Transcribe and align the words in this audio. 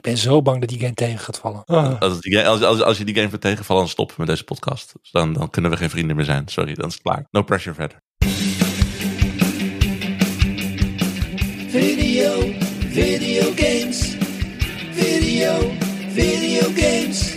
Ik 0.00 0.06
ben 0.06 0.16
zo 0.16 0.42
bang 0.42 0.60
dat 0.60 0.68
die 0.68 0.78
game 0.78 0.94
tegen 0.94 1.18
gaat 1.18 1.38
vallen. 1.38 1.62
Ah. 1.64 2.00
Als, 2.00 2.20
die, 2.20 2.46
als, 2.46 2.62
als, 2.62 2.82
als 2.82 2.98
je 2.98 3.04
die 3.04 3.14
game 3.14 3.28
voor 3.28 3.38
tegenvallen, 3.38 3.82
dan 3.82 3.90
stoppen 3.90 4.14
met 4.18 4.26
deze 4.26 4.44
podcast. 4.44 4.92
Dus 5.00 5.10
dan, 5.10 5.32
dan 5.32 5.50
kunnen 5.50 5.70
we 5.70 5.76
geen 5.76 5.90
vrienden 5.90 6.16
meer 6.16 6.24
zijn. 6.24 6.48
Sorry, 6.48 6.74
dan 6.74 6.86
is 6.86 6.92
het 6.92 7.02
klaar. 7.02 7.26
No 7.30 7.42
pressure 7.42 7.74
verder. 7.74 8.02
Video, 11.68 12.54
video 12.90 13.52
games. 13.56 14.16
Video, 14.92 15.72
video 16.08 16.68
games. 16.74 17.29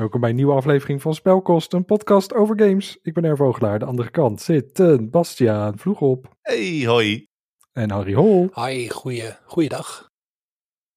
Welkom 0.00 0.20
bij 0.20 0.30
een 0.30 0.36
nieuwe 0.36 0.52
aflevering 0.54 1.02
van 1.02 1.14
Spelkost, 1.14 1.72
een 1.72 1.84
podcast 1.84 2.34
over 2.34 2.58
games. 2.60 2.98
Ik 3.02 3.14
ben 3.14 3.24
Ervogelaar, 3.24 3.78
de 3.78 3.84
andere 3.84 4.10
kant 4.10 4.40
zitten 4.42 5.10
Bastiaan 5.10 5.78
Vloegop 5.78 6.36
Hey, 6.40 6.82
hoi. 6.86 7.26
en 7.72 7.90
Harry 7.90 8.14
Hol. 8.14 8.50
Hi, 8.54 8.88
goeie, 8.88 9.30
goeiedag. 9.44 10.08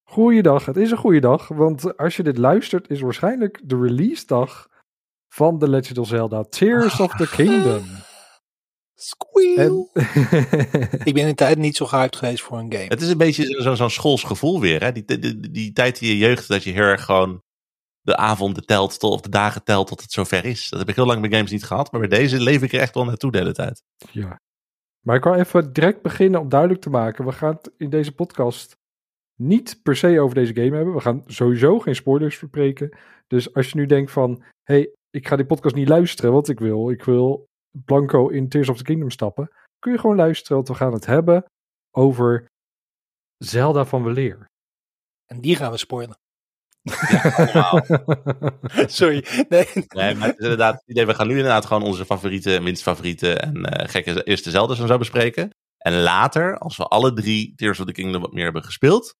Goeiedag, 0.09 0.65
het 0.65 0.77
is 0.77 0.91
een 0.91 0.97
goede 0.97 1.19
dag, 1.19 1.47
want 1.47 1.97
als 1.97 2.15
je 2.15 2.23
dit 2.23 2.37
luistert 2.37 2.89
is 2.89 3.01
waarschijnlijk 3.01 3.61
de 3.63 3.77
release 3.81 4.25
dag 4.25 4.67
van 5.33 5.59
The 5.59 5.69
Legend 5.69 5.97
of 5.97 6.07
Zelda 6.07 6.43
Tears 6.43 6.99
of 6.99 7.13
the 7.15 7.29
Kingdom. 7.29 7.83
Squeal. 8.95 9.89
En, 9.93 10.07
Ik 11.07 11.13
ben 11.13 11.21
in 11.21 11.27
de 11.27 11.33
tijd 11.35 11.57
niet 11.57 11.75
zo 11.77 11.85
gehyped 11.85 12.15
geweest 12.15 12.43
voor 12.43 12.57
een 12.57 12.71
game. 12.73 12.85
Het 12.87 13.01
is 13.01 13.09
een 13.09 13.17
beetje 13.17 13.43
zo- 13.45 13.61
zo'n 13.61 13.75
zo'n 13.75 13.89
schoolsgevoel 13.89 14.59
weer. 14.59 14.83
Hè? 14.83 14.91
Die, 14.91 15.05
die, 15.05 15.19
die, 15.19 15.51
die 15.51 15.71
tijd 15.73 16.01
in 16.01 16.07
je 16.07 16.17
jeugd 16.17 16.47
dat 16.47 16.63
je 16.63 16.71
heel 16.71 16.83
erg 16.83 17.05
gewoon 17.05 17.41
de 18.03 18.17
avonden 18.17 18.65
telt 18.65 18.99
tot, 18.99 19.11
of 19.11 19.21
de 19.21 19.29
dagen 19.29 19.63
telt 19.63 19.87
tot 19.87 20.01
het 20.01 20.11
zover 20.11 20.45
is. 20.45 20.69
Dat 20.69 20.79
heb 20.79 20.89
ik 20.89 20.95
heel 20.95 21.05
lang 21.05 21.21
bij 21.21 21.29
games 21.29 21.51
niet 21.51 21.63
gehad. 21.63 21.91
Maar 21.91 22.01
bij 22.01 22.19
deze 22.19 22.41
leef 22.41 22.61
ik 22.61 22.73
er 22.73 22.79
echt 22.79 22.93
wel 22.93 23.05
naartoe 23.05 23.31
de 23.31 23.37
hele 23.37 23.53
tijd. 23.53 23.83
ja. 24.11 24.39
Maar 25.05 25.15
ik 25.15 25.23
wil 25.23 25.33
even 25.33 25.73
direct 25.73 26.01
beginnen 26.01 26.39
om 26.39 26.49
duidelijk 26.49 26.81
te 26.81 26.89
maken, 26.89 27.25
we 27.25 27.31
gaan 27.31 27.53
het 27.53 27.71
in 27.77 27.89
deze 27.89 28.15
podcast 28.15 28.77
niet 29.35 29.79
per 29.83 29.95
se 29.95 30.19
over 30.19 30.35
deze 30.35 30.53
game 30.53 30.75
hebben. 30.75 30.93
We 30.93 31.01
gaan 31.01 31.23
sowieso 31.27 31.79
geen 31.79 31.95
spoilers 31.95 32.39
bespreken. 32.39 32.97
Dus 33.27 33.53
als 33.53 33.69
je 33.69 33.77
nu 33.77 33.85
denkt 33.85 34.11
van, 34.11 34.43
hey, 34.63 34.93
ik 35.09 35.27
ga 35.27 35.35
die 35.35 35.45
podcast 35.45 35.75
niet 35.75 35.87
luisteren, 35.87 36.31
wat 36.31 36.49
ik 36.49 36.59
wil. 36.59 36.89
Ik 36.89 37.03
wil 37.03 37.45
blanco 37.85 38.27
in 38.27 38.49
Tears 38.49 38.69
of 38.69 38.77
the 38.77 38.83
Kingdom 38.83 39.09
stappen. 39.09 39.49
Kun 39.79 39.91
je 39.91 39.99
gewoon 39.99 40.15
luisteren, 40.15 40.55
want 40.55 40.67
we 40.67 40.75
gaan 40.75 40.93
het 40.93 41.05
hebben 41.05 41.45
over 41.91 42.45
Zelda 43.37 43.85
van 43.85 44.03
Weleer. 44.03 44.45
En 45.25 45.41
die 45.41 45.55
gaan 45.55 45.71
we 45.71 45.77
spoilen. 45.77 46.17
Allemaal. 47.35 47.85
Sorry. 48.99 49.25
Nee. 49.49 49.67
Nee, 49.87 50.15
maar 50.15 50.27
het 50.27 50.37
is 50.37 50.43
inderdaad, 50.43 50.73
het 50.73 50.83
idee, 50.89 51.05
we 51.05 51.13
gaan 51.13 51.27
nu 51.27 51.33
inderdaad 51.35 51.65
gewoon 51.65 51.83
onze 51.83 52.05
favoriete, 52.05 52.59
minst 52.61 52.81
favoriete 52.81 53.33
en 53.33 53.65
eh, 53.65 53.89
gekke 53.89 54.23
eerste 54.23 54.49
Zelda's 54.49 54.79
en 54.79 54.87
zo 54.87 54.97
bespreken. 54.97 55.49
En 55.77 56.01
later, 56.01 56.57
als 56.57 56.77
we 56.77 56.83
alle 56.87 57.13
drie 57.13 57.53
Tears 57.55 57.79
of 57.79 57.85
the 57.85 57.91
Kingdom 57.91 58.21
wat 58.21 58.33
meer 58.33 58.43
hebben 58.43 58.63
gespeeld, 58.63 59.15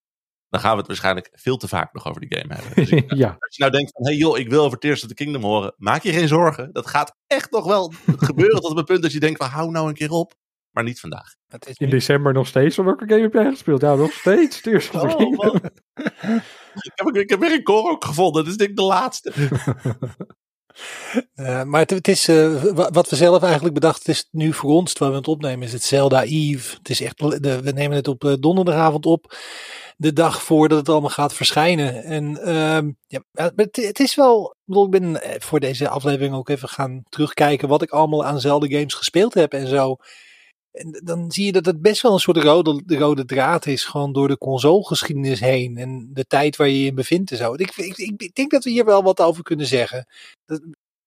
dan 0.50 0.62
gaan 0.62 0.72
we 0.72 0.78
het 0.78 0.88
waarschijnlijk 0.88 1.30
veel 1.32 1.58
te 1.58 1.68
vaak 1.68 1.94
nog 1.94 2.08
over 2.08 2.22
die 2.22 2.38
game 2.40 2.54
hebben. 2.54 2.76
Dus 2.76 2.90
ik- 3.02 3.14
ja, 3.14 3.28
als 3.40 3.56
je 3.56 3.62
nou 3.64 3.72
denkt 3.72 3.92
van, 3.92 4.06
hey 4.06 4.16
joh, 4.16 4.38
ik 4.38 4.50
wil 4.50 4.64
over 4.64 4.78
Tears 4.78 5.02
of 5.02 5.08
the 5.08 5.14
Kingdom 5.14 5.44
horen, 5.44 5.74
maak 5.78 6.04
je 6.04 6.12
geen 6.14 6.28
zorgen. 6.28 6.70
Dat 6.72 6.88
gaat 6.88 7.16
echt 7.28 7.52
nog 7.52 7.66
wel 7.66 7.94
gebeuren 8.18 8.62
tot 8.62 8.72
op 8.72 8.78
het 8.78 8.86
punt 8.86 9.02
dat 9.02 9.12
je 9.12 9.20
denkt 9.20 9.38
van, 9.44 9.50
hou 9.52 9.72
nou 9.72 9.88
een 9.88 9.94
keer 9.94 10.12
op. 10.12 10.34
Maar 10.72 10.84
niet 10.84 11.00
vandaag. 11.00 11.34
Het 11.48 11.68
is 11.68 11.78
in 11.78 11.90
december 11.90 12.34
nog 12.34 12.48
steeds. 12.48 12.76
Welke 12.78 13.08
game 13.08 13.22
heb 13.22 13.34
jij 13.34 13.50
gespeeld? 13.50 13.82
Ja, 13.82 13.96
nog 13.96 14.12
steeds 14.12 14.62
Tears 14.62 14.90
of 14.90 15.02
the 15.02 15.08
Oh, 15.08 15.16
Kingdom. 15.18 15.62
man. 15.62 15.72
Ik 16.82 16.92
heb, 16.96 17.16
ik 17.16 17.30
heb 17.30 17.40
weer 17.40 17.52
een 17.52 17.68
ook 17.68 18.06
gevonden. 18.06 18.44
Dat 18.44 18.52
is 18.52 18.58
denk 18.58 18.70
ik 18.70 18.76
de 18.76 18.84
laatste. 18.84 19.32
Eh, 21.34 21.64
maar 21.64 21.80
het, 21.86 22.08
is 22.08 22.28
eh, 22.28 22.64
wa- 22.64 22.90
wat 22.92 23.10
we 23.10 23.16
zelf 23.16 23.44
eigenlijk 23.44 23.74
bedacht. 23.74 23.98
Het 23.98 24.08
is 24.08 24.28
nu 24.32 24.54
voor 24.54 24.70
ons, 24.72 24.92
terwijl 24.92 25.12
we 25.12 25.18
het 25.18 25.28
opnemen, 25.28 25.68
is 25.68 25.74
het 25.74 25.84
Zelda 25.84 26.24
Eve. 26.24 26.76
Het 26.78 26.90
is 26.90 27.02
echt, 27.02 27.20
we 27.22 27.72
nemen 27.76 27.96
het 27.98 28.08
op 28.08 28.24
eh, 28.24 28.34
donderdagavond 28.40 29.06
op. 29.06 29.38
De 29.98 30.14
dag 30.14 30.44
voordat 30.44 30.78
het 30.78 30.90
allemaal 30.90 31.10
gaat 31.10 31.34
verschijnen. 31.34 32.04
En 32.04 32.42
ehm, 32.42 32.92
ja, 33.08 33.24
het, 33.32 33.76
het 33.76 34.00
is 34.00 34.16
wel. 34.16 34.56
Ik, 34.66 34.90
ben 34.90 35.22
voor 35.40 35.60
deze 35.60 35.90
aflevering 35.90 36.36
ook 36.36 36.50
even 36.50 36.70
gaan 36.70 37.04
terugkijken. 37.10 37.68
wat 37.68 37.82
ik 37.82 37.90
allemaal 37.92 38.26
aan 38.26 38.40
Zelda 38.40 38.68
games 38.68 38.94
gespeeld 38.94 39.34
heb 39.34 39.54
en 39.54 39.68
zo. 39.68 39.98
En 40.74 41.02
dan 41.04 41.32
zie 41.32 41.46
je 41.46 41.52
dat 41.52 41.66
het 41.66 41.82
best 41.82 42.02
wel 42.02 42.14
een 42.14 42.20
soort 42.20 42.38
rode, 42.38 42.82
rode 42.86 43.26
draad 43.26 43.66
is. 43.66 43.84
Gewoon 43.86 44.14
door 44.14 44.28
de 44.28 44.38
consolegeschiedenis 44.38 45.40
heen. 45.40 45.78
En 45.78 46.10
de 46.14 46.26
tijd 46.26 46.56
waar 46.56 46.68
je 46.68 46.80
je 46.80 46.86
in 46.86 46.96
bevindt 46.96 47.32
en 47.32 47.38
zo. 47.38 47.54
Ik, 47.54 47.76
ik, 47.78 47.98
ik, 47.98 48.36
denk 48.36 48.52
dat 48.52 48.64
we 48.64 48.70
hier 48.70 48.86
wel 48.86 49.04
wat 49.04 49.22
over 49.22 49.44
kunnen 49.44 49.66
zeggen. 49.66 50.06
Dat, 50.46 50.62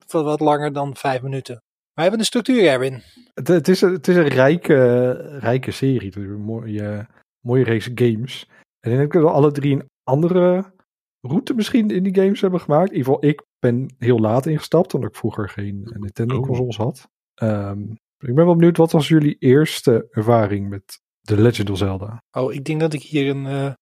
van 0.06 0.24
wat 0.24 0.40
langer 0.40 0.72
dan 0.72 0.96
vijf 0.96 1.22
minuten. 1.22 1.54
Maar 1.54 1.62
we 1.94 2.00
hebben 2.02 2.20
een 2.20 2.26
structuur, 2.26 2.66
Erwin. 2.66 3.02
Het, 3.34 3.48
het, 3.48 3.68
is, 3.68 3.80
een- 3.80 3.92
het 3.92 4.08
is 4.08 4.16
een 4.16 4.28
rijke, 4.28 5.10
rijke 5.38 5.70
serie. 5.70 6.08
Het 6.08 6.16
is 6.16 6.22
Een 6.24 6.40
mooie, 6.40 7.06
mooie 7.40 7.64
reeks 7.64 7.90
games. 7.94 8.48
En 8.80 8.92
ik 8.92 8.98
denk 8.98 9.12
dat 9.12 9.22
we 9.22 9.30
alle 9.30 9.52
drie 9.52 9.74
een 9.74 9.88
andere 10.04 10.72
route 11.20 11.54
misschien 11.54 11.90
in 11.90 12.02
die 12.02 12.14
games 12.14 12.40
hebben 12.40 12.60
gemaakt. 12.60 12.90
In 12.90 12.96
ieder 12.96 13.12
geval, 13.12 13.28
ik 13.28 13.42
ben 13.58 13.94
heel 13.98 14.18
laat 14.18 14.46
ingestapt, 14.46 14.94
omdat 14.94 15.10
ik 15.10 15.16
vroeger 15.16 15.48
geen 15.48 15.92
Nintendo 15.98 16.40
consoles 16.40 16.76
had. 16.76 17.08
Ehm, 17.34 17.82
ik 18.18 18.34
ben 18.34 18.44
wel 18.44 18.54
benieuwd, 18.56 18.76
wat 18.76 18.92
was 18.92 19.08
jullie 19.08 19.36
eerste 19.38 20.06
ervaring 20.10 20.68
met 20.68 21.00
The 21.22 21.40
Legend 21.40 21.70
of 21.70 21.78
Zelda? 21.78 22.22
Oh, 22.30 22.52
ik 22.52 22.64
denk 22.64 22.80
dat 22.80 22.92
ik 22.92 23.02
hier 23.02 23.28
een. 23.30 23.46
eh, 23.46 23.72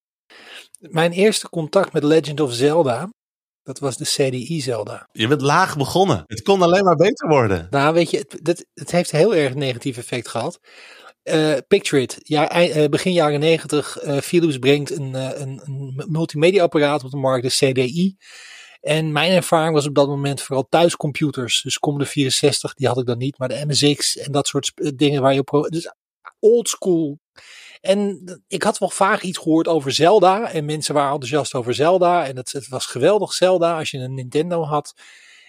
mijn 0.79 1.13
eerste 1.13 1.49
contact 1.49 1.93
met 1.93 2.03
Legend 2.05 2.41
of 2.41 2.53
Zelda. 2.53 3.09
Dat 3.63 3.79
was 3.79 3.97
de 3.97 4.05
CDI 4.05 4.61
Zelda. 4.61 5.09
Je 5.13 5.29
bent 5.29 5.41
laag 5.41 5.77
begonnen. 5.77 6.23
Het 6.27 6.43
kon 6.43 6.63
alleen 6.63 6.85
maar 6.85 6.97
beter 6.97 7.29
worden. 7.29 7.67
Nou, 7.71 7.95
weet 7.95 8.11
je, 8.11 8.19
het, 8.19 8.39
dat, 8.43 8.65
het 8.75 8.91
heeft 8.91 9.11
heel 9.11 9.35
erg 9.35 9.53
een 9.53 9.59
negatief 9.59 9.97
effect 9.97 10.29
gehad. 10.29 10.59
Eh, 11.23 11.57
picture 11.69 12.03
it. 12.03 12.17
Ja, 12.23 12.51
eh, 12.51 12.89
begin 12.89 13.13
jaren 13.13 13.41
negentig. 13.41 13.97
eh, 13.99 14.17
Philips 14.19 14.59
brengt 14.59 14.91
een, 14.91 15.15
eh, 15.15 15.41
een, 15.41 15.61
een 15.65 16.05
multimedia 16.09 16.63
apparaat 16.63 17.05
op 17.05 17.11
de 17.11 17.17
markt, 17.17 17.59
de 17.59 17.71
CDI. 17.73 18.17
En 18.85 19.13
mijn 19.13 19.33
ervaring 19.33 19.75
was 19.75 19.87
op 19.87 19.95
dat 19.95 20.09
moment 20.09 20.43
vooral 20.43 20.67
thuiscomputers. 20.69 21.63
Dus 21.63 21.79
Commodore 21.79 22.11
64, 22.11 22.75
die 22.75 22.87
had 22.87 22.99
ik 22.99 23.07
dan 23.07 23.19
niet. 23.19 23.39
Maar 23.39 23.49
de 23.49 23.65
MSX 23.67 24.17
en 24.17 24.33
dat 24.33 24.47
soort 24.47 24.67
sp- 24.67 24.93
dingen 24.97 25.23
waar 25.23 25.35
je 25.35 25.45
op... 25.45 25.67
Dus 25.71 25.93
old 26.39 26.69
school. 26.69 27.19
En 27.81 28.25
ik 28.49 28.63
had 28.63 28.79
wel 28.79 28.91
vaag 28.91 29.23
iets 29.23 29.39
gehoord 29.39 29.69
over 29.69 29.93
Zelda. 29.93 30.51
En 30.53 30.65
mensen 30.65 30.95
waren 30.95 31.13
enthousiast 31.13 31.55
over 31.55 31.75
Zelda. 31.75 32.27
En 32.27 32.37
het, 32.37 32.53
het 32.53 32.69
was 32.69 32.87
geweldig 32.87 33.33
Zelda 33.33 33.79
als 33.79 33.91
je 33.91 33.99
een 33.99 34.15
Nintendo 34.15 34.63
had. 34.63 34.95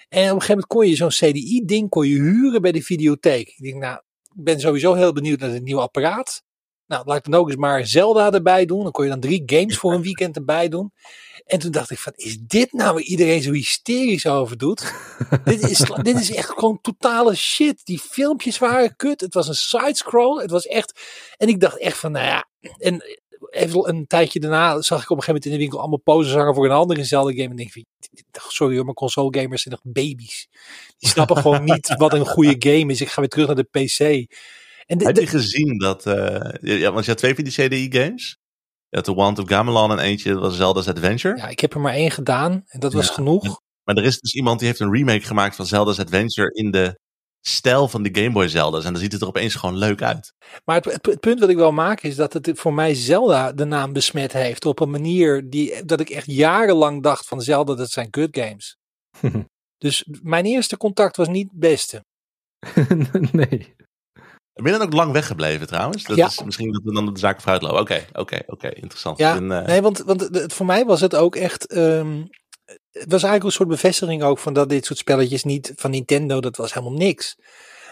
En 0.10 0.30
op 0.30 0.36
een 0.36 0.42
gegeven 0.42 0.48
moment 0.48 0.68
kon 0.68 0.88
je 0.88 0.96
zo'n 0.96 1.30
CDI-ding 1.30 1.90
kon 1.90 2.08
je 2.08 2.16
huren 2.16 2.62
bij 2.62 2.72
de 2.72 2.84
videotheek. 2.84 3.48
Ik 3.48 3.64
denk, 3.64 3.76
nou, 3.76 3.96
ik 4.36 4.44
ben 4.44 4.60
sowieso 4.60 4.94
heel 4.94 5.14
benieuwd 5.14 5.40
naar 5.40 5.50
het 5.50 5.64
nieuwe 5.64 5.82
apparaat. 5.82 6.44
Nou, 6.88 7.06
laat 7.06 7.18
ik 7.18 7.24
dan 7.24 7.40
ook 7.40 7.48
eens 7.48 7.58
maar 7.58 7.88
Zelda 7.88 8.32
erbij 8.32 8.66
doen. 8.66 8.84
Dan 8.84 8.92
kon 8.92 9.04
je 9.04 9.10
dan 9.10 9.20
drie 9.20 9.44
games 9.46 9.78
voor 9.78 9.94
een 9.94 10.02
weekend 10.02 10.36
erbij 10.36 10.70
doen. 10.70 10.92
En 11.46 11.60
toen 11.60 11.72
dacht 11.72 11.92
ik 11.92 12.00
van, 12.00 12.14
is 12.16 12.38
dit 12.40 12.74
nou 12.74 12.94
waar 12.94 13.02
iedereen 13.04 13.42
zo 13.42 13.52
hysterisch 13.52 14.26
over 14.28 14.58
doet? 14.58 14.94
dit, 15.46 15.70
is, 15.70 15.78
dit 16.02 16.20
is 16.20 16.32
echt 16.32 16.50
gewoon 16.50 16.82
totale 16.82 17.36
shit. 17.36 17.82
Die 17.84 18.00
filmpjes 18.00 18.58
waren 18.58 18.96
kut. 18.96 19.22
Het 19.22 19.34
was 19.34 19.48
een 19.48 19.56
sidescroll. 19.56 20.42
Het 20.42 20.52
was 20.52 20.66
echt... 20.66 21.00
En 21.38 21.48
ik 21.48 21.60
dacht 21.60 21.80
echt 21.80 21.98
van, 21.98 22.12
nou 22.12 22.26
ja... 22.26 22.48
En 22.78 23.04
even 23.50 23.90
een 23.90 24.08
tijdje 24.08 24.40
daarna 24.40 24.82
zag 24.82 25.04
ik 25.04 25.10
op 25.10 25.18
een 25.18 25.24
gegeven 25.24 25.26
moment 25.28 25.46
in 25.46 25.52
de 25.52 25.58
winkel 25.58 25.80
allemaal 25.80 26.00
poses 26.00 26.34
hangen 26.34 26.56
voor 26.56 26.66
een 26.66 26.72
andere 26.72 27.04
Zelda 27.04 27.32
game. 27.32 27.50
En 27.50 27.56
denk 27.56 27.74
ik, 27.76 27.86
sorry 28.48 28.76
hoor, 28.76 28.86
maar 28.86 28.94
console 28.94 29.40
gamers 29.40 29.62
zijn 29.62 29.78
nog 29.84 29.94
baby's. 29.94 30.48
Die 30.98 31.10
snappen 31.10 31.38
gewoon 31.38 31.64
niet 31.74 31.96
wat 31.98 32.14
een 32.14 32.26
goede 32.26 32.56
game 32.72 32.92
is. 32.92 33.02
Ik 33.02 33.10
ga 33.10 33.22
weer 33.22 33.30
terug 33.30 33.48
naar 33.48 33.56
de 33.56 33.64
PC. 33.86 34.00
En 34.86 34.98
de- 34.98 35.06
Heb 35.06 35.18
je 35.18 35.28
gezien 35.28 35.78
dat... 35.78 36.06
eh, 36.06 36.52
ja, 36.80 36.92
want 36.92 37.06
je 37.06 37.12
had 37.12 37.20
twee 37.20 37.36
van 37.36 37.44
die 37.44 37.54
CDI-games. 37.54 38.38
Je 38.96 39.02
had 39.02 39.10
The 39.16 39.22
Wand 39.22 39.40
of 39.40 39.48
Gamelon 39.50 39.92
en 39.92 40.00
eentje, 40.00 40.34
dat 40.34 40.42
was 40.42 40.56
Zelda's 40.56 40.88
Adventure. 40.88 41.38
ja, 41.38 41.48
ik 41.48 41.60
heb 41.60 41.74
er 41.74 41.80
maar 41.80 41.94
één 41.94 42.12
gedaan. 42.12 42.64
En 42.68 42.80
dat 42.80 42.94
was 42.94 43.08
Ja. 43.08 43.14
genoeg. 43.14 43.60
Maar 43.84 43.96
er 43.96 44.04
is 44.04 44.20
dus 44.20 44.34
iemand 44.34 44.60
die 44.60 44.68
heeft 44.68 44.80
een 44.80 44.92
remake 44.94 45.26
gemaakt 45.26 45.56
van 45.56 45.66
Zelda's 45.66 46.00
Adventure 46.00 46.52
in 46.54 46.72
de 46.72 47.00
stijl 47.42 47.88
van 47.88 48.04
de 48.04 48.10
Game 48.22 48.32
Boy 48.32 48.48
Zelda's. 48.48 48.86
En 48.86 48.92
dan 48.92 49.02
ziet 49.02 49.12
het 49.12 49.22
er 49.22 49.28
opeens 49.28 49.56
gewoon 49.56 49.78
leuk 49.78 50.02
uit. 50.02 50.34
Maar 50.66 50.76
het, 50.76 50.86
het, 50.86 51.06
het 51.06 51.20
punt 51.20 51.40
wat 51.40 51.50
ik 51.50 51.56
wil 51.56 51.72
maken 51.72 52.10
is 52.10 52.16
dat 52.16 52.34
het 52.34 52.52
voor 52.54 52.74
mij 52.74 52.94
Zelda 52.94 53.52
de 53.54 53.66
naam 53.66 53.94
besmet 53.94 54.34
heeft. 54.34 54.66
Op 54.66 54.80
een 54.80 54.90
manier 54.90 55.50
die, 55.50 55.86
dat 55.86 56.00
ik 56.00 56.10
echt 56.10 56.28
jarenlang 56.32 57.04
dacht 57.04 57.28
van 57.28 57.42
Zelda, 57.42 57.76
dat 57.76 57.90
zijn 57.90 58.08
good 58.12 58.38
games. 58.38 58.78
Dus 59.78 60.06
mijn 60.22 60.46
eerste 60.46 60.78
contact 60.78 61.18
was 61.18 61.28
niet 61.28 61.50
het 61.52 61.60
beste. 61.60 62.04
nee. 63.32 63.76
Ben 64.64 64.72
je 64.72 64.78
dan 64.78 64.88
ook 64.88 64.94
lang 64.94 65.12
weggebleven 65.12 65.68
trouwens? 65.68 66.04
Dat 66.04 66.18
Ja. 66.18 66.26
is 66.28 66.44
misschien 66.44 66.72
dat 66.72 66.82
we 66.84 66.94
dan 66.94 67.14
de 67.14 67.20
zaak 67.20 67.42
vooruit 67.42 67.62
lopen. 67.62 67.80
Oké, 67.80 68.06
oké, 68.14 68.42
oké, 68.48 68.70
interessant. 68.70 69.18
Ja, 69.18 69.36
eh, 69.36 69.42
nee, 69.42 69.82
want, 69.82 69.98
want 70.00 70.22
het- 70.22 70.54
voor 70.54 70.66
mij 70.66 70.86
was 70.86 71.02
het 71.02 71.16
ook 71.16 71.36
echt. 71.36 71.66
ehm, 71.68 72.24
het 72.92 73.12
was 73.12 73.24
eigenlijk 73.24 73.44
een 73.44 73.52
soort 73.52 73.70
bevestiging 73.70 74.24
ook 74.24 74.40
van 74.40 74.54
dat 74.54 74.70
dit 74.70 74.86
soort 74.86 75.00
spelletjes 75.00 75.44
niet 75.44 75.74
van 75.76 75.92
Nintendo, 75.92 76.40
dat 76.40 76.58
was 76.58 76.74
helemaal 76.74 76.98
niks. 76.98 77.36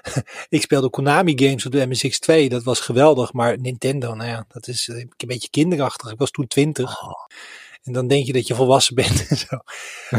ik 0.50 0.62
speelde 0.62 0.90
Konami 0.90 1.34
games 1.36 1.66
op 1.66 1.72
de 1.72 1.88
MSX2, 1.88 2.48
dat 2.50 2.64
was 2.64 2.80
geweldig, 2.80 3.34
maar 3.34 3.60
Nintendo, 3.60 4.14
nou 4.14 4.30
ja, 4.30 4.46
dat 4.48 4.68
is 4.68 4.88
eh, 4.90 4.98
een 4.98 5.12
beetje 5.28 5.50
kinderachtig. 5.50 6.12
Ik 6.12 6.20
was 6.20 6.32
toen 6.32 6.48
20. 6.48 7.02
Oh. 7.04 7.12
En 7.84 7.94
dan 7.94 8.08
denk 8.08 8.26
je 8.26 8.34
dat 8.34 8.48
je 8.48 8.56
volwassen 8.56 8.96
bent 8.96 9.26
en 9.30 9.38
zo. 9.38 9.58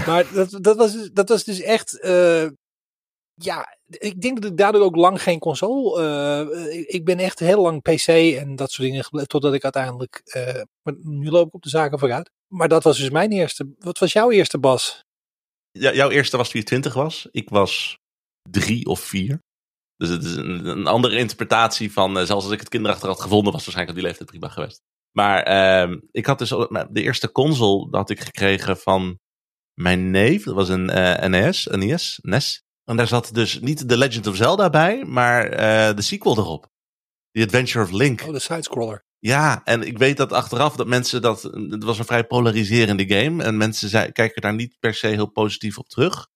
Maar 0.06 0.24
dat, 0.32 0.58
dat, 0.60 0.76
was, 0.76 0.92
dus- 0.92 1.10
dat 1.12 1.28
was 1.28 1.44
dus 1.44 1.60
echt. 1.60 2.00
eh, 2.00 2.46
ja, 3.34 3.76
ik 3.98 4.20
denk 4.20 4.42
dat 4.42 4.50
ik 4.50 4.56
daardoor 4.56 4.82
ook 4.82 4.96
lang 4.96 5.22
geen 5.22 5.38
console. 5.38 6.02
eh, 6.02 6.84
ik, 6.94 7.04
ben 7.04 7.18
echt 7.18 7.38
heel 7.38 7.62
lang 7.62 7.82
PC 7.82 8.08
en 8.08 8.56
dat 8.56 8.70
soort 8.70 8.88
dingen 8.88 9.04
gebleven. 9.04 9.28
Totdat 9.28 9.54
ik 9.54 9.62
uiteindelijk. 9.62 10.20
eh, 10.24 10.62
nu 11.02 11.30
loop 11.30 11.46
ik 11.46 11.54
op 11.54 11.62
de 11.62 11.68
zaken 11.68 11.98
vooruit. 11.98 12.30
Maar 12.48 12.68
dat 12.68 12.84
was 12.84 12.98
dus 12.98 13.10
mijn 13.10 13.32
eerste. 13.32 13.74
Wat 13.78 13.98
was 13.98 14.12
jouw 14.12 14.30
eerste 14.30 14.58
Bas? 14.58 15.00
Ja, 15.70 15.92
jouw 15.92 16.10
eerste 16.10 16.36
was 16.36 16.50
toen 16.50 16.60
je 16.60 16.66
20 16.66 16.94
was. 16.94 17.28
Ik 17.30 17.48
was 17.48 17.96
drie 18.50 18.86
of 18.86 19.00
vier. 19.00 19.38
Dus 19.96 20.08
het 20.08 20.24
is 20.24 20.36
een, 20.36 20.86
andere 20.86 21.16
interpretatie 21.16 21.92
van, 21.92 22.18
eh, 22.18 22.24
zelfs 22.24 22.44
als 22.44 22.52
ik 22.52 22.60
het 22.60 22.68
kinderachtig 22.68 23.08
had 23.08 23.20
gevonden, 23.20 23.52
was 23.52 23.64
waarschijnlijk 23.64 23.88
op 23.88 24.02
die 24.02 24.04
leeftijd 24.04 24.30
prima 24.30 24.48
geweest. 24.48 24.80
Maar 25.12 25.42
ehm, 25.42 26.00
ik 26.10 26.26
had 26.26 26.38
dus 26.38 26.48
de 26.48 27.02
eerste 27.02 27.32
console 27.32 27.90
dat 27.90 28.00
had 28.00 28.10
ik 28.10 28.20
gekregen 28.20 28.76
van 28.76 29.18
mijn 29.80 30.10
neef. 30.10 30.44
Dat 30.44 30.54
was 30.54 30.68
een 30.68 30.84
NES, 31.30 31.66
NES, 31.66 32.18
NES. 32.22 32.62
En 32.84 32.96
daar 32.96 33.06
zat 33.06 33.30
dus 33.32 33.60
niet 33.60 33.88
The 33.88 33.96
Legend 33.96 34.26
of 34.26 34.36
Zelda 34.36 34.70
bij, 34.70 35.04
maar 35.04 35.48
eh, 35.48 35.96
de 35.96 36.02
sequel 36.02 36.38
erop. 36.38 36.72
The 37.30 37.42
Adventure 37.42 37.84
of 37.84 37.90
Link. 37.90 38.22
Oh, 38.22 38.32
de 38.32 38.38
sidescroller. 38.38 39.04
Ja, 39.18 39.64
en 39.64 39.82
ik 39.82 39.98
weet 39.98 40.16
dat 40.16 40.32
achteraf 40.32 40.76
dat 40.76 40.86
mensen 40.86 41.22
dat. 41.22 41.42
Het 41.42 41.84
was 41.84 41.98
een 41.98 42.04
vrij 42.04 42.24
polariserende 42.24 43.06
game. 43.06 43.42
En 43.42 43.56
mensen 43.56 43.88
zei, 43.88 44.12
kijken 44.12 44.42
daar 44.42 44.54
niet 44.54 44.76
per 44.80 44.94
se 44.94 45.06
heel 45.06 45.30
positief 45.30 45.78
op 45.78 45.88
terug. 45.88 46.28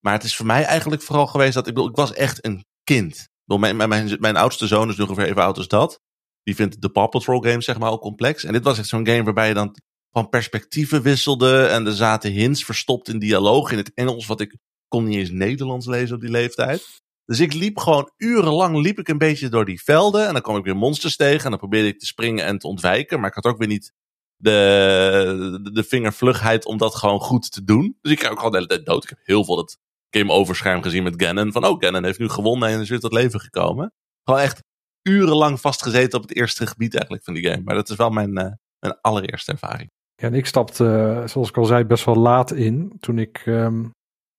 Maar 0.00 0.12
het 0.12 0.24
is 0.24 0.36
voor 0.36 0.46
mij 0.46 0.64
eigenlijk 0.64 1.02
vooral 1.02 1.26
geweest 1.26 1.54
dat 1.54 1.66
ik 1.66 1.74
bedoel, 1.74 1.90
ik 1.90 1.96
was 1.96 2.12
echt 2.12 2.44
een 2.44 2.64
kind. 2.84 3.28
Mijn, 3.44 3.76
mijn, 3.76 3.88
mijn, 3.88 4.16
mijn 4.20 4.36
oudste 4.36 4.66
zoon 4.66 4.88
is 4.88 5.00
ongeveer 5.00 5.24
even 5.24 5.42
oud 5.42 5.56
als 5.56 5.68
dat. 5.68 6.00
Die 6.42 6.54
vindt 6.54 6.82
de 6.82 6.88
Paw 6.88 7.08
Patrol 7.08 7.40
games 7.40 7.64
zeg 7.64 7.78
maar 7.78 7.90
al 7.90 7.98
complex. 7.98 8.44
En 8.44 8.52
dit 8.52 8.64
was 8.64 8.78
echt 8.78 8.88
zo'n 8.88 9.06
game 9.06 9.22
waarbij 9.22 9.48
je 9.48 9.54
dan 9.54 9.76
van 10.10 10.28
perspectieven 10.28 11.02
wisselde. 11.02 11.66
En 11.66 11.86
er 11.86 11.92
zaten 11.92 12.30
hints 12.30 12.64
verstopt 12.64 13.08
in 13.08 13.18
dialoog 13.18 13.70
in 13.70 13.78
het 13.78 13.94
Engels. 13.94 14.26
Wat 14.26 14.40
ik 14.40 14.56
kon 14.92 15.04
niet 15.04 15.16
eens 15.16 15.30
Nederlands 15.30 15.86
lezen 15.86 16.14
op 16.14 16.20
die 16.20 16.30
leeftijd. 16.30 17.00
Dus 17.24 17.40
ik 17.40 17.52
liep 17.52 17.78
gewoon 17.78 18.10
urenlang 18.16 18.76
liep 18.76 18.98
ik 18.98 19.08
een 19.08 19.18
beetje 19.18 19.48
door 19.48 19.64
die 19.64 19.82
velden. 19.82 20.26
En 20.26 20.32
dan 20.32 20.42
kwam 20.42 20.56
ik 20.56 20.64
weer 20.64 20.76
monsters 20.76 21.16
tegen. 21.16 21.44
En 21.44 21.50
dan 21.50 21.58
probeerde 21.58 21.88
ik 21.88 21.98
te 21.98 22.06
springen 22.06 22.44
en 22.44 22.58
te 22.58 22.66
ontwijken. 22.66 23.20
Maar 23.20 23.28
ik 23.28 23.34
had 23.34 23.44
ook 23.44 23.58
weer 23.58 23.68
niet 23.68 23.92
de, 24.36 25.70
de, 25.72 25.84
vingervlugheid 25.84 26.64
om 26.64 26.78
dat 26.78 26.94
gewoon 26.94 27.20
goed 27.20 27.52
te 27.52 27.64
doen. 27.64 27.98
Dus 28.00 28.12
ik 28.12 28.18
kreeg 28.18 28.30
ook 28.30 28.36
gewoon 28.36 28.52
de 28.52 28.56
hele 28.56 28.68
tijd 28.68 28.86
dood. 28.86 29.02
Ik 29.02 29.08
heb 29.08 29.18
heel 29.22 29.44
veel 29.44 29.56
het 29.56 29.78
game 30.10 30.32
overscherm 30.32 30.82
gezien 30.82 31.02
met 31.02 31.22
Ganon. 31.22 31.52
Van 31.52 31.66
oh, 31.66 31.76
Ganon 31.78 32.04
heeft 32.04 32.18
nu 32.18 32.28
gewonnen 32.28 32.68
en 32.68 32.80
is 32.80 32.88
weer 32.88 33.00
tot 33.00 33.12
leven 33.12 33.40
gekomen. 33.40 33.92
Gewoon 34.24 34.40
echt 34.40 34.62
urenlang 35.02 35.60
vastgezeten 35.60 36.18
op 36.18 36.28
het 36.28 36.36
eerste 36.36 36.66
gebied 36.66 36.92
eigenlijk 36.92 37.24
van 37.24 37.34
die 37.34 37.48
game. 37.48 37.62
Maar 37.64 37.74
dat 37.74 37.90
is 37.90 37.96
wel 37.96 38.10
mijn, 38.10 38.36
eh, 38.36 38.52
mijn 38.78 38.98
allereerste 39.00 39.52
ervaring. 39.52 39.90
Ja, 40.14 40.26
en 40.26 40.34
ik 40.34 40.46
stapte, 40.46 40.84
eh, 40.84 41.28
zoals 41.28 41.48
ik 41.48 41.56
al 41.56 41.64
zei, 41.64 41.84
best 41.84 42.04
wel 42.04 42.16
laat 42.16 42.50
in. 42.50 42.96
Toen 43.00 43.18
ik 43.18 43.42
ehm, 43.44 43.84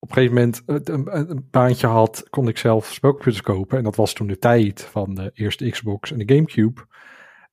op 0.03 0.09
een 0.09 0.15
gegeven 0.15 0.35
moment 0.35 0.61
een, 0.65 1.29
een, 1.29 1.47
baantje 1.51 1.87
had, 1.87 2.29
kon 2.29 2.47
ik 2.47 2.57
zelf 2.57 2.85
spelcomputers 2.85 3.41
kopen. 3.41 3.77
En 3.77 3.83
dat 3.83 3.95
was 3.95 4.13
toen 4.13 4.27
de 4.27 4.39
tijd 4.39 4.81
van 4.81 5.15
de 5.15 5.31
eerste 5.33 5.69
Xbox 5.69 6.11
en 6.11 6.17
de 6.17 6.35
Gamecube. 6.35 6.85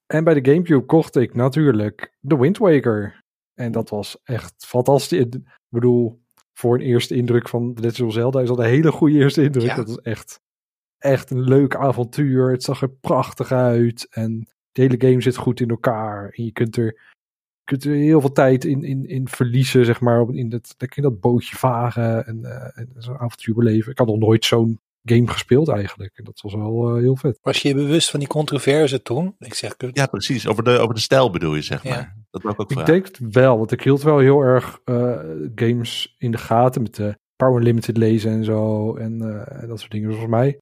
En 0.07 0.25
bij 0.25 0.35
de 0.41 0.51
Gamecube 0.51 0.85
kocht 0.85 1.17
ik 1.17 1.35
natuurlijk 1.35 2.17
de 2.21 2.37
Wind 2.37 2.59
Waker. 2.59 3.25
En 3.55 3.73
dat 3.73 3.91
was 3.91 4.21
echt 4.25 4.67
fantastisch. 4.67 5.19
Ik 5.19 5.39
bedoel, 5.69 6.23
voor 6.53 6.75
een 6.75 6.85
eerste 6.85 7.15
indruk 7.15 7.49
van 7.49 7.75
The 7.75 7.83
Legend 7.83 8.09
of 8.09 8.13
Zelda 8.13 8.41
is 8.41 8.49
dat 8.49 8.59
een 8.59 8.65
hele 8.65 8.93
goede 8.93 9.19
eerste 9.19 9.43
indruk. 9.43 9.67
Ja. 9.67 9.75
Dat 9.75 9.87
was 9.87 10.01
echt, 10.01 10.41
echt 10.99 11.31
een 11.31 11.43
leuk 11.43 11.77
avontuur. 11.77 12.51
Het 12.51 12.63
zag 12.63 12.83
er 12.83 12.91
prachtig 12.91 13.53
uit. 13.53 14.07
En 14.11 14.49
de 14.73 14.83
hele 14.83 15.09
game 15.09 15.21
zit 15.21 15.37
goed 15.37 15.61
in 15.61 15.71
elkaar. 15.71 16.31
En 16.31 16.45
je 16.45 16.53
kunt 16.53 16.77
er 16.77 17.10
kunt 17.79 17.85
er 17.85 17.93
heel 17.95 18.21
veel 18.21 18.33
tijd 18.33 18.65
in, 18.65 18.85
in, 18.85 19.07
in 19.09 19.29
verliezen, 19.29 19.85
zeg 19.85 20.01
maar. 20.01 20.29
In 20.31 20.49
dat, 20.49 20.75
in 20.95 21.03
dat 21.03 21.21
bootje 21.21 21.57
varen 21.57 22.27
en, 22.27 22.45
eh, 22.45 22.79
en 22.79 22.89
zo'n 22.97 23.19
avontuur 23.19 23.55
beleven. 23.55 23.93
Ik 23.93 23.99
had 23.99 24.07
nog 24.07 24.19
nooit 24.19 24.45
zo'n 24.45 24.81
game 25.05 25.27
gespeeld 25.29 25.69
eigenlijk. 25.69 26.13
En 26.19 26.25
dat 26.25 26.41
was 26.41 26.55
wel 26.55 26.89
eh, 26.89 27.01
heel 27.03 27.17
vet. 27.17 27.39
Was 27.43 27.63
je 27.63 27.69
je 27.69 27.75
bewust 27.75 28.11
van 28.11 28.21
die 28.21 28.29
controverse 28.29 29.03
toen? 29.03 29.35
Ik 29.39 29.55
zeg, 29.55 29.77
kut. 29.77 29.97
Ja, 29.97 30.07
precies. 30.07 30.47
Over 30.47 30.65
de, 30.65 30.79
over 30.79 30.95
de 30.95 31.01
stijl 31.01 31.31
bedoel 31.31 31.55
je, 31.55 31.63
zeg 31.63 31.83
Ja. 31.83 31.91
maar. 31.91 32.17
Dat 32.31 32.43
wil 32.43 32.51
ik 32.51 32.61
ook 32.61 32.71
Ik 32.71 32.77
vragen. 32.77 32.93
denk 32.95 33.07
het 33.07 33.19
wel, 33.33 33.59
want 33.59 33.73
ik 33.73 33.83
hield 33.83 34.03
wel 34.03 34.19
heel 34.19 34.41
erg 34.41 34.81
eh, 34.85 35.19
games 35.55 36.15
in 36.19 36.31
de 36.31 36.39
gaten 36.39 36.83
met 36.83 36.95
de 36.95 37.19
Power 37.37 37.63
Limited 37.63 37.97
lezen 37.97 38.31
en 38.31 38.45
zo. 38.45 38.95
En, 38.97 39.21
eh, 39.23 39.63
en 39.63 39.69
dat 39.69 39.79
soort 39.81 39.91
dingen. 39.91 40.09
Dus 40.09 40.19
volgens 40.19 40.41
mij 40.41 40.59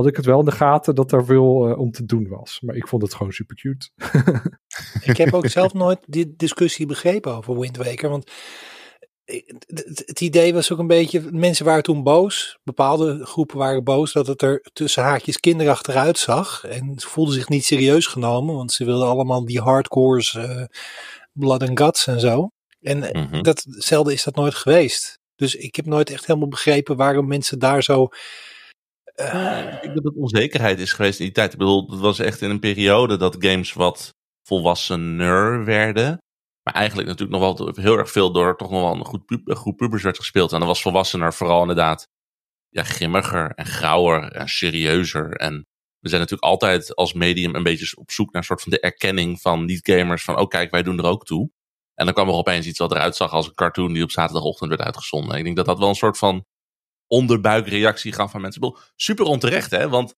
had 0.00 0.08
ik 0.10 0.16
het 0.16 0.24
wel 0.26 0.38
in 0.38 0.44
de 0.44 0.50
gaten 0.52 0.94
dat 0.94 1.12
er 1.12 1.24
veel 1.24 1.68
eh, 1.68 1.78
om 1.78 1.90
te 1.90 2.04
doen 2.04 2.28
was. 2.28 2.60
Maar 2.60 2.76
ik 2.76 2.88
vond 2.88 3.02
het 3.02 3.14
gewoon 3.14 3.32
super 3.32 3.56
cute. 3.56 3.90
Ik 5.10 5.16
heb 5.16 5.34
ook 5.34 5.46
zelf 5.58 5.72
nooit 5.74 5.98
die 6.06 6.34
discussie 6.36 6.86
begrepen 6.86 7.36
over 7.36 7.58
Wind 7.58 7.76
Waker. 7.76 8.08
Want 8.10 8.30
ik- 9.24 9.54
het, 10.06 10.20
idee 10.20 10.54
was 10.54 10.72
ook 10.72 10.78
een 10.78 10.86
beetje, 10.86 11.20
mensen 11.30 11.64
waren 11.64 11.82
toen 11.82 12.02
boos. 12.02 12.58
Bepaalde 12.62 13.26
groepen 13.26 13.56
waren 13.58 13.84
boos 13.84 14.12
dat 14.12 14.26
het 14.26 14.42
er 14.42 14.66
tussen 14.72 15.02
haakjes 15.02 15.40
kinderachtig 15.40 15.94
uitzag. 15.94 16.64
En 16.64 16.92
ze 16.98 17.08
voelden 17.08 17.34
zich 17.34 17.48
niet 17.48 17.64
serieus 17.64 18.06
genomen. 18.06 18.54
Want 18.54 18.72
ze 18.72 18.84
wilden 18.84 19.08
allemaal 19.08 19.44
die 19.44 19.60
hardcores, 19.60 20.34
eh, 20.34 20.64
blood 21.32 21.62
and 21.68 21.78
guts 21.80 22.06
en 22.06 22.20
zo. 22.20 22.50
En 22.80 23.02
eh, 23.12 23.22
Mhm. 23.26 23.42
dat, 23.42 23.64
zelden 23.68 24.12
is 24.12 24.24
dat 24.24 24.34
nooit 24.34 24.54
geweest. 24.54 25.18
Dus 25.36 25.54
ik 25.54 25.74
heb 25.76 25.86
nooit 25.86 26.10
echt 26.10 26.26
helemaal 26.26 26.48
begrepen 26.48 26.96
waarom 26.96 27.26
mensen 27.28 27.58
daar 27.58 27.82
zo... 27.82 28.08
eh, 29.20 29.72
Ik 29.72 29.82
denk 29.82 29.94
dat 29.94 30.04
het 30.04 30.16
onzekerheid 30.16 30.78
is 30.78 30.92
geweest 30.92 31.18
in 31.18 31.24
die 31.24 31.34
tijd. 31.34 31.52
Ik 31.52 31.58
bedoel, 31.58 31.90
het 31.90 32.00
was 32.00 32.18
echt 32.18 32.42
in 32.42 32.50
een 32.50 32.60
periode 32.60 33.16
dat 33.16 33.36
games 33.38 33.72
wat 33.72 34.14
volwassener 34.42 35.64
werden. 35.64 36.18
Maar 36.62 36.74
eigenlijk 36.74 37.08
natuurlijk 37.08 37.40
nog 37.40 37.58
wel 37.58 37.74
heel 37.74 37.98
erg 37.98 38.10
veel 38.10 38.32
door 38.32 38.56
toch 38.56 38.70
nog 38.70 38.80
wel 38.80 38.94
een 38.94 39.04
goed 39.04 39.22
groep 39.44 39.76
pubers 39.76 40.02
werd 40.02 40.16
gespeeld. 40.16 40.52
En 40.52 40.58
dan 40.58 40.68
was 40.68 40.82
volwassener 40.82 41.34
vooral 41.34 41.60
inderdaad 41.60 42.06
ja, 42.68 42.82
grimmiger 42.82 43.50
en 43.54 43.66
grauwer 43.66 44.32
en 44.32 44.48
serieuzer. 44.48 45.32
En 45.32 45.66
we 45.98 46.08
zijn 46.08 46.20
natuurlijk 46.20 46.50
altijd 46.50 46.94
als 46.94 47.12
medium 47.12 47.54
een 47.54 47.62
beetje 47.62 47.96
op 47.96 48.10
zoek 48.10 48.32
naar 48.32 48.40
een 48.40 48.46
soort 48.46 48.62
van 48.62 48.72
de 48.72 48.80
erkenning 48.80 49.40
van 49.40 49.64
niet-gamers. 49.64 50.24
Van, 50.24 50.38
oh 50.38 50.48
kijk, 50.48 50.70
wij 50.70 50.82
doen 50.82 50.98
er 50.98 51.04
ook 51.04 51.24
toe. 51.24 51.50
En 51.94 52.04
dan 52.04 52.14
kwam 52.14 52.28
er 52.28 52.34
opeens 52.34 52.66
iets 52.66 52.78
wat 52.78 52.90
eruit 52.90 53.16
zag 53.16 53.32
als 53.32 53.46
een 53.46 53.54
cartoon 53.54 53.92
die 53.92 54.02
op 54.02 54.10
zaterdagochtend 54.10 54.70
werd 54.70 54.82
uitgezonden. 54.82 55.32
En 55.32 55.38
ik 55.38 55.44
denk 55.44 55.56
dat 55.56 55.66
dat 55.66 55.78
wel 55.78 55.88
een 55.88 55.94
soort 55.94 56.18
van 56.18 56.44
onderbuikreactie 57.10 58.12
gaf 58.12 58.30
van 58.30 58.40
mensen. 58.40 58.76
Super 58.96 59.24
onterecht, 59.24 59.70
hè? 59.70 59.88
Want 59.88 60.14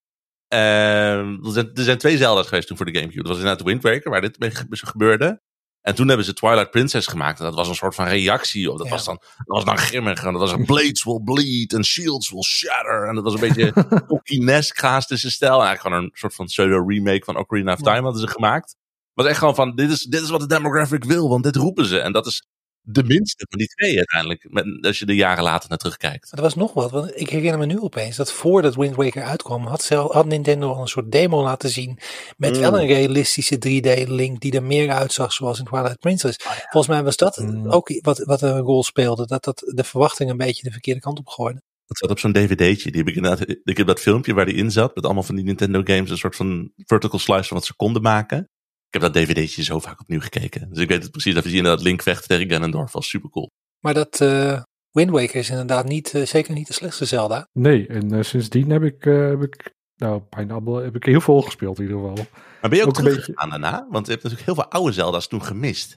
ehm, 0.48 1.44
er, 1.44 1.52
zijn, 1.52 1.70
er 1.74 1.82
zijn 1.84 1.98
twee 1.98 2.16
Zelda's 2.16 2.48
geweest 2.48 2.66
toen 2.66 2.76
voor 2.76 2.86
de 2.86 2.92
Gamecube. 2.94 3.22
Dat 3.22 3.28
was 3.32 3.38
inderdaad 3.40 3.66
Wind 3.66 3.82
Waker, 3.82 4.10
waar 4.10 4.20
dit 4.20 4.38
mee 4.38 4.50
ge- 4.50 4.66
gebeurde. 4.70 5.40
En 5.80 5.94
toen 5.94 6.08
hebben 6.08 6.26
ze 6.26 6.32
Twilight 6.34 6.70
Princess 6.70 7.06
gemaakt. 7.06 7.38
En 7.38 7.44
dat 7.44 7.54
was 7.54 7.68
een 7.68 7.74
soort 7.74 7.94
van 7.94 8.06
reactie. 8.06 8.70
op. 8.70 8.78
Dat, 8.78 8.86
Ja. 8.86 8.92
was, 8.92 9.04
dan, 9.04 9.14
dat 9.36 9.46
was 9.46 9.64
dan 9.64 9.78
grimmig. 9.78 10.24
En 10.24 10.32
dat 10.32 10.40
was 10.40 10.52
een 10.52 10.64
Blades 10.64 11.04
will 11.04 11.20
bleed 11.24 11.74
and 11.74 11.84
shields 11.86 12.30
will 12.30 12.42
shatter. 12.42 13.08
En 13.08 13.14
dat 13.14 13.24
was 13.24 13.34
een 13.34 13.40
beetje 13.40 13.72
Pocky-esque 14.06 14.86
haastische 14.86 15.30
stijl. 15.30 15.60
En 15.60 15.66
eigenlijk 15.66 15.86
gewoon 15.94 16.02
een 16.04 16.10
soort 16.18 16.34
van 16.34 16.46
pseudo-remake 16.46 17.24
van 17.24 17.36
Ocarina 17.36 17.72
of 17.72 17.78
Ja. 17.78 17.84
Time 17.84 18.02
hadden 18.02 18.20
ze 18.20 18.28
gemaakt. 18.28 18.76
Was 19.14 19.26
echt 19.26 19.38
gewoon 19.38 19.54
van, 19.54 19.74
dit 19.74 19.90
is, 19.90 20.02
dit 20.02 20.22
is 20.22 20.28
wat 20.30 20.40
de 20.40 20.46
demographic 20.46 21.04
wil. 21.04 21.28
Want 21.28 21.44
dit 21.44 21.56
roepen 21.56 21.84
ze. 21.86 21.98
En 21.98 22.12
dat 22.12 22.26
is 22.26 22.46
de 22.84 23.02
minste 23.04 23.46
van 23.48 23.58
die 23.58 23.68
twee 23.68 23.96
uiteindelijk. 23.96 24.48
Als 24.86 24.98
je 24.98 25.06
er 25.06 25.14
jaren 25.14 25.44
later 25.44 25.68
naar 25.68 25.78
terugkijkt. 25.78 26.32
Er 26.32 26.42
was 26.42 26.54
nog 26.54 26.72
wat, 26.72 26.90
want 26.90 27.20
ik 27.20 27.28
herinner 27.30 27.58
me 27.58 27.66
nu 27.66 27.80
opeens 27.80 28.16
dat 28.16 28.32
voordat 28.32 28.74
Wind 28.74 28.96
Waker 28.96 29.22
uitkwam, 29.22 29.66
had, 29.66 29.82
zelf, 29.82 30.12
had 30.12 30.26
Nintendo 30.26 30.72
al 30.72 30.80
een 30.80 30.88
soort 30.88 31.12
demo 31.12 31.42
laten 31.42 31.70
zien. 31.70 31.98
Met 32.36 32.54
Mm. 32.54 32.60
wel 32.60 32.80
een 32.80 32.86
realistische 32.86 33.58
3D-link 33.58 34.40
die 34.40 34.52
er 34.52 34.62
meer 34.62 34.90
uitzag, 34.90 35.32
zoals 35.32 35.58
in 35.58 35.64
Twilight 35.64 35.98
Princess. 35.98 36.38
Volgens 36.70 36.86
mij 36.86 37.02
was 37.02 37.16
dat 37.16 37.36
Mm. 37.36 37.70
ook 37.70 38.00
wat, 38.02 38.18
wat 38.18 38.42
een 38.42 38.58
rol 38.58 38.82
speelde, 38.84 39.26
dat 39.26 39.44
dat 39.44 39.72
de 39.74 39.84
verwachting 39.84 40.30
een 40.30 40.36
beetje 40.36 40.62
de 40.62 40.70
verkeerde 40.72 41.00
kant 41.00 41.18
op 41.18 41.28
gooide. 41.28 41.62
Dat 41.86 41.98
zat 41.98 42.10
op 42.10 42.18
zo'n 42.18 42.32
dvd'tje. 42.32 42.90
Die 42.90 43.00
heb 43.00 43.08
ik 43.08 43.16
inderdaad. 43.16 43.56
Ik 43.64 43.76
heb 43.76 43.86
dat 43.86 44.00
filmpje 44.00 44.34
waar 44.34 44.46
die 44.46 44.54
in 44.54 44.70
zat. 44.70 44.94
Met 44.94 45.04
allemaal 45.04 45.22
van 45.22 45.34
die 45.34 45.44
Nintendo 45.44 45.80
games. 45.84 46.10
Een 46.10 46.16
soort 46.16 46.36
van 46.36 46.72
vertical 46.76 47.18
slice 47.18 47.44
van 47.48 47.56
wat 47.56 47.66
ze 47.66 47.74
konden 47.76 48.02
maken. 48.02 48.50
Ik 48.92 49.00
heb 49.00 49.12
dat 49.12 49.22
dvd'tje 49.22 49.62
zo 49.62 49.78
vaak 49.78 50.00
opnieuw 50.00 50.20
gekeken. 50.20 50.68
Dus 50.68 50.78
ik 50.78 50.88
weet 50.88 51.02
het 51.02 51.10
precies. 51.10 51.34
Dat 51.34 51.42
we 51.42 51.48
zien 51.48 51.58
inderdaad 51.58 51.84
Link 51.84 52.02
vechten 52.02 52.28
tegen 52.28 52.50
Ganondorf. 52.50 52.92
was 52.92 53.08
super 53.08 53.30
cool. 53.30 53.50
Maar 53.80 53.94
dat 53.94 54.20
eh 54.20 54.62
Wind 54.90 55.10
Waker 55.10 55.36
is 55.36 55.50
inderdaad 55.50 55.84
niet, 55.84 56.14
eh, 56.14 56.22
zeker 56.22 56.54
niet 56.54 56.66
de 56.66 56.72
slechtste 56.72 57.04
Zelda. 57.04 57.48
Nee, 57.52 57.86
en 57.86 58.12
eh, 58.12 58.22
sindsdien 58.22 58.70
heb 58.70 58.82
ik, 58.82 59.06
eh, 59.06 59.28
heb 59.28 59.42
ik, 59.42 59.74
nou, 59.96 60.22
bijna 60.30 60.60
heb 60.82 60.96
ik 60.96 61.04
heel 61.04 61.20
veel 61.20 61.40
gespeeld 61.40 61.78
in 61.78 61.84
ieder 61.84 61.98
geval. 61.98 62.26
Maar 62.60 62.70
ben 62.70 62.78
je 62.78 62.84
ook, 62.84 62.88
Ook 62.88 62.98
een 62.98 63.04
teruggegaan 63.04 63.50
daarna? 63.50 63.86
Want 63.90 64.06
je 64.06 64.12
hebt 64.12 64.22
natuurlijk 64.22 64.50
heel 64.50 64.54
veel 64.62 64.70
oude 64.70 64.92
Zelda's 64.92 65.28
toen 65.28 65.42
gemist. 65.42 65.94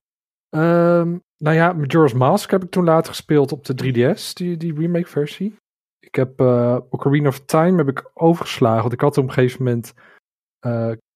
Ehm, 0.50 1.18
nou 1.38 1.56
ja, 1.56 1.74
Majora's 1.74 2.14
Mask 2.14 2.52
heb 2.52 2.64
ik 2.64 2.72
toen 2.72 2.84
later 2.84 3.14
gespeeld 3.14 3.52
op 3.52 3.66
de 3.66 3.74
3DS, 3.74 4.34
die, 4.34 4.58
die 4.58 4.74
remake 4.74 5.10
versie. 5.10 5.56
Ik 6.00 6.16
heb 6.16 6.40
eh 6.40 6.78
Ocarina 6.90 7.28
of 7.28 7.40
Time 7.46 7.78
heb 7.78 7.88
ik 7.88 8.12
overgeslagen, 8.14 8.82
want 8.82 8.94
ik 8.94 9.02
had 9.02 9.18
op 9.18 9.24
een 9.24 9.34
gegeven 9.34 9.64
moment, 9.64 9.94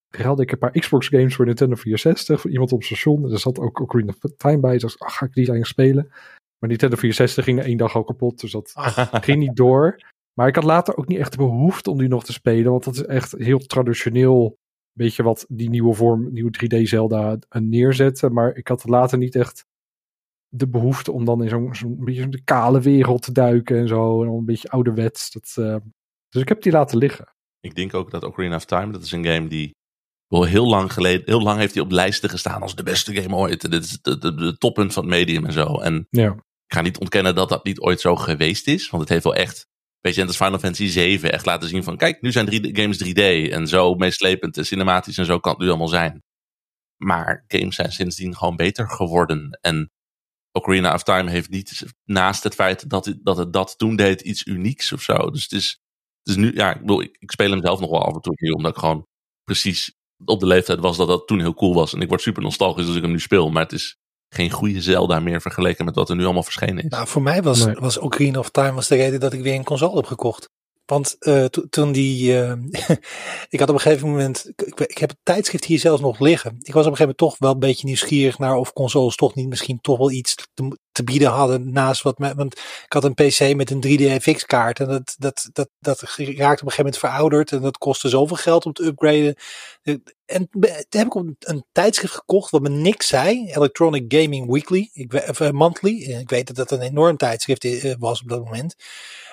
ruilde 0.09 0.41
ik 0.41 0.51
een 0.51 0.57
paar 0.57 0.71
Xbox 0.71 1.07
games 1.07 1.35
voor 1.35 1.45
Nintendo 1.45 1.75
64, 1.75 2.41
voor 2.41 2.51
iemand 2.51 2.71
op 2.71 2.77
het 2.77 2.87
station. 2.87 3.25
En 3.25 3.31
er 3.31 3.39
zat 3.39 3.59
ook 3.59 3.79
Ocarina 3.79 4.13
of 4.21 4.31
Time 4.37 4.59
bij, 4.59 4.77
dus 4.77 4.93
ik 4.93 4.99
dacht, 4.99 5.11
ach, 5.11 5.17
ga 5.17 5.25
ik 5.25 5.33
die 5.33 5.47
eigenlijk 5.47 5.79
spelen? 5.79 6.07
Maar 6.59 6.69
Nintendo 6.69 6.95
64 6.95 7.43
ging 7.43 7.57
na 7.57 7.63
één 7.63 7.77
dag 7.77 7.95
al 7.95 8.03
kapot, 8.03 8.39
dus 8.41 8.51
dat 8.51 8.73
ging 9.25 9.39
niet 9.39 9.55
door. 9.55 10.01
Maar 10.33 10.47
ik 10.47 10.55
had 10.55 10.63
later 10.63 10.97
ook 10.97 11.07
niet 11.07 11.17
echt 11.17 11.31
de 11.31 11.37
behoefte 11.37 11.89
om 11.89 11.97
die 11.97 12.07
nog 12.07 12.23
te 12.23 12.33
spelen, 12.33 12.71
want 12.71 12.83
dat 12.83 12.95
is 12.95 13.05
echt 13.05 13.31
heel 13.31 13.59
traditioneel. 13.59 14.57
Weet 14.91 15.15
je 15.15 15.23
wat 15.23 15.45
die 15.49 15.69
nieuwe 15.69 15.93
vorm, 15.93 16.31
nieuwe 16.31 16.51
3D 16.51 16.81
Zelda 16.81 17.37
eh, 17.49 17.61
neerzetten. 17.61 18.33
Maar 18.33 18.55
ik 18.55 18.67
had 18.67 18.87
later 18.87 19.17
niet 19.17 19.35
echt 19.35 19.65
de 20.47 20.67
behoefte 20.67 21.11
om 21.11 21.25
dan 21.25 21.43
in 21.43 21.49
zo'n 21.49 21.75
zo'n 21.75 22.03
beetje 22.05 22.21
zo'n 22.21 22.41
kale 22.43 22.81
wereld 22.81 23.21
te 23.21 23.31
duiken 23.31 23.77
en 23.77 23.87
zo. 23.87 24.23
En 24.23 24.29
een 24.29 24.45
beetje 24.45 24.69
ouderwets. 24.69 25.31
Dat, 25.31 25.53
eh, 25.55 25.75
dus 26.29 26.41
ik 26.41 26.49
heb 26.49 26.61
die 26.61 26.71
laten 26.71 26.97
liggen. 26.97 27.33
Ik 27.59 27.75
denk 27.75 27.93
ook 27.93 28.11
dat 28.11 28.23
Ocarina 28.23 28.55
of 28.55 28.65
Time, 28.65 28.91
dat 28.91 29.03
is 29.03 29.11
een 29.11 29.25
game 29.25 29.47
die 29.47 29.75
heel 30.29 30.67
lang 30.67 30.93
geleden, 30.93 31.21
heel 31.25 31.41
lang 31.41 31.59
heeft 31.59 31.73
hij 31.73 31.83
op 31.83 31.91
lijsten 31.91 32.29
gestaan 32.29 32.61
als 32.61 32.75
de 32.75 32.83
beste 32.83 33.21
game 33.21 33.35
ooit. 33.35 33.71
Dit 33.71 33.83
is 33.83 33.99
de, 34.01 34.55
toppunt 34.57 34.93
van 34.93 35.03
het 35.03 35.11
medium 35.11 35.45
en 35.45 35.53
zo. 35.53 35.79
En 35.79 36.07
Ja. 36.09 36.31
ik 36.65 36.73
ga 36.73 36.81
niet 36.81 36.99
ontkennen 36.99 37.35
dat 37.35 37.49
dat 37.49 37.63
niet 37.63 37.79
ooit 37.79 38.01
zo 38.01 38.15
geweest 38.15 38.67
is, 38.67 38.89
want 38.89 39.03
het 39.03 39.11
heeft 39.11 39.23
wel 39.23 39.35
echt, 39.35 39.67
weet 39.99 40.13
je, 40.13 40.19
net 40.19 40.29
als 40.29 40.37
Final 40.37 40.59
Fantasy 40.59 40.87
7 40.87 41.31
echt 41.31 41.45
laten 41.45 41.69
zien 41.69 41.83
van, 41.83 41.97
kijk, 41.97 42.21
nu 42.21 42.31
zijn 42.31 42.45
3D 42.45 42.71
games 42.71 43.03
3D 43.03 43.51
en 43.51 43.67
zo 43.67 43.95
meeslepend 43.95 44.57
en 44.57 44.65
cinematisch 44.65 45.17
en 45.17 45.25
zo 45.25 45.39
kan 45.39 45.51
het 45.51 45.61
nu 45.61 45.67
allemaal 45.67 45.87
zijn. 45.87 46.23
Maar 46.97 47.43
games 47.47 47.75
zijn 47.75 47.91
sindsdien 47.91 48.35
gewoon 48.35 48.55
beter 48.55 48.89
geworden. 48.89 49.57
En 49.61 49.91
Ocarina 50.51 50.93
of 50.93 51.03
Time 51.03 51.29
heeft 51.29 51.49
niet, 51.49 51.85
naast 52.03 52.43
het 52.43 52.55
feit 52.55 52.89
dat 52.89 53.05
het 53.05 53.19
dat, 53.23 53.37
het 53.37 53.53
dat 53.53 53.77
toen 53.77 53.95
deed, 53.95 54.21
iets 54.21 54.45
unieks 54.45 54.91
of 54.91 55.01
zo. 55.01 55.29
Dus 55.29 55.43
het 55.43 55.51
is, 55.51 55.79
het 56.23 56.29
is 56.29 56.35
nu, 56.35 56.53
ja, 56.53 56.73
ik, 56.73 56.79
bedoel, 56.79 57.01
ik, 57.01 57.15
ik 57.19 57.31
speel 57.31 57.49
hem 57.51 57.61
zelf 57.61 57.79
nog 57.79 57.89
wel 57.89 58.05
af 58.05 58.13
en 58.13 58.21
toe 58.21 58.33
hier, 58.35 58.53
omdat 58.53 58.71
ik 58.71 58.77
gewoon 58.77 59.07
precies 59.43 59.97
op 60.25 60.39
de 60.39 60.45
leeftijd 60.45 60.79
was 60.79 60.97
dat 60.97 61.07
dat 61.07 61.27
toen 61.27 61.39
heel 61.39 61.53
cool 61.53 61.73
was. 61.73 61.93
En 61.93 62.01
ik 62.01 62.07
word 62.09 62.21
super 62.21 62.41
nostalgisch 62.43 62.87
als 62.87 62.95
ik 62.95 63.01
hem 63.01 63.11
nu 63.11 63.19
speel. 63.19 63.49
Maar 63.49 63.63
het 63.63 63.71
is 63.71 63.97
geen 64.29 64.49
goede 64.51 64.81
Zelda 64.81 65.19
meer 65.19 65.41
vergeleken 65.41 65.85
met 65.85 65.95
wat 65.95 66.09
er 66.09 66.15
nu 66.15 66.23
allemaal 66.23 66.43
verschenen 66.43 66.83
is. 66.83 66.89
Nou, 66.89 67.07
voor 67.07 67.21
mij 67.21 67.41
was, 67.41 67.65
Nee. 67.65 67.75
was 67.75 67.97
Ocarina 67.97 68.39
of 68.39 68.49
Time 68.49 68.71
was 68.71 68.87
de 68.87 68.95
reden 68.95 69.19
dat 69.19 69.33
ik 69.33 69.41
weer 69.41 69.55
een 69.55 69.63
console 69.63 69.95
heb 69.95 70.05
gekocht. 70.05 70.49
Want 70.89 71.15
eh, 71.19 71.45
to- 71.45 71.65
toen 71.69 71.91
die. 71.91 72.41
eh, 72.41 72.51
ik 73.49 73.59
had 73.59 73.69
op 73.69 73.75
een 73.75 73.81
gegeven 73.81 74.09
moment. 74.09 74.51
Ik, 74.55 74.79
ik- 74.79 74.97
heb 74.97 75.09
het 75.09 75.17
tijdschrift 75.23 75.65
hier 75.65 75.79
zelfs 75.79 76.01
nog 76.01 76.19
liggen. 76.19 76.55
Ik 76.59 76.73
was 76.73 76.85
op 76.85 76.91
een 76.91 76.97
gegeven 76.97 76.99
moment 76.99 77.17
toch 77.17 77.35
wel 77.37 77.51
een 77.51 77.59
beetje 77.59 77.85
nieuwsgierig 77.85 78.37
naar 78.39 78.55
of 78.55 78.73
consoles 78.73 79.15
toch 79.15 79.35
niet 79.35 79.47
misschien 79.49 79.81
toch 79.81 79.97
wel 79.97 80.11
iets 80.11 80.35
te, 80.91 81.03
bieden 81.03 81.29
hadden. 81.29 81.71
Naast 81.71 82.01
wat. 82.01 82.17
mij- 82.17 82.35
Want 82.35 82.53
ik 82.85 82.93
had 82.93 83.03
een 83.03 83.13
PC 83.13 83.55
met 83.55 83.71
een 83.71 83.81
3D-FX-kaart. 83.87 84.79
En 84.79 84.87
dat, 84.87 85.15
dat, 85.17 85.49
dat, 85.53 85.69
dat 85.79 85.99
raakte 86.01 86.25
op 86.25 86.39
een 86.41 86.47
gegeven 86.47 86.75
moment 86.77 86.97
verouderd. 86.97 87.51
En 87.51 87.61
dat 87.61 87.77
kostte 87.77 88.09
zoveel 88.09 88.35
geld 88.37 88.65
om 88.65 88.73
te 88.73 88.83
upgraden. 88.85 89.35
Eh, 89.81 89.95
En 90.25 90.49
toen 90.49 90.63
heb 90.89 91.05
ik 91.05 91.13
een, 91.13 91.35
een 91.39 91.65
tijdschrift 91.71 92.13
gekocht 92.13 92.51
wat 92.51 92.61
me 92.61 92.69
niks 92.69 93.07
zei. 93.07 93.51
Electronic 93.51 94.03
Gaming 94.13 94.51
Weekly. 94.51 94.89
Ik, 94.93 95.13
of, 95.13 95.51
monthly. 95.51 96.01
Ik 96.01 96.29
weet 96.29 96.47
dat 96.47 96.55
dat 96.55 96.71
een 96.71 96.81
enorm 96.81 97.17
tijdschrift 97.17 97.95
was 97.99 98.21
op 98.21 98.29
dat 98.29 98.43
moment. 98.43 98.75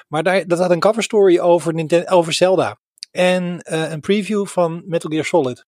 Maar 0.07 0.23
daar, 0.23 0.47
dat 0.47 0.59
had 0.59 0.71
een 0.71 0.81
cover 0.81 1.03
story 1.03 1.39
over, 1.39 1.75
Ninten- 1.75 2.09
over 2.09 2.33
Zelda. 2.33 2.79
En 3.11 3.61
eh, 3.61 3.91
een 3.91 4.01
preview 4.01 4.47
van 4.47 4.83
Metal 4.87 5.11
Gear 5.11 5.25
Solid. 5.25 5.65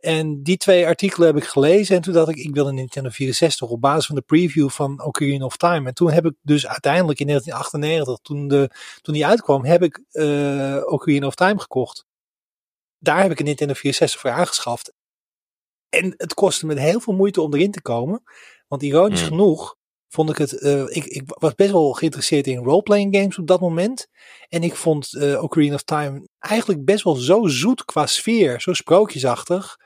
En 0.00 0.42
die 0.42 0.56
twee 0.56 0.86
artikelen 0.86 1.26
heb 1.26 1.36
ik 1.36 1.44
gelezen. 1.48 1.96
En 1.96 2.02
toen 2.02 2.12
dacht 2.14 2.28
ik, 2.28 2.36
ik 2.36 2.54
wil 2.54 2.68
een 2.68 2.74
Nintendo 2.74 3.10
64 3.10 3.68
op 3.68 3.80
basis 3.80 4.06
van 4.06 4.14
de 4.14 4.20
preview 4.22 4.68
van 4.68 5.02
Ocarina 5.04 5.44
of 5.44 5.56
Time. 5.56 5.88
En 5.88 5.94
toen 5.94 6.10
heb 6.10 6.24
ik 6.26 6.34
dus 6.42 6.66
uiteindelijk 6.66 7.20
in 7.20 7.26
1998, 7.26 8.18
toen, 8.22 8.48
de, 8.48 8.70
toen 9.02 9.14
die 9.14 9.26
uitkwam, 9.26 9.64
heb 9.64 9.82
ik 9.82 10.00
eh 10.10 10.76
Ocarina 10.84 11.26
of 11.26 11.34
Time 11.34 11.58
gekocht. 11.60 12.04
Daar 12.98 13.22
heb 13.22 13.30
ik 13.30 13.38
een 13.38 13.44
Nintendo 13.44 13.74
64 13.74 14.20
voor 14.20 14.30
aangeschaft. 14.30 14.92
En 15.88 16.14
het 16.16 16.34
kostte 16.34 16.66
me 16.66 16.80
heel 16.80 17.00
veel 17.00 17.14
moeite 17.14 17.40
om 17.40 17.54
erin 17.54 17.70
te 17.70 17.82
komen. 17.82 18.22
Want 18.68 18.82
ironisch 18.82 19.20
Hmm. 19.20 19.28
genoeg 19.28 19.76
vond 20.10 20.30
ik 20.30 20.36
het. 20.36 20.52
eh, 20.52 20.82
ik, 20.82 21.04
ik 21.04 21.22
was 21.26 21.54
best 21.54 21.70
wel 21.70 21.92
geïnteresseerd 21.92 22.46
in 22.46 22.64
roleplaying 22.64 23.16
games 23.16 23.38
op 23.38 23.46
dat 23.46 23.60
moment. 23.60 24.06
En 24.48 24.62
ik 24.62 24.74
vond 24.74 25.14
eh 25.14 25.42
Ocarina 25.42 25.74
of 25.74 25.82
Time 25.82 26.28
eigenlijk 26.38 26.84
best 26.84 27.04
wel 27.04 27.14
zo 27.14 27.46
zoet 27.46 27.84
qua 27.84 28.06
sfeer, 28.06 28.60
zo 28.60 28.72
sprookjesachtig. 28.72 29.76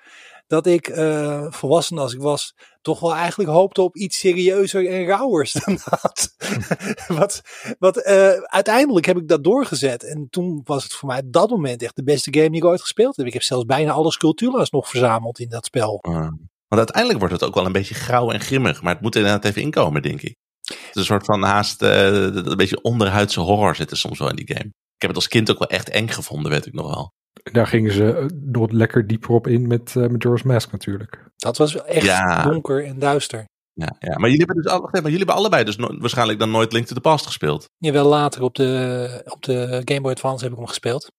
Dat 0.46 0.66
ik, 0.66 0.88
eh, 0.88 1.46
volwassen 1.50 1.98
als 1.98 2.14
ik 2.14 2.20
was, 2.20 2.54
toch 2.80 3.00
wel 3.00 3.14
eigenlijk 3.14 3.50
hoopte 3.50 3.82
op 3.82 3.96
iets 3.96 4.18
serieuzer 4.18 4.88
en 4.88 5.06
rauwers 5.06 5.52
dan 5.64 5.78
dat. 5.90 6.34
wat, 7.18 7.40
wat, 7.78 8.04
uiteindelijk 8.44 9.06
heb 9.06 9.16
ik 9.16 9.28
dat 9.28 9.44
doorgezet. 9.44 10.02
En 10.02 10.26
toen 10.30 10.60
was 10.64 10.82
het 10.82 10.92
voor 10.92 11.08
mij 11.08 11.18
op 11.20 11.32
dat 11.32 11.50
moment 11.50 11.82
echt 11.82 11.96
de 11.96 12.04
beste 12.04 12.32
game 12.32 12.50
die 12.50 12.58
ik 12.58 12.64
ooit 12.64 12.80
gespeeld 12.80 13.16
heb. 13.16 13.26
Ik 13.26 13.32
heb 13.32 13.42
zelfs 13.42 13.64
bijna 13.64 13.92
alle 13.92 14.12
Sculptula's 14.12 14.70
nog 14.70 14.88
verzameld 14.88 15.38
in 15.38 15.48
dat 15.48 15.64
spel. 15.64 15.98
Uh, 16.08 16.28
want 16.74 16.78
uiteindelijk 16.78 17.18
wordt 17.18 17.34
het 17.34 17.44
ook 17.44 17.54
wel 17.54 17.66
een 17.66 17.72
beetje 17.72 17.94
grauw 17.94 18.30
en 18.30 18.40
grimmig. 18.40 18.82
Maar 18.82 18.92
het 18.92 19.02
moet 19.02 19.14
er 19.14 19.20
inderdaad 19.20 19.44
even 19.44 19.62
inkomen, 19.62 20.02
denk 20.02 20.22
ik. 20.22 20.34
Het 20.64 20.76
is 20.76 20.94
een 20.94 21.04
soort 21.04 21.24
van 21.24 21.42
haast 21.42 21.82
eh, 21.82 22.06
een 22.22 22.56
beetje 22.56 22.82
onderhuidse 22.82 23.40
horror 23.40 23.76
zit 23.76 23.90
er 23.90 23.96
soms 23.96 24.18
wel 24.18 24.28
in 24.30 24.36
die 24.36 24.54
game. 24.54 24.66
Ik 24.68 25.00
heb 25.00 25.08
het 25.10 25.16
als 25.16 25.28
kind 25.28 25.50
ook 25.50 25.58
wel 25.58 25.68
echt 25.68 25.88
eng 25.88 26.08
gevonden, 26.08 26.50
weet 26.50 26.66
ik 26.66 26.72
nog 26.72 26.94
wel. 26.94 27.12
Daar 27.52 27.66
gingen 27.66 27.92
ze 27.92 28.12
eh, 28.16 28.26
door 28.34 28.72
lekker 28.72 29.06
dieper 29.06 29.30
op 29.30 29.46
in 29.46 29.66
met 29.66 29.94
uh, 29.94 30.06
Majora's 30.08 30.42
Mask 30.42 30.72
natuurlijk. 30.72 31.24
Dat 31.36 31.56
was 31.56 31.72
wel 31.72 31.86
echt 31.86 32.04
Ja. 32.06 32.42
donker 32.42 32.84
en 32.84 32.98
duister. 32.98 33.44
Ja, 33.72 33.96
ja. 33.98 34.18
Maar, 34.18 34.30
jullie 34.30 34.44
hebben 34.46 34.62
dus, 34.62 34.72
al- 34.72 34.80
maar 34.92 35.02
jullie 35.02 35.16
hebben 35.16 35.34
allebei 35.34 35.64
dus 35.64 35.76
no- 35.76 35.98
waarschijnlijk 35.98 36.38
dan 36.38 36.50
nooit 36.50 36.72
Link 36.72 36.86
to 36.86 36.94
the 36.94 37.00
Past 37.00 37.26
gespeeld. 37.26 37.64
Jawel, 37.78 38.06
later 38.08 38.42
op 38.42 38.54
de, 38.54 39.22
op 39.24 39.42
de 39.42 39.82
Game 39.84 40.00
Boy 40.00 40.10
Advance 40.10 40.42
heb 40.44 40.52
ik 40.52 40.58
hem 40.58 40.66
gespeeld. 40.68 41.10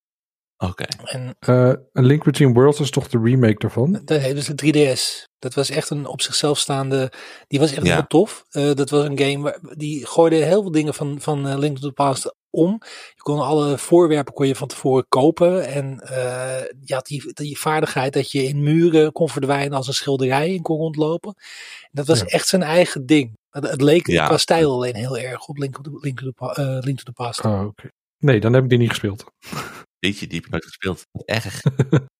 Oké. 0.58 0.84
En 1.04 1.36
Eh, 1.40 1.56
A 1.70 1.78
Link 1.92 2.24
Between 2.24 2.54
Worlds 2.54 2.80
is 2.80 2.90
toch 2.90 3.08
de 3.08 3.20
remake 3.24 3.56
daarvan? 3.58 3.92
dat 3.92 4.08
dus 4.08 4.46
de 4.46 4.56
3DS. 4.56 5.28
Dat 5.40 5.54
was 5.54 5.70
echt 5.70 5.90
een 5.90 6.06
op 6.08 6.22
zichzelf 6.22 6.58
staande. 6.60 7.12
Die 7.48 7.60
was 7.60 7.72
echt 7.74 7.86
Ja. 7.86 7.94
heel 7.94 8.08
tof. 8.08 8.46
Eh, 8.50 8.74
dat 8.74 8.90
was 8.90 9.04
een 9.06 9.20
game 9.20 9.40
waar, 9.44 9.60
die 9.78 10.06
gooide 10.08 10.36
heel 10.36 10.62
veel 10.62 10.72
dingen 10.72 10.94
van, 10.94 11.22
van 11.22 11.48
eh, 11.48 11.58
Link 11.58 11.78
to 11.80 11.88
the 11.88 11.94
Past 11.94 12.36
om. 12.50 12.82
Je 13.16 13.22
kon 13.22 13.40
alle 13.40 13.78
voorwerpen 13.78 14.34
kon 14.34 14.48
je 14.48 14.56
van 14.56 14.68
tevoren 14.68 15.06
kopen. 15.08 15.66
En 15.68 16.00
eh, 16.00 16.64
je 16.84 16.94
had 16.94 17.06
die, 17.06 17.34
die 17.34 17.60
vaardigheid 17.60 18.14
dat 18.14 18.32
je 18.32 18.44
in 18.44 18.64
muren 18.64 19.12
kon 19.12 19.30
verdwijnen 19.30 19.78
als 19.78 19.88
een 19.88 19.94
schilderij 19.94 20.54
in 20.54 20.62
kon 20.62 20.78
rondlopen. 20.78 21.36
Dat 21.92 22.08
was 22.08 22.20
Ja. 22.20 22.26
echt 22.26 22.48
zijn 22.48 22.64
eigen 22.64 23.06
ding. 23.06 23.38
Het, 23.50 23.70
het 23.70 23.82
leek 23.82 24.08
Ja. 24.08 24.28
qua 24.28 24.38
stijl 24.38 24.72
alleen 24.72 24.96
heel 24.96 25.18
erg 25.18 25.48
op 25.48 25.58
Link 25.58 25.76
to 25.76 25.82
the, 25.82 25.98
Link 26.02 26.20
to 26.20 26.32
the, 26.54 26.80
Link 26.84 26.98
to 26.98 27.04
the 27.04 27.12
Past. 27.12 27.46
Oh, 27.46 27.66
oké. 27.66 27.90
Nee, 28.18 28.40
dan 28.40 28.54
heb 28.54 28.64
ik 28.64 28.70
die 28.70 28.78
niet 28.78 28.90
gespeeld. 28.90 29.24
Jeetje, 30.00 30.28
die 30.28 30.36
heb 30.36 30.46
ik 30.46 30.52
nooit 30.52 30.66
gespeeld. 30.66 31.06
Wat 31.12 31.26
erg. 31.38 31.64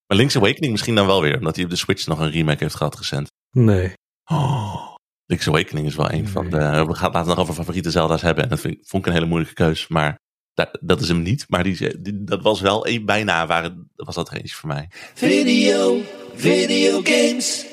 maar 0.08 0.18
Link's 0.18 0.36
Awakening 0.36 0.72
misschien 0.72 0.96
dan 0.96 1.06
wel 1.08 1.22
weer, 1.22 1.38
omdat 1.38 1.56
hij 1.56 1.64
op 1.64 1.70
de 1.70 1.76
Switch 1.76 2.06
nog 2.08 2.20
een 2.20 2.32
remake 2.32 2.64
heeft 2.64 2.76
gehad 2.76 2.98
recent. 2.98 3.28
Nee. 3.52 3.94
Oh, 4.32 4.94
Link's 5.26 5.48
Awakening 5.48 5.88
is 5.88 5.96
wel 5.96 6.12
een 6.12 6.28
van 6.28 6.50
de... 6.50 6.86
We 6.88 6.96
gaan 6.96 7.12
later 7.12 7.28
nog 7.30 7.40
over 7.40 7.54
favoriete 7.54 7.92
Zelda's 7.92 8.22
hebben. 8.22 8.44
En 8.44 8.50
dat 8.50 8.60
vind, 8.60 8.74
ik- 8.74 8.88
vond 8.88 9.04
ik 9.04 9.10
een 9.10 9.16
hele 9.18 9.30
moeilijke 9.30 9.56
keus. 9.56 9.88
Maar 9.88 10.20
dat, 10.54 10.78
dat 10.82 11.02
is 11.02 11.08
hem 11.08 11.22
niet. 11.22 11.46
Maar 11.48 11.64
die, 11.64 12.02
die- 12.02 12.24
dat 12.24 12.42
was 12.42 12.62
wel 12.62 12.88
een, 12.88 13.06
bijna 13.06 13.48
waar 13.48 13.64
het, 13.64 13.74
was 13.96 14.16
dat 14.16 14.30
er 14.30 14.38
eentje 14.38 14.56
voor 14.56 14.70
mij. 14.70 14.88
Video, 15.14 16.02
videogames. 16.34 17.66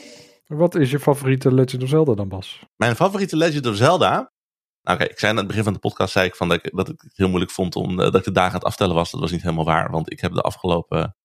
Wat 0.47 0.75
is 0.75 0.91
je 0.91 1.01
favoriete 1.01 1.55
Legend 1.55 1.83
of 1.83 1.89
Zelda 1.89 2.15
dan, 2.15 2.29
Bas? 2.29 2.61
Mijn 2.77 2.97
favoriete 2.97 3.37
Legend 3.37 3.67
of 3.67 3.77
Zelda... 3.77 4.31
Nou, 4.83 4.99
oké, 5.01 5.11
ik 5.11 5.19
zei 5.19 5.33
aan 5.33 5.39
het 5.39 5.47
begin 5.47 5.65
van 5.65 5.73
de 5.73 5.79
podcast 5.79 6.13
zei 6.13 6.27
ik 6.27 6.37
van 6.37 6.49
dat, 6.49 6.67
ik, 6.67 6.77
dat 6.77 6.89
ik 6.89 7.01
het 7.01 7.17
heel 7.17 7.29
moeilijk 7.29 7.53
vond 7.53 7.77
om 7.77 7.91
eh, 7.91 7.97
dat 7.97 8.15
ik 8.17 8.25
de 8.25 8.33
dagen 8.33 8.53
aan 8.53 8.59
het 8.59 8.69
aftellen 8.69 8.95
was. 8.95 9.11
Dat 9.11 9.21
was 9.21 9.31
niet 9.31 9.43
helemaal 9.43 9.65
waar, 9.65 9.91
want 9.91 10.13
ik 10.13 10.21
heb 10.21 10.33
de 10.33 10.41
afgelopen 10.41 11.17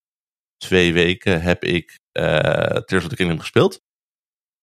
twee 0.58 0.94
weken 0.94 1.42
heb 1.42 1.64
ik 1.64 2.00
eh 2.12 2.82
Tears 2.82 3.04
of 3.04 3.10
the 3.10 3.16
Kingdom 3.16 3.40
gespeeld. 3.40 3.82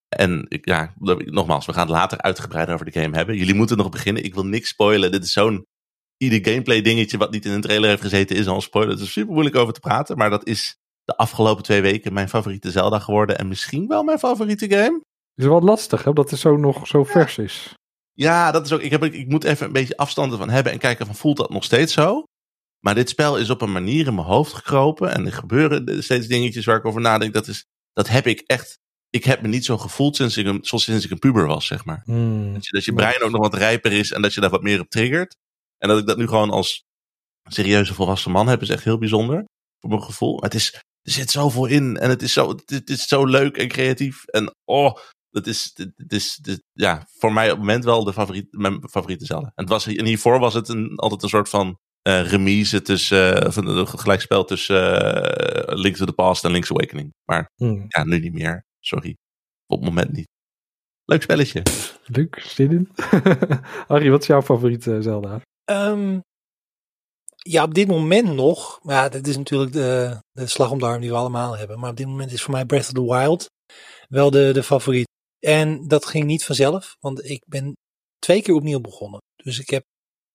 En 0.08 0.46
ik, 0.48 0.66
ja, 0.66 0.94
nogmaals, 1.24 1.66
we 1.66 1.72
gaan 1.72 1.86
het 1.86 1.96
later 1.96 2.20
uitgebreid 2.20 2.68
over 2.68 2.84
de 2.84 3.00
game 3.00 3.16
hebben. 3.16 3.36
Jullie 3.36 3.54
moeten 3.54 3.76
nog 3.76 3.88
beginnen. 3.88 4.24
Ik 4.24 4.34
wil 4.34 4.46
niks 4.46 4.68
spoilen. 4.68 5.12
Dit 5.12 5.24
is 5.24 5.32
zo'n 5.32 5.66
ieder 6.16 6.52
gameplay 6.52 6.82
dingetje 6.82 7.18
wat 7.18 7.30
niet 7.30 7.44
in 7.44 7.52
een 7.52 7.60
trailer 7.60 7.88
heeft 7.88 8.02
gezeten 8.02 8.36
is 8.36 8.46
al 8.46 8.54
een 8.54 8.60
spoiler. 8.60 8.92
Het 8.92 9.00
is 9.00 9.12
super 9.12 9.32
moeilijk 9.32 9.56
over 9.56 9.74
te 9.74 9.80
praten, 9.80 10.16
maar 10.16 10.30
dat 10.30 10.46
is 10.46 10.76
de 11.04 11.16
afgelopen 11.16 11.62
twee 11.62 11.82
weken 11.82 12.12
mijn 12.12 12.28
favoriete 12.28 12.70
Zelda 12.70 12.98
geworden 12.98 13.38
en 13.38 13.48
misschien 13.48 13.86
wel 13.86 14.02
mijn 14.02 14.18
favoriete 14.18 14.70
game. 14.70 15.00
Is 15.34 15.46
wel 15.46 15.60
lastig, 15.60 16.04
hè? 16.04 16.12
Dat 16.12 16.30
het 16.30 16.40
zo 16.40 16.56
nog 16.56 16.86
zo 16.86 17.04
vers 17.04 17.38
is. 17.38 17.74
Ja, 18.14 18.50
dat 18.50 18.64
is 18.64 18.72
ook. 18.72 18.80
Ik, 18.80 18.90
heb, 18.90 19.04
ik 19.04 19.28
moet 19.28 19.44
even 19.44 19.66
een 19.66 19.72
beetje 19.72 19.96
afstand 19.96 20.32
ervan 20.32 20.50
hebben 20.50 20.72
en 20.72 20.78
kijken 20.78 21.06
van 21.06 21.14
voelt 21.14 21.36
dat 21.36 21.50
nog 21.50 21.64
steeds 21.64 21.92
zo. 21.92 22.24
Maar 22.80 22.94
dit 22.94 23.08
spel 23.08 23.38
is 23.38 23.50
op 23.50 23.62
een 23.62 23.72
manier 23.72 24.06
in 24.06 24.14
mijn 24.14 24.26
hoofd 24.26 24.52
gekropen 24.52 25.12
en 25.12 25.26
er 25.26 25.32
gebeuren 25.32 26.02
steeds 26.02 26.26
dingetjes 26.26 26.64
waar 26.64 26.76
ik 26.76 26.84
over 26.84 27.00
nadenk. 27.00 27.34
Dat 27.34 27.46
is, 27.46 27.64
dat 27.92 28.08
heb 28.08 28.26
ik 28.26 28.40
echt. 28.40 28.78
Ik 29.10 29.24
heb 29.24 29.42
me 29.42 29.48
niet 29.48 29.64
zo 29.64 29.78
gevoeld 29.78 30.16
sinds 30.16 30.36
ik 30.36 30.46
een, 30.46 30.58
zoals 30.64 30.84
sinds 30.84 31.04
ik 31.04 31.10
een 31.10 31.18
puber 31.18 31.46
was, 31.46 31.66
zeg 31.66 31.84
maar. 31.84 32.02
Hmm. 32.04 32.52
Dat 32.52 32.66
je, 32.66 32.72
dat 32.72 32.84
je 32.84 32.92
brein 32.92 33.22
ook 33.22 33.30
nog 33.30 33.40
wat 33.40 33.54
rijper 33.54 33.92
is 33.92 34.12
en 34.12 34.22
dat 34.22 34.34
je 34.34 34.40
daar 34.40 34.50
wat 34.50 34.62
meer 34.62 34.80
op 34.80 34.88
triggert. 34.88 35.36
En 35.78 35.88
dat 35.88 35.98
ik 35.98 36.06
dat 36.06 36.16
nu 36.16 36.26
gewoon 36.26 36.50
als 36.50 36.84
serieuze 37.50 37.94
volwassen 37.94 38.30
man 38.30 38.48
heb, 38.48 38.62
is 38.62 38.68
echt 38.68 38.84
heel 38.84 38.98
bijzonder. 38.98 39.44
Voor 39.80 39.90
mijn 39.90 40.02
gevoel. 40.02 40.34
Maar 40.34 40.50
het 40.50 40.54
is, 40.54 40.74
er 41.02 41.12
zit 41.12 41.30
zoveel 41.30 41.66
in 41.66 41.96
en 41.96 42.10
het 42.10 42.22
is 42.22 42.32
zo, 42.32 42.48
het, 42.48 42.70
het 42.70 42.90
is 42.90 43.06
zo 43.06 43.26
leuk 43.26 43.56
en 43.56 43.68
creatief. 43.68 44.24
En 44.24 44.54
oh, 44.64 44.96
dat 45.34 45.46
is, 45.46 45.72
het, 45.74 45.92
het 45.96 46.12
is, 46.12 46.40
ja, 46.72 47.06
voor 47.18 47.32
mij 47.32 47.44
op 47.44 47.50
het 47.50 47.58
moment 47.58 47.84
wel 47.84 48.04
de 48.04 48.12
favoriet, 48.12 48.46
mijn 48.50 48.88
favoriete 48.90 49.24
Zelda. 49.24 49.46
En, 49.46 49.64
het 49.64 49.68
was, 49.68 49.86
en 49.86 50.04
hiervoor 50.04 50.38
was 50.38 50.54
het 50.54 50.68
een, 50.68 50.96
altijd 50.96 51.22
een 51.22 51.28
soort 51.28 51.48
van 51.48 51.78
eh, 52.02 52.26
remise 52.26 52.82
tussen, 52.82 53.40
eh, 53.40 53.46
of 53.46 53.56
een, 53.56 53.88
gelijkspel 53.88 54.44
tussen 54.44 55.00
eh, 55.66 55.76
Link 55.76 55.96
to 55.96 56.04
the 56.04 56.12
Past 56.12 56.44
en 56.44 56.50
Link's 56.50 56.70
Awakening. 56.70 57.14
Maar 57.24 57.50
Hmm. 57.56 57.84
ja, 57.88 58.04
nu 58.04 58.18
niet 58.18 58.32
meer. 58.32 58.64
Sorry. 58.80 59.16
Op 59.66 59.78
het 59.78 59.88
moment 59.88 60.12
niet. 60.12 60.28
Leuk 61.04 61.22
spelletje. 61.22 61.62
Leuk, 62.04 62.40
zin 62.40 62.70
in. 62.70 62.88
Harry, 63.88 64.10
wat 64.10 64.20
is 64.20 64.26
jouw 64.26 64.42
favoriete 64.42 65.02
Zelda? 65.02 65.40
Ehm, 65.64 66.18
ja, 67.36 67.62
op 67.62 67.74
dit 67.74 67.88
moment 67.88 68.34
nog. 68.34 68.78
Maar 68.82 68.94
ja, 68.94 69.08
dat 69.08 69.26
is 69.26 69.36
natuurlijk 69.36 69.72
de, 69.72 70.18
de 70.30 70.46
slag 70.46 70.70
om 70.70 70.78
de 70.78 70.86
arm 70.86 71.00
die 71.00 71.10
we 71.10 71.16
allemaal 71.16 71.56
hebben. 71.56 71.80
Maar 71.80 71.90
op 71.90 71.96
dit 71.96 72.06
moment 72.06 72.32
is 72.32 72.42
voor 72.42 72.54
mij 72.54 72.64
Breath 72.64 72.86
of 72.86 72.92
the 72.92 73.04
Wild 73.04 73.50
wel 74.08 74.30
de, 74.30 74.50
de 74.52 74.62
favoriet. 74.62 75.12
En 75.44 75.88
dat 75.88 76.06
ging 76.06 76.24
niet 76.24 76.44
vanzelf. 76.44 76.96
Want 77.00 77.24
ik 77.24 77.42
ben 77.46 77.72
twee 78.18 78.42
keer 78.42 78.54
opnieuw 78.54 78.80
begonnen. 78.80 79.20
Dus 79.36 79.58
ik 79.58 79.70
heb 79.70 79.84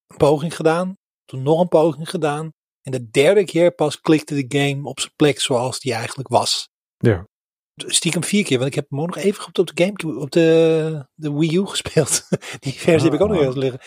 een 0.07 0.17
poging 0.17 0.55
gedaan, 0.55 0.93
toen 1.25 1.43
nog 1.43 1.59
een 1.61 1.67
poging 1.67 2.09
gedaan. 2.09 2.49
En 2.81 2.91
de 2.91 3.09
derde 3.09 3.43
keer 3.45 3.71
pas 3.71 3.99
klikte 4.01 4.45
de 4.45 4.57
game 4.59 4.89
op 4.89 4.99
zijn 4.99 5.13
plek 5.15 5.39
zoals 5.39 5.79
die 5.79 5.93
eigenlijk 5.93 6.29
was. 6.29 6.67
Ja. 6.97 7.23
Stiekem 7.75 8.23
vier 8.23 8.43
keer, 8.43 8.57
want 8.57 8.69
ik 8.69 8.75
heb 8.75 8.89
hem 8.89 9.01
ook 9.01 9.07
nog 9.15 9.17
even 9.17 9.45
op 9.45 9.53
de 9.53 9.83
Gamecube, 9.83 10.19
op 10.19 10.31
de, 10.31 11.07
de 11.15 11.33
Wii 11.33 11.55
U 11.55 11.65
gespeeld. 11.65 12.27
Die 12.59 12.73
versie 12.73 13.09
heb 13.09 13.13
ik 13.13 13.21
ook 13.21 13.29
nog 13.29 13.37
Ah. 13.37 13.43
ergens 13.45 13.63
liggen. 13.63 13.81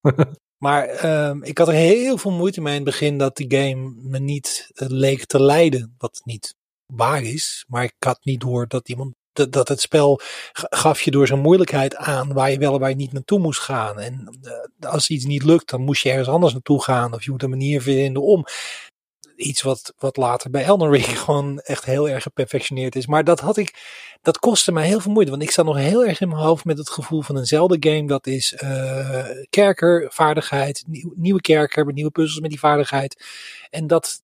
Maar 0.64 0.86
ehm, 0.86 1.42
ik 1.42 1.58
had 1.58 1.68
er 1.68 1.74
heel 1.74 2.18
veel 2.18 2.30
moeite 2.30 2.60
mee 2.60 2.76
in 2.76 2.80
het 2.80 2.90
begin 2.90 3.18
dat 3.18 3.36
die 3.36 3.54
game 3.56 3.94
me 3.96 4.18
niet 4.18 4.70
eh, 4.74 4.88
leek 4.88 5.26
te 5.26 5.42
leiden. 5.42 5.94
Wat 5.98 6.20
niet 6.24 6.54
waar 6.94 7.22
is. 7.22 7.64
Maar 7.68 7.84
ik 7.84 7.94
had 7.98 8.24
niet 8.24 8.40
door 8.40 8.66
dat 8.68 8.88
iemand. 8.88 9.14
Dat, 9.36 9.52
dat 9.52 9.68
het 9.68 9.80
spel 9.80 10.20
ga- 10.52 10.66
gaf 10.70 11.00
je 11.00 11.10
door 11.10 11.26
zijn 11.26 11.40
moeilijkheid 11.40 11.96
aan 11.96 12.32
waar 12.32 12.50
je 12.50 12.58
wel 12.58 12.74
en 12.74 12.80
waar 12.80 12.88
je 12.90 12.96
niet 12.96 13.12
naartoe 13.12 13.38
moest 13.38 13.60
gaan. 13.60 13.98
En 14.00 14.38
eh, 14.80 14.90
als 14.90 15.08
iets 15.08 15.24
niet 15.24 15.42
lukt, 15.44 15.70
dan 15.70 15.80
moest 15.80 16.02
je 16.02 16.08
ergens 16.10 16.28
anders 16.28 16.52
naartoe 16.52 16.82
gaan. 16.82 17.14
Of 17.14 17.24
je 17.24 17.30
moet 17.30 17.42
een 17.42 17.50
manier 17.50 17.82
vinden 17.82 18.22
om. 18.22 18.44
Iets 19.36 19.62
wat, 19.62 19.94
wat 19.98 20.16
later 20.16 20.50
bij 20.50 20.64
Elden 20.64 20.90
Ring 20.90 21.18
gewoon 21.24 21.58
echt 21.60 21.84
heel 21.84 22.08
erg 22.08 22.22
geperfectioneerd 22.22 22.96
is. 22.96 23.06
Maar 23.06 23.24
dat 23.24 23.40
had 23.40 23.56
ik. 23.56 23.94
Dat 24.22 24.38
kostte 24.38 24.72
mij 24.72 24.86
heel 24.86 25.00
veel 25.00 25.12
moeite. 25.12 25.30
Want 25.30 25.42
ik 25.42 25.50
zat 25.50 25.64
nog 25.64 25.76
heel 25.76 26.04
erg 26.04 26.20
in 26.20 26.28
mijn 26.28 26.40
hoofd 26.40 26.64
met 26.64 26.78
het 26.78 26.90
gevoel 26.90 27.22
van 27.22 27.36
een 27.36 27.46
Zelda-game. 27.46 28.06
Dat 28.06 28.26
is 28.26 28.52
eh 28.54 29.24
kerker, 29.50 30.10
vaardigheid, 30.12 30.84
nieuw- 30.86 31.12
nieuwe 31.16 31.40
kerker 31.40 31.92
nieuwe 31.92 32.10
puzzels 32.10 32.40
met 32.40 32.50
die 32.50 32.58
vaardigheid. 32.58 33.24
En 33.70 33.86
dat, 33.86 34.22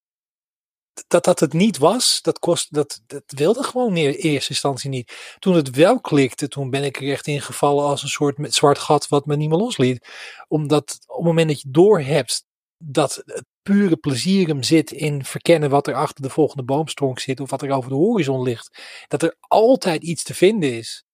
dat 1.07 1.25
dat 1.25 1.41
het 1.41 1.53
niet 1.53 1.79
was, 1.79 2.19
dat, 2.23 2.39
kost, 2.39 2.75
dat, 2.75 3.03
dat 3.07 3.23
wilde 3.27 3.63
gewoon 3.63 3.97
in 3.97 4.11
eerste 4.11 4.51
instantie 4.51 4.91
niet. 4.91 5.37
Toen 5.39 5.55
het 5.55 5.71
wel 5.71 6.01
klikte, 6.01 6.49
toen 6.49 6.71
ben 6.71 6.85
ik 6.85 7.01
er 7.01 7.11
echt 7.11 7.27
in 7.27 7.41
gevallen 7.41 7.85
als 7.85 8.03
een 8.03 8.09
soort 8.09 8.39
met 8.39 8.55
zwart 8.55 8.79
gat 8.79 9.09
wat 9.09 9.27
me 9.27 9.37
niet 9.37 9.49
meer 9.49 9.59
losliet. 9.59 10.09
Omdat 10.49 10.99
op 11.07 11.17
het 11.17 11.27
moment 11.27 11.49
dat 11.49 11.61
je 11.61 11.71
doorhebt 11.71 12.45
dat 12.79 13.23
het 13.25 13.45
pure 13.63 13.97
plezier 13.97 14.49
hem 14.49 14.63
zit 14.63 14.91
in 14.91 15.25
verkennen 15.25 15.71
wat 15.71 15.87
er 15.87 15.95
achter 15.95 16.23
de 16.23 16.31
volgende 16.31 16.65
boomstronk 16.65 17.19
zit 17.19 17.41
of 17.41 17.51
wat 17.51 17.63
er 17.63 17.71
over 17.71 17.91
de 17.91 17.97
horizon 17.97 18.43
ligt. 18.43 18.83
Dat 19.09 19.23
er 19.23 19.37
altijd 19.41 20.03
iets 20.03 20.23
te 20.23 20.35
vinden 20.35 20.77
is. 20.77 21.05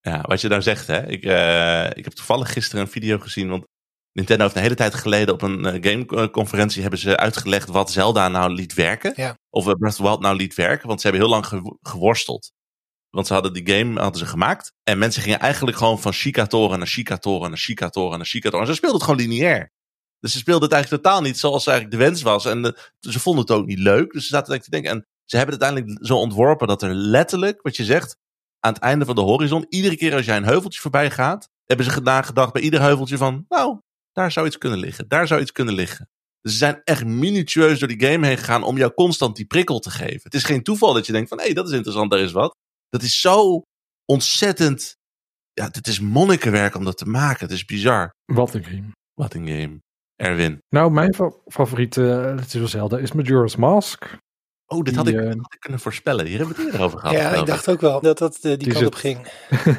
Ja, 0.00 0.20
wat 0.20 0.40
je 0.40 0.48
nou 0.48 0.62
zegt, 0.62 0.86
hè. 0.86 1.08
Ik, 1.08 1.24
eh, 1.24 1.86
ik 1.94 2.04
heb 2.04 2.12
toevallig 2.12 2.52
gisteren 2.52 2.84
een 2.84 2.90
video 2.90 3.18
gezien, 3.18 3.48
want 3.48 3.66
Nintendo 4.12 4.42
heeft 4.42 4.56
een 4.56 4.62
hele 4.62 4.74
tijd 4.74 4.94
geleden 4.94 5.34
op 5.34 5.42
een 5.42 5.66
eh, 5.66 5.90
gameconferentie 5.92 6.80
hebben 6.82 7.00
ze 7.00 7.16
uitgelegd 7.16 7.68
wat 7.68 7.90
Zelda 7.90 8.28
nou 8.28 8.52
liet 8.52 8.74
werken. 8.74 9.12
Ja. 9.16 9.38
Of 9.50 9.66
eh, 9.68 9.72
Breath 9.72 9.92
of 9.92 9.96
the 9.96 10.02
Wild 10.02 10.20
nou 10.20 10.36
liet 10.36 10.54
werken, 10.54 10.88
want 10.88 11.00
ze 11.00 11.06
hebben 11.06 11.26
heel 11.26 11.34
lang 11.34 11.46
gewo- 11.46 11.78
geworsteld. 11.80 12.52
Want 13.10 13.26
ze 13.26 13.32
hadden 13.32 13.52
die 13.52 13.74
game 13.74 14.00
hadden 14.00 14.18
ze 14.18 14.26
gemaakt. 14.26 14.72
En 14.82 14.98
mensen 14.98 15.22
gingen 15.22 15.38
eigenlijk 15.38 15.76
gewoon 15.76 16.00
van 16.00 16.12
Shikatoren 16.12 16.78
naar 16.78 16.88
Shikatoren 16.88 17.48
naar 17.48 17.58
Shikatoren 17.58 18.16
naar 18.16 18.26
Shikatoren. 18.26 18.66
En 18.66 18.72
ze 18.72 18.76
speelden 18.78 19.00
het 19.00 19.08
gewoon 19.10 19.28
lineair. 19.28 19.72
Dus 20.18 20.32
ze 20.32 20.38
speelden 20.38 20.62
het 20.62 20.72
eigenlijk 20.72 21.02
totaal 21.02 21.20
niet 21.20 21.38
zoals 21.38 21.66
eigenlijk 21.66 21.98
de 21.98 22.04
wens 22.04 22.22
was. 22.22 22.44
En 22.44 22.64
eh, 22.64 22.72
ze 23.00 23.20
vonden 23.20 23.42
het 23.42 23.50
ook 23.50 23.66
niet 23.66 23.78
leuk. 23.78 24.12
Dus 24.12 24.26
ze 24.26 24.34
zaten 24.34 24.50
eigenlijk 24.50 24.64
te 24.64 24.70
denken. 24.70 24.90
En 24.90 25.06
ze 25.24 25.36
hebben 25.36 25.54
het 25.54 25.64
uiteindelijk 25.64 26.06
zo 26.06 26.16
ontworpen 26.16 26.66
dat 26.66 26.82
er 26.82 26.94
letterlijk, 26.94 27.62
wat 27.62 27.76
je 27.76 27.84
zegt, 27.84 28.16
aan 28.60 28.72
het 28.72 28.82
einde 28.82 29.04
van 29.04 29.14
de 29.14 29.20
horizon, 29.20 29.66
iedere 29.68 29.96
keer 29.96 30.14
als 30.14 30.24
jij 30.24 30.36
een 30.36 30.44
heuveltje 30.44 30.80
voorbij 30.80 31.10
gaat, 31.10 31.48
hebben 31.64 31.86
ze 31.86 32.00
nagedacht 32.00 32.52
bij 32.52 32.62
ieder 32.62 32.80
heuveltje 32.80 33.16
van, 33.16 33.44
nou, 33.48 33.80
daar 34.12 34.32
zou 34.32 34.46
iets 34.46 34.58
kunnen 34.58 34.78
liggen, 34.78 35.08
daar 35.08 35.26
zou 35.26 35.40
iets 35.40 35.52
kunnen 35.52 35.74
liggen. 35.74 36.08
Dus 36.40 36.52
ze 36.52 36.58
zijn 36.58 36.80
echt 36.84 37.04
minutieus 37.04 37.78
door 37.78 37.88
die 37.88 38.06
game 38.06 38.26
heen 38.26 38.38
gegaan 38.38 38.62
om 38.62 38.76
jou 38.76 38.92
constant 38.94 39.36
die 39.36 39.46
prikkel 39.46 39.78
te 39.78 39.90
geven. 39.90 40.20
Het 40.22 40.34
is 40.34 40.44
geen 40.44 40.62
toeval 40.62 40.92
dat 40.92 41.06
je 41.06 41.12
denkt 41.12 41.28
van, 41.28 41.38
hé, 41.38 41.44
hey, 41.44 41.54
dat 41.54 41.66
is 41.68 41.72
interessant, 41.74 42.10
daar 42.10 42.20
is 42.20 42.32
wat. 42.32 42.56
Dat 42.88 43.02
is 43.02 43.20
zo 43.20 43.62
ontzettend, 44.04 44.96
ja, 45.52 45.68
het 45.72 45.86
is 45.86 46.00
monnikenwerk 46.00 46.74
om 46.74 46.84
dat 46.84 46.96
te 46.98 47.06
maken. 47.08 47.40
Het 47.46 47.54
is 47.54 47.64
bizar. 47.64 48.10
Wat 48.24 48.54
een 48.54 48.64
game. 48.64 48.90
Wat 49.14 49.34
een 49.34 49.46
game. 49.48 49.78
Erwin. 50.16 50.58
Nou, 50.68 50.90
mijn 50.90 51.14
fa- 51.14 51.32
favoriete 51.46 52.00
uh, 52.00 52.34
Legend 52.34 52.62
of 52.64 52.68
Zelda 52.70 52.98
is 52.98 53.12
Majora's 53.12 53.56
Mask. 53.56 54.16
Oh, 54.66 54.82
dit 54.82 54.96
had, 54.96 55.04
Die, 55.04 55.14
ik, 55.14 55.20
eh, 55.20 55.26
dat 55.26 55.36
had 55.36 55.54
ik 55.54 55.60
kunnen 55.60 55.80
voorspellen. 55.80 56.26
Hier 56.26 56.38
hebben 56.38 56.56
we 56.56 56.62
het 56.62 56.70
eerder 56.72 56.86
over 56.86 56.98
gehad. 56.98 57.16
ja, 57.16 57.30
ik 57.34 57.46
dacht 57.46 57.68
ook 57.68 57.80
wel 57.80 58.00
dat 58.00 58.18
dat 58.18 58.34
eh, 58.36 58.40
die, 58.42 58.56
Die 58.56 58.66
kant 58.72 58.78
zit- 58.78 58.86
op 58.86 58.94
ging. 58.94 59.18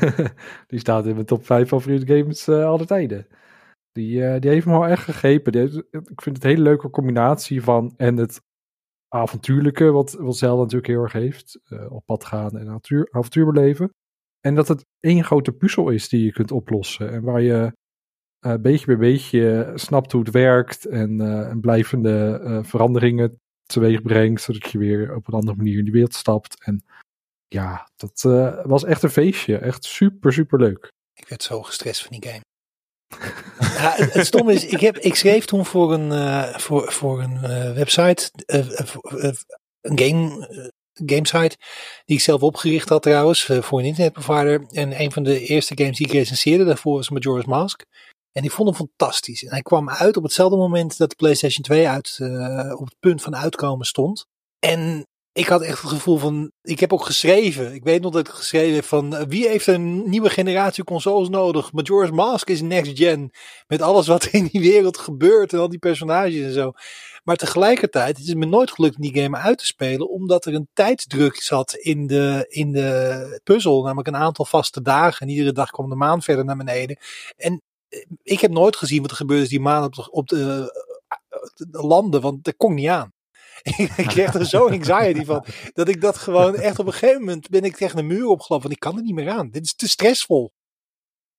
die 0.68 0.80
staat 0.80 1.06
in 1.06 1.14
mijn 1.14 1.26
top 1.26 1.46
5 1.46 1.68
favoriete 1.68 2.18
games 2.18 2.48
eh 2.48 2.66
alle 2.66 2.86
tijden. 2.86 3.28
Die, 3.94 4.26
eh, 4.26 4.40
die 4.42 4.50
heeft 4.50 4.66
me 4.66 4.72
wel 4.72 4.88
echt 4.88 5.04
gegrepen. 5.04 5.52
Die 5.52 5.62
heeft- 5.62 5.76
ik 5.92 6.22
vind 6.22 6.36
het 6.36 6.44
een 6.44 6.50
hele 6.50 6.62
leuke 6.62 6.90
combinatie 6.90 7.62
van 7.64 7.94
en 7.98 8.18
het 8.18 8.42
avontuurlijke, 9.08 9.92
wat, 9.92 10.12
wat 10.14 10.38
Zelda 10.38 10.62
natuurlijk 10.62 10.88
heel 10.88 11.02
erg 11.02 11.12
heeft. 11.12 11.60
eh, 11.64 11.92
op 11.92 12.06
pad 12.06 12.26
gaan 12.26 12.58
en 12.58 12.68
avontuur, 12.68 13.08
avontuur 13.12 13.46
beleven. 13.52 13.90
En 14.40 14.56
dat 14.56 14.68
het 14.68 14.86
één 15.00 15.24
grote 15.24 15.52
puzzel 15.52 15.90
is 15.90 16.10
die 16.10 16.26
je 16.26 16.32
kunt 16.32 16.52
oplossen. 16.52 17.12
En 17.12 17.24
waar 17.24 17.42
je 17.42 17.74
eh, 18.40 18.56
beetje 18.62 18.86
bij 18.86 18.98
beetje 18.98 19.72
snapt 19.76 20.12
hoe 20.12 20.22
het 20.22 20.32
werkt. 20.34 20.86
En, 20.86 21.22
en 21.50 21.60
blijvende 21.60 22.60
veranderingen 22.66 23.40
teweeg 23.64 24.02
brengt. 24.02 24.42
Zodat 24.42 24.72
je 24.72 24.78
weer 24.78 25.16
op 25.16 25.28
een 25.28 25.34
andere 25.34 25.58
manier 25.58 25.78
in 25.78 25.84
die 25.84 25.94
wereld 25.94 26.14
stapt. 26.14 26.64
En 26.64 26.84
ja, 27.48 27.90
dat 27.96 28.22
was 28.68 28.84
echt 28.84 29.04
een 29.04 29.10
feestje. 29.10 29.58
Echt 29.58 29.84
super, 29.84 30.34
super 30.34 30.60
leuk. 30.60 30.92
Ik 31.14 31.28
werd 31.28 31.44
zo 31.44 31.62
gestrest 31.62 32.04
van 32.04 32.20
die 32.20 32.30
game. 32.30 32.42
het, 33.74 34.14
het 34.14 34.26
stomme 34.26 34.54
is, 34.54 34.66
ik, 34.66 34.80
heb, 34.80 34.98
ik 34.98 35.16
schreef 35.16 35.46
toen 35.46 35.66
voor 35.66 35.94
een, 35.94 36.12
eh, 36.12 36.58
voor, 36.58 36.92
voor 36.92 37.22
een 37.22 37.44
eh, 37.44 37.74
website, 37.74 38.32
eh, 38.46 38.68
een 39.82 40.00
game, 40.00 40.48
gamesite, 40.94 41.58
die 42.06 42.18
ik 42.18 42.24
zelf 42.24 42.42
opgericht 42.42 42.90
had 42.90 43.02
trouwens, 43.02 43.44
voor 43.44 43.80
een 43.80 43.86
internetprovider. 43.86 44.66
En 44.72 45.02
een 45.02 45.12
van 45.12 45.24
de 45.24 45.40
eerste 45.40 45.78
games 45.78 45.98
die 45.98 46.08
ik 46.08 46.14
recenseerde 46.14 46.64
daarvoor 46.64 46.96
was 46.96 47.10
Majora's 47.10 47.46
Mask. 47.46 47.86
En 48.32 48.44
ik 48.44 48.52
vond 48.52 48.70
hem 48.70 48.88
fantastisch. 48.88 49.44
En 49.44 49.50
hij 49.50 49.62
kwam 49.62 49.90
uit 49.90 50.18
op 50.18 50.24
hetzelfde 50.24 50.58
moment 50.58 50.98
dat 50.98 51.10
de 51.10 51.16
PlayStation 51.16 51.64
2 51.64 51.88
uit, 51.88 52.18
op 52.78 52.86
het 52.86 53.00
punt 53.00 53.22
van 53.22 53.36
uitkomen 53.36 53.86
stond. 53.86 54.26
En 54.60 55.08
ik 55.34 55.48
had 55.48 55.62
echt 55.62 55.82
het 55.82 55.90
gevoel 55.90 56.18
van, 56.18 56.52
ik 56.62 56.80
heb 56.80 56.94
ook 56.94 57.06
geschreven, 57.06 57.74
ik 57.74 57.84
weet 57.84 58.02
nog 58.02 58.12
dat 58.12 58.28
ik 58.28 58.34
geschreven 58.34 58.76
heb 58.76 58.84
van, 58.84 59.16
eh, 59.16 59.26
wie 59.28 59.48
heeft 59.48 59.68
een 59.68 60.10
nieuwe 60.10 60.30
generatie 60.30 60.84
consoles 60.84 61.30
nodig? 61.30 61.72
Majora's 61.72 62.12
Mask 62.12 62.50
is 62.50 62.62
next 62.62 62.98
gen, 62.98 63.32
met 63.68 63.82
alles 63.82 64.08
wat 64.08 64.26
in 64.26 64.46
die 64.52 64.62
wereld 64.62 64.98
gebeurt 64.98 65.54
en 65.54 65.60
al 65.60 65.70
die 65.70 65.80
personages 65.80 66.42
en 66.42 66.54
zo. 66.54 66.72
Maar 67.24 67.36
tegelijkertijd, 67.36 68.18
het 68.18 68.28
is 68.28 68.34
me 68.34 68.46
nooit 68.46 68.72
gelukt 68.72 69.02
die 69.02 69.22
game 69.22 69.38
uit 69.38 69.58
te 69.58 69.66
spelen, 69.66 70.10
omdat 70.10 70.46
er 70.46 70.54
een 70.54 70.70
tijdsdruk 70.74 71.36
zat 71.36 71.74
in 71.74 72.08
de, 72.08 72.46
in 72.50 72.72
de 72.72 73.40
puzzel, 73.44 73.84
namelijk 73.84 74.08
een 74.08 74.16
aantal 74.16 74.46
vaste 74.46 74.82
dagen. 74.82 75.28
En 75.28 75.34
iedere 75.34 75.52
dag 75.52 75.70
kwam 75.70 75.90
de 75.90 75.96
maan 75.96 76.22
verder 76.22 76.46
naar 76.46 76.58
beneden. 76.58 76.98
En 77.38 77.62
eh, 77.90 78.06
ik 78.24 78.40
heb 78.40 78.52
nooit 78.52 78.76
gezien 78.76 79.02
wat 79.02 79.12
er 79.12 79.18
gebeurde 79.18 79.48
die 79.48 79.60
maan 79.60 79.84
op 79.84 79.96
de, 79.96 80.12
op 80.12 80.28
de, 80.28 80.72
eh, 81.08 81.68
de 81.70 81.82
landen, 81.82 82.22
want 82.22 82.44
dat 82.44 82.56
kon 82.58 82.74
niet 82.74 82.88
aan. 82.88 83.14
ik 83.98 84.08
kreeg 84.08 84.34
er 84.34 84.46
zo 84.46 84.70
anxiety 84.70 85.26
van. 85.26 85.46
Dat 85.74 85.88
ik 85.88 86.02
dat 86.02 86.18
gewoon 86.18 86.56
echt 86.56 86.80
op 86.80 86.86
een 86.86 86.94
gegeven 86.94 87.20
moment 87.20 87.50
ben 87.50 87.64
ik 87.64 87.76
tegen 87.76 88.00
een 88.00 88.08
muur 88.08 88.26
opgelopen. 88.26 88.62
Want 88.62 88.74
ik 88.74 88.80
kan 88.80 88.98
er 88.98 89.04
niet 89.04 89.14
meer 89.14 89.30
aan. 89.30 89.50
Dit 89.50 89.64
is 89.64 89.76
te 89.76 89.90
stressvol. 89.90 90.52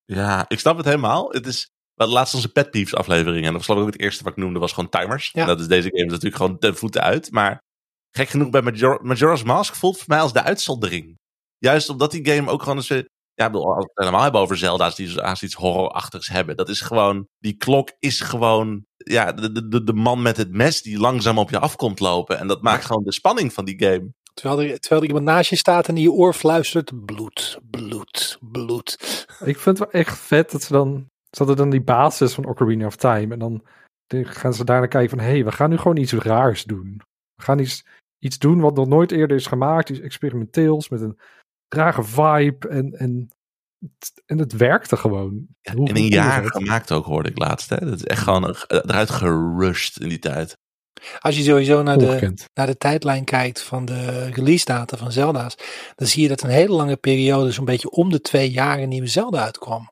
Ja, 0.04 0.44
ik 0.48 0.58
snap 0.58 0.76
het 0.76 0.86
helemaal. 0.86 1.30
Het 1.30 1.46
is 1.46 1.70
wat 1.94 2.08
laatst 2.08 2.34
onze 2.34 2.52
Pet 2.52 2.70
Peeves 2.70 2.94
aflevering. 2.94 3.46
En 3.46 3.52
dat 3.52 3.66
was 3.66 3.76
ook 3.76 3.86
het 3.86 4.00
eerste 4.00 4.24
wat 4.24 4.32
ik 4.32 4.38
noemde, 4.38 4.58
was 4.58 4.72
gewoon 4.72 4.90
timers. 4.90 5.30
Ja. 5.32 5.44
Dat 5.44 5.60
is 5.60 5.66
deze 5.66 5.88
game 5.90 6.10
natuurlijk 6.10 6.36
gewoon 6.36 6.58
ten 6.58 6.76
voeten 6.76 7.02
uit. 7.02 7.30
Maar 7.30 7.62
gek 8.10 8.28
genoeg 8.28 8.50
bij 8.50 8.62
Major 8.62 8.98
Majora's 9.02 9.42
Mask 9.42 9.74
voelt 9.74 9.96
voor 9.96 10.08
mij 10.08 10.20
als 10.20 10.32
de 10.32 10.42
uitzondering. 10.42 11.18
Juist 11.58 11.88
omdat 11.88 12.10
die 12.10 12.26
game 12.26 12.50
ook 12.50 12.62
gewoon 12.62 12.76
eens... 12.76 13.04
Ja, 13.34 13.46
ik 13.46 13.52
bedoel, 13.52 13.74
als 13.74 13.84
we 13.84 13.90
het 13.94 13.98
helemaal 13.98 14.22
hebben 14.22 14.40
over 14.40 14.56
Zelda's 14.56 14.96
die 14.96 15.20
haast 15.20 15.42
iets 15.42 15.54
horrorachtigs 15.54 16.28
hebben. 16.28 16.56
Dat 16.56 16.68
is 16.68 16.80
gewoon... 16.80 17.28
Die 17.38 17.56
klok 17.56 17.92
is 17.98 18.20
gewoon... 18.20 18.84
Ja, 18.96 19.32
de, 19.32 19.68
de, 19.68 19.84
de 19.84 19.92
man 19.92 20.22
met 20.22 20.36
het 20.36 20.50
mes 20.50 20.82
die 20.82 20.98
langzaam 20.98 21.38
op 21.38 21.50
je 21.50 21.58
afkomt 21.58 22.00
lopen. 22.00 22.38
En 22.38 22.46
dat 22.46 22.62
maakt 22.62 22.84
gewoon 22.84 23.04
de 23.04 23.12
spanning 23.12 23.52
van 23.52 23.64
die 23.64 23.84
game. 23.84 24.12
Terwijl 24.34 24.62
er, 24.62 24.80
terwijl 24.80 25.00
er 25.00 25.06
iemand 25.06 25.24
naast 25.24 25.50
je 25.50 25.56
staat 25.56 25.88
en 25.88 25.96
in 25.96 26.02
je 26.02 26.12
oor 26.12 26.32
fluistert. 26.32 27.04
Bloed, 27.04 27.58
bloed, 27.70 28.38
bloed. 28.40 28.96
Ik 29.44 29.58
vind 29.58 29.78
het 29.78 29.78
wel 29.78 29.90
echt 29.90 30.18
vet 30.18 30.50
dat 30.50 30.62
ze 30.62 30.72
dan... 30.72 31.06
Ze 31.30 31.38
hadden 31.38 31.56
dan 31.56 31.70
die 31.70 31.82
basis 31.82 32.34
van 32.34 32.46
Ocarina 32.46 32.86
of 32.86 32.96
Time. 32.96 33.32
En 33.32 33.38
dan 33.38 33.64
gaan 34.08 34.54
ze 34.54 34.64
daarna 34.64 34.86
kijken 34.86 35.10
van... 35.10 35.26
Hé, 35.26 35.30
hey, 35.30 35.44
we 35.44 35.52
gaan 35.52 35.70
nu 35.70 35.76
gewoon 35.76 35.96
iets 35.96 36.12
raars 36.12 36.64
doen. 36.64 37.00
We 37.34 37.42
gaan 37.42 37.58
iets, 37.58 37.86
iets 38.18 38.38
doen 38.38 38.60
wat 38.60 38.76
nog 38.76 38.86
nooit 38.86 39.12
eerder 39.12 39.36
is 39.36 39.46
gemaakt. 39.46 39.88
Iets 39.88 40.00
experimenteels 40.00 40.88
met 40.88 41.00
een 41.00 41.18
rare 41.68 42.04
vibe. 42.04 42.68
En, 42.68 42.92
en, 42.92 43.28
en 44.26 44.38
het 44.38 44.52
werkte 44.52 44.96
gewoon. 44.96 45.46
Ja, 45.60 45.74
Hoe- 45.74 45.88
in 45.88 45.96
een 45.96 46.08
jaar 46.08 46.44
gemaakt 46.46 46.92
ook, 46.92 47.04
hoorde 47.04 47.28
ik 47.28 47.38
laatst. 47.38 47.70
Hè? 47.70 47.76
Dat 47.76 47.94
is 47.94 48.04
echt 48.04 48.22
gewoon 48.22 48.56
eruit 48.68 49.10
gerushed 49.10 50.00
in 50.00 50.08
die 50.08 50.18
tijd. 50.18 50.56
Als 51.18 51.36
je 51.36 51.42
sowieso 51.42 51.82
naar 51.82 51.98
de, 51.98 52.34
naar 52.54 52.66
de 52.66 52.76
tijdlijn 52.76 53.24
kijkt 53.24 53.60
van 53.62 53.84
de 53.84 54.24
release 54.30 54.64
data 54.64 54.96
van 54.96 55.12
Zelda's. 55.12 55.56
Dan 55.94 56.06
zie 56.06 56.22
je 56.22 56.28
dat 56.28 56.42
een 56.42 56.50
hele 56.50 56.72
lange 56.74 56.96
periode 56.96 57.52
zo'n 57.52 57.64
beetje 57.64 57.90
om 57.90 58.10
de 58.10 58.20
twee 58.20 58.50
jaar 58.50 58.78
een 58.78 58.88
nieuwe 58.88 59.06
Zelda 59.06 59.42
uitkwam. 59.44 59.90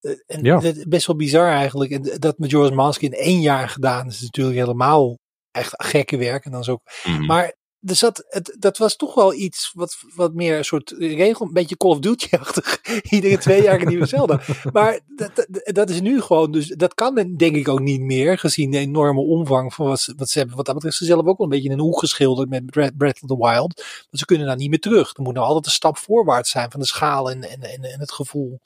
Eh, 0.00 0.12
En 0.26 0.42
Ja. 0.44 0.54
dat 0.58 0.76
is 0.76 0.84
best 0.84 1.06
wel 1.06 1.16
bizar 1.16 1.50
eigenlijk. 1.50 1.90
En 1.90 2.02
dat 2.18 2.38
Majora's 2.38 2.70
Mask 2.74 3.00
in 3.02 3.12
één 3.12 3.40
jaar 3.40 3.68
gedaan 3.68 4.06
is 4.06 4.20
natuurlijk 4.20 4.56
helemaal 4.58 5.18
echt 5.50 5.84
gekke 5.84 6.16
werk. 6.16 6.44
En 6.44 6.50
dan 6.50 6.60
is 6.60 6.68
ook 6.68 6.82
Mhm. 7.04 7.24
Maar 7.26 7.54
er 7.82 7.94
zat, 7.94 8.24
het, 8.28 8.56
dat 8.58 8.78
was 8.78 8.96
toch 8.96 9.14
wel 9.14 9.34
iets 9.34 9.72
wat, 9.74 9.96
wat 10.14 10.34
meer 10.34 10.56
een 10.58 10.64
soort 10.64 10.94
regel, 10.98 11.46
een 11.46 11.52
beetje 11.52 11.76
Call 11.76 11.90
of 11.90 11.98
Duty-achtig. 11.98 12.80
Iedere 13.10 13.38
twee 13.38 13.62
jaar 13.62 13.80
een 13.80 13.88
nieuwe 13.88 14.06
Zelda. 14.06 14.40
Maar 14.72 15.00
dat, 15.16 15.46
dat, 15.64 15.90
is 15.90 16.00
nu 16.00 16.20
gewoon, 16.20 16.52
dus 16.52 16.66
dat 16.68 16.94
kan 16.94 17.14
denk 17.14 17.56
ik 17.56 17.68
ook 17.68 17.80
niet 17.80 18.00
meer, 18.00 18.38
gezien 18.38 18.70
de 18.70 18.78
enorme 18.78 19.20
omvang 19.20 19.74
van 19.74 19.86
wat, 19.86 20.00
ze- 20.00 20.14
wat 20.16 20.28
ze 20.28 20.38
hebben. 20.38 20.56
Wat 20.56 20.66
dat 20.66 20.74
betreft 20.74 20.96
ze 20.96 21.04
zelf 21.04 21.26
ook 21.26 21.38
wel 21.38 21.46
een 21.46 21.52
beetje 21.52 21.68
in 21.68 21.74
een 21.74 21.84
hoek 21.84 21.98
geschilderd 21.98 22.48
met 22.48 22.70
Breath 22.70 23.22
of 23.22 23.28
the 23.28 23.36
Wild. 23.36 23.76
Maar 23.76 24.06
ze 24.10 24.24
kunnen 24.24 24.46
daar 24.46 24.56
niet 24.56 24.70
meer 24.70 24.80
terug. 24.80 25.16
Er 25.16 25.22
moet 25.22 25.34
nou 25.34 25.46
altijd 25.46 25.66
een 25.66 25.72
stap 25.72 25.96
voorwaarts 25.98 26.50
zijn 26.50 26.70
van 26.70 26.80
de 26.80 26.86
schaal 26.86 27.30
en, 27.30 27.42
en, 27.42 27.62
en, 27.62 28.00
het 28.00 28.12
gevoel. 28.12 28.60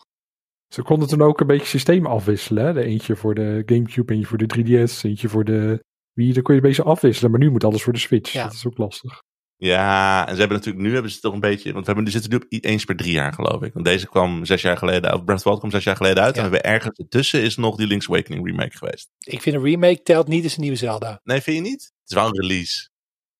Ze 0.68 0.82
konden 0.82 1.08
toen 1.08 1.22
ook 1.22 1.40
een 1.40 1.46
beetje 1.46 1.66
systeem 1.66 2.06
afwisselen. 2.06 2.74
De 2.74 2.84
eentje 2.84 3.16
voor 3.16 3.34
de 3.34 3.62
Gamecube, 3.66 4.12
eentje 4.12 4.28
voor 4.28 4.38
de 4.38 4.86
3DS, 4.88 5.00
eentje 5.02 5.28
voor 5.28 5.44
de 5.44 5.84
Wii. 6.14 6.32
Dan 6.32 6.42
kon 6.42 6.54
je 6.54 6.60
een 6.60 6.66
beetje 6.66 6.82
afwisselen, 6.82 7.30
maar 7.30 7.40
nu 7.40 7.50
moet 7.50 7.64
alles 7.64 7.82
voor 7.82 7.92
de 7.92 7.98
Switch. 7.98 8.32
Ja. 8.32 8.42
Dat 8.42 8.52
is 8.52 8.66
ook 8.66 8.78
lastig. 8.78 9.22
Ja, 9.56 10.26
en 10.26 10.34
ze 10.34 10.38
hebben 10.38 10.56
natuurlijk, 10.56 10.84
nu 10.84 10.92
hebben 10.92 11.10
ze 11.10 11.20
toch 11.20 11.32
een 11.32 11.40
beetje, 11.40 11.72
want 11.72 11.86
we 11.86 11.92
hebben, 11.92 12.04
die 12.04 12.12
zitten 12.12 12.30
nu 12.30 12.36
op 12.36 12.64
eens 12.64 12.84
per 12.84 12.96
drie 12.96 13.12
jaar 13.12 13.32
geloof 13.32 13.62
ik. 13.62 13.72
Want 13.72 13.84
deze 13.84 14.08
kwam 14.08 14.44
zes 14.44 14.62
jaar 14.62 14.76
geleden, 14.76 15.14
of 15.14 15.24
Breath 15.24 15.36
of 15.36 15.42
the 15.42 15.48
Wild 15.48 15.58
kwam 15.58 15.70
zes 15.70 15.84
jaar 15.84 15.96
geleden 15.96 16.22
uit. 16.22 16.36
Ja. 16.36 16.42
En 16.42 16.50
we 16.50 16.54
hebben 16.54 16.72
ergens 16.72 16.98
ertussen 16.98 17.42
is 17.42 17.56
nog 17.56 17.76
die 17.76 17.86
Link's 17.86 18.08
Awakening 18.08 18.46
remake 18.46 18.76
geweest. 18.76 19.08
Ik 19.18 19.42
vind 19.42 19.56
een 19.56 19.62
remake 19.62 20.02
telt 20.02 20.28
niet 20.28 20.44
als 20.44 20.54
een 20.54 20.60
nieuwe 20.60 20.76
Zelda. 20.76 21.20
Nee, 21.24 21.40
vind 21.40 21.56
je 21.56 21.62
niet? 21.62 21.82
Het 21.82 22.10
is 22.10 22.14
wel 22.14 22.26
een 22.26 22.40
release. 22.40 22.88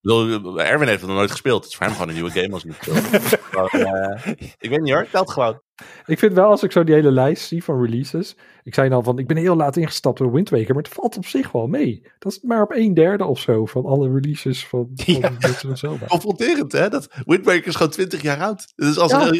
Bedoel, 0.05 0.61
Erwin 0.61 0.89
heeft 0.89 1.01
het 1.01 1.09
nog 1.09 1.19
nooit 1.19 1.31
gespeeld. 1.31 1.63
Het 1.63 1.73
is 1.73 1.77
voor 1.79 1.87
hem 1.87 1.95
gewoon 1.95 2.09
een 2.09 2.15
nieuwe 2.15 2.31
game 2.31 2.53
als 2.53 2.63
hij 2.63 2.73
het 2.77 2.83
speelt. 2.83 3.41
Gewoon, 3.51 3.87
eh, 3.87 4.33
ik 4.59 4.71
weet 4.71 4.81
niet 4.81 4.93
hoor, 4.93 5.07
telt 5.11 5.31
gewoon. 5.31 5.61
Ik 6.07 6.19
vind 6.19 6.33
wel, 6.33 6.51
als 6.51 6.63
ik 6.63 6.73
zo 6.73 6.85
die 6.85 6.95
hele 6.95 7.11
lijst 7.11 7.47
zie 7.47 7.65
van 7.65 7.83
releases. 7.85 8.37
Ik 8.63 8.75
zei 8.75 8.93
al 8.93 9.03
van, 9.03 9.19
ik 9.19 9.27
ben 9.27 9.37
heel 9.37 9.57
laat 9.57 9.77
ingestapt 9.77 10.19
door 10.19 10.33
Wind 10.33 10.51
Waker, 10.51 10.75
maar 10.75 10.83
het 10.83 10.93
valt 10.93 11.17
op 11.17 11.27
zich 11.27 11.53
wel 11.53 11.67
mee. 11.67 12.07
Dat 12.19 12.33
is 12.33 12.41
maar 12.43 12.63
op 12.63 12.73
een 12.73 12.95
derde 12.95 13.25
of 13.25 13.41
zo 13.41 13.67
van 13.67 13.85
alle 13.85 14.13
releases 14.13 14.67
van, 14.67 14.91
van 14.95 15.15
Ja. 15.63 15.75
Zelda. 15.75 16.07
Confronterend 16.07 16.73
hè, 16.73 16.89
dat 16.89 17.09
Wind 17.25 17.45
Waker 17.45 17.67
is 17.67 17.75
gewoon 17.75 17.93
20 17.93 18.23
jaar 18.23 18.41
oud. 18.41 18.73
Dus 18.75 18.99
als 18.99 19.13
Ja. 19.13 19.33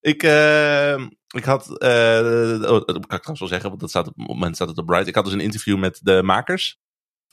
ik, 0.00 0.22
eh, 0.22 1.04
ik 1.34 1.44
had, 1.44 1.78
eh, 1.78 2.58
oh, 2.60 2.60
dat 2.60 2.84
kan 2.86 2.96
ik 2.96 3.06
trouwens 3.08 3.38
wel 3.40 3.48
zeggen, 3.48 3.68
want 3.68 3.80
dat 3.80 3.90
staat 3.90 4.06
op 4.06 4.16
het 4.16 4.26
moment 4.28 4.54
staat 4.54 4.68
het 4.68 4.78
op 4.78 4.86
Bright. 4.86 5.06
Ik 5.06 5.14
had 5.14 5.24
dus 5.24 5.32
een 5.34 5.40
interview 5.40 5.78
met 5.78 6.00
de 6.02 6.22
makers 6.22 6.78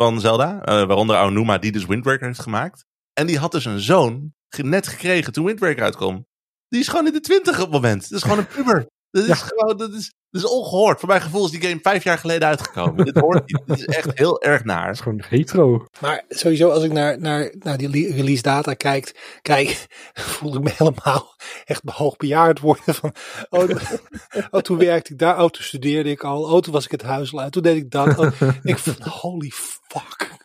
van 0.03 0.19
Zelda, 0.19 0.61
eh, 0.61 0.85
waaronder 0.85 1.15
Aonuma, 1.15 1.57
die 1.57 1.71
dus 1.71 1.85
Wind 1.85 2.05
Waker 2.05 2.25
heeft 2.27 2.39
gemaakt. 2.39 2.85
En 3.13 3.27
die 3.27 3.37
had 3.39 3.51
dus 3.51 3.65
een 3.65 3.79
zoon 3.79 4.33
net 4.57 4.87
gekregen 4.87 5.33
toen 5.33 5.45
Wind 5.45 5.59
Waker 5.59 5.83
uitkwam. 5.83 6.25
Die 6.67 6.79
is 6.79 6.87
gewoon 6.87 7.07
in 7.07 7.13
de 7.13 7.19
20 7.19 7.55
op 7.55 7.61
het 7.61 7.71
moment. 7.71 8.01
Dat 8.01 8.11
is 8.17 8.23
gewoon 8.23 8.37
een 8.37 8.47
puber. 8.47 8.87
Dat 9.11 9.21
is 9.23 9.27
Ja. 9.29 9.35
gewoon, 9.35 9.77
dat 9.77 9.93
is, 9.93 10.13
dat 10.31 10.41
is 10.41 10.49
ongehoord. 10.49 10.99
Voor 10.99 11.09
mijn 11.09 11.21
gevoel 11.21 11.45
is 11.45 11.51
die 11.51 11.61
game 11.61 11.79
vijf 11.81 12.03
jaar 12.03 12.17
geleden 12.17 12.47
uitgekomen. 12.47 13.05
Dit 13.05 13.19
hoort 13.19 13.51
niet. 13.51 13.61
Dit 13.65 13.77
is 13.77 13.85
echt 13.85 14.17
heel 14.17 14.41
erg 14.41 14.63
naar. 14.63 14.89
is 14.89 14.99
gewoon 14.99 15.23
retro. 15.29 15.85
Maar 15.99 16.23
sowieso, 16.29 16.69
als 16.69 16.83
ik 16.83 16.91
naar, 16.91 17.19
naar, 17.19 17.53
naar 17.59 17.77
die 17.77 18.13
release 18.13 18.41
data 18.41 18.73
kijk, 18.73 19.37
kijk, 19.41 19.87
voel 20.13 20.55
ik 20.55 20.61
me 20.61 20.71
helemaal 20.77 21.35
echt 21.65 21.81
hoogbejaard 21.85 22.59
worden. 22.59 22.95
Van, 22.95 23.13
oh, 23.49 23.69
oh, 24.51 24.61
toen 24.61 24.77
werkte 24.77 25.13
ik 25.13 25.19
daar, 25.19 25.43
oh, 25.43 25.49
toen 25.49 25.63
studeerde 25.63 26.09
ik 26.09 26.23
al, 26.23 26.43
oh, 26.43 26.61
toen 26.61 26.73
was 26.73 26.85
ik 26.85 26.91
het 26.91 27.01
huis 27.01 27.35
uit, 27.35 27.51
toen 27.51 27.63
deed 27.63 27.75
ik 27.75 27.91
dat. 27.91 28.17
Oh, 28.17 28.31
ik 28.63 28.77
van, 28.77 28.95
holy 29.07 29.51
fuck. 29.53 30.38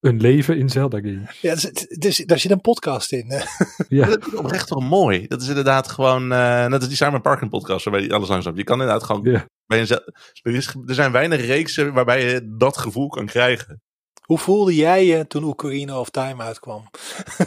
Een 0.00 0.20
leven 0.20 0.58
in 0.58 0.68
Zelda 0.68 1.00
games. 1.00 1.40
Ja, 1.40 1.54
dus, 1.54 1.70
dus, 1.98 2.16
daar 2.16 2.38
zit 2.38 2.50
een 2.50 2.60
podcast 2.60 3.12
in. 3.12 3.26
Ja, 3.88 4.06
Dat 4.06 4.26
is 4.26 4.34
oprecht 4.34 4.66
toch 4.66 4.88
mooi. 4.88 5.26
Dat 5.26 5.42
is 5.42 5.48
inderdaad 5.48 5.88
gewoon, 5.88 6.22
eh 6.32 6.66
net 6.66 6.72
als 6.80 6.88
die 6.88 6.96
Simon 6.96 7.20
Parkin 7.20 7.48
podcast, 7.48 7.84
waarbij 7.84 8.02
die 8.02 8.14
alles 8.14 8.28
langzaam. 8.28 8.56
Je 8.56 8.64
kan 8.64 8.80
inderdaad 8.80 9.02
gewoon, 9.04 9.22
Ja. 9.32 9.46
bij 9.66 9.78
jezelf, 9.78 10.00
er, 10.42 10.54
is, 10.54 10.66
er 10.86 10.94
zijn 10.94 11.12
weinig 11.12 11.46
reeksen 11.46 11.92
waarbij 11.92 12.24
je 12.32 12.54
dat 12.58 12.76
gevoel 12.76 13.08
kan 13.08 13.26
krijgen. 13.26 13.80
Hoe 14.20 14.38
voelde 14.38 14.74
jij 14.74 15.06
je 15.06 15.26
toen 15.26 15.44
Ocarina 15.44 16.00
of 16.00 16.10
Time 16.10 16.42
uitkwam? 16.42 16.84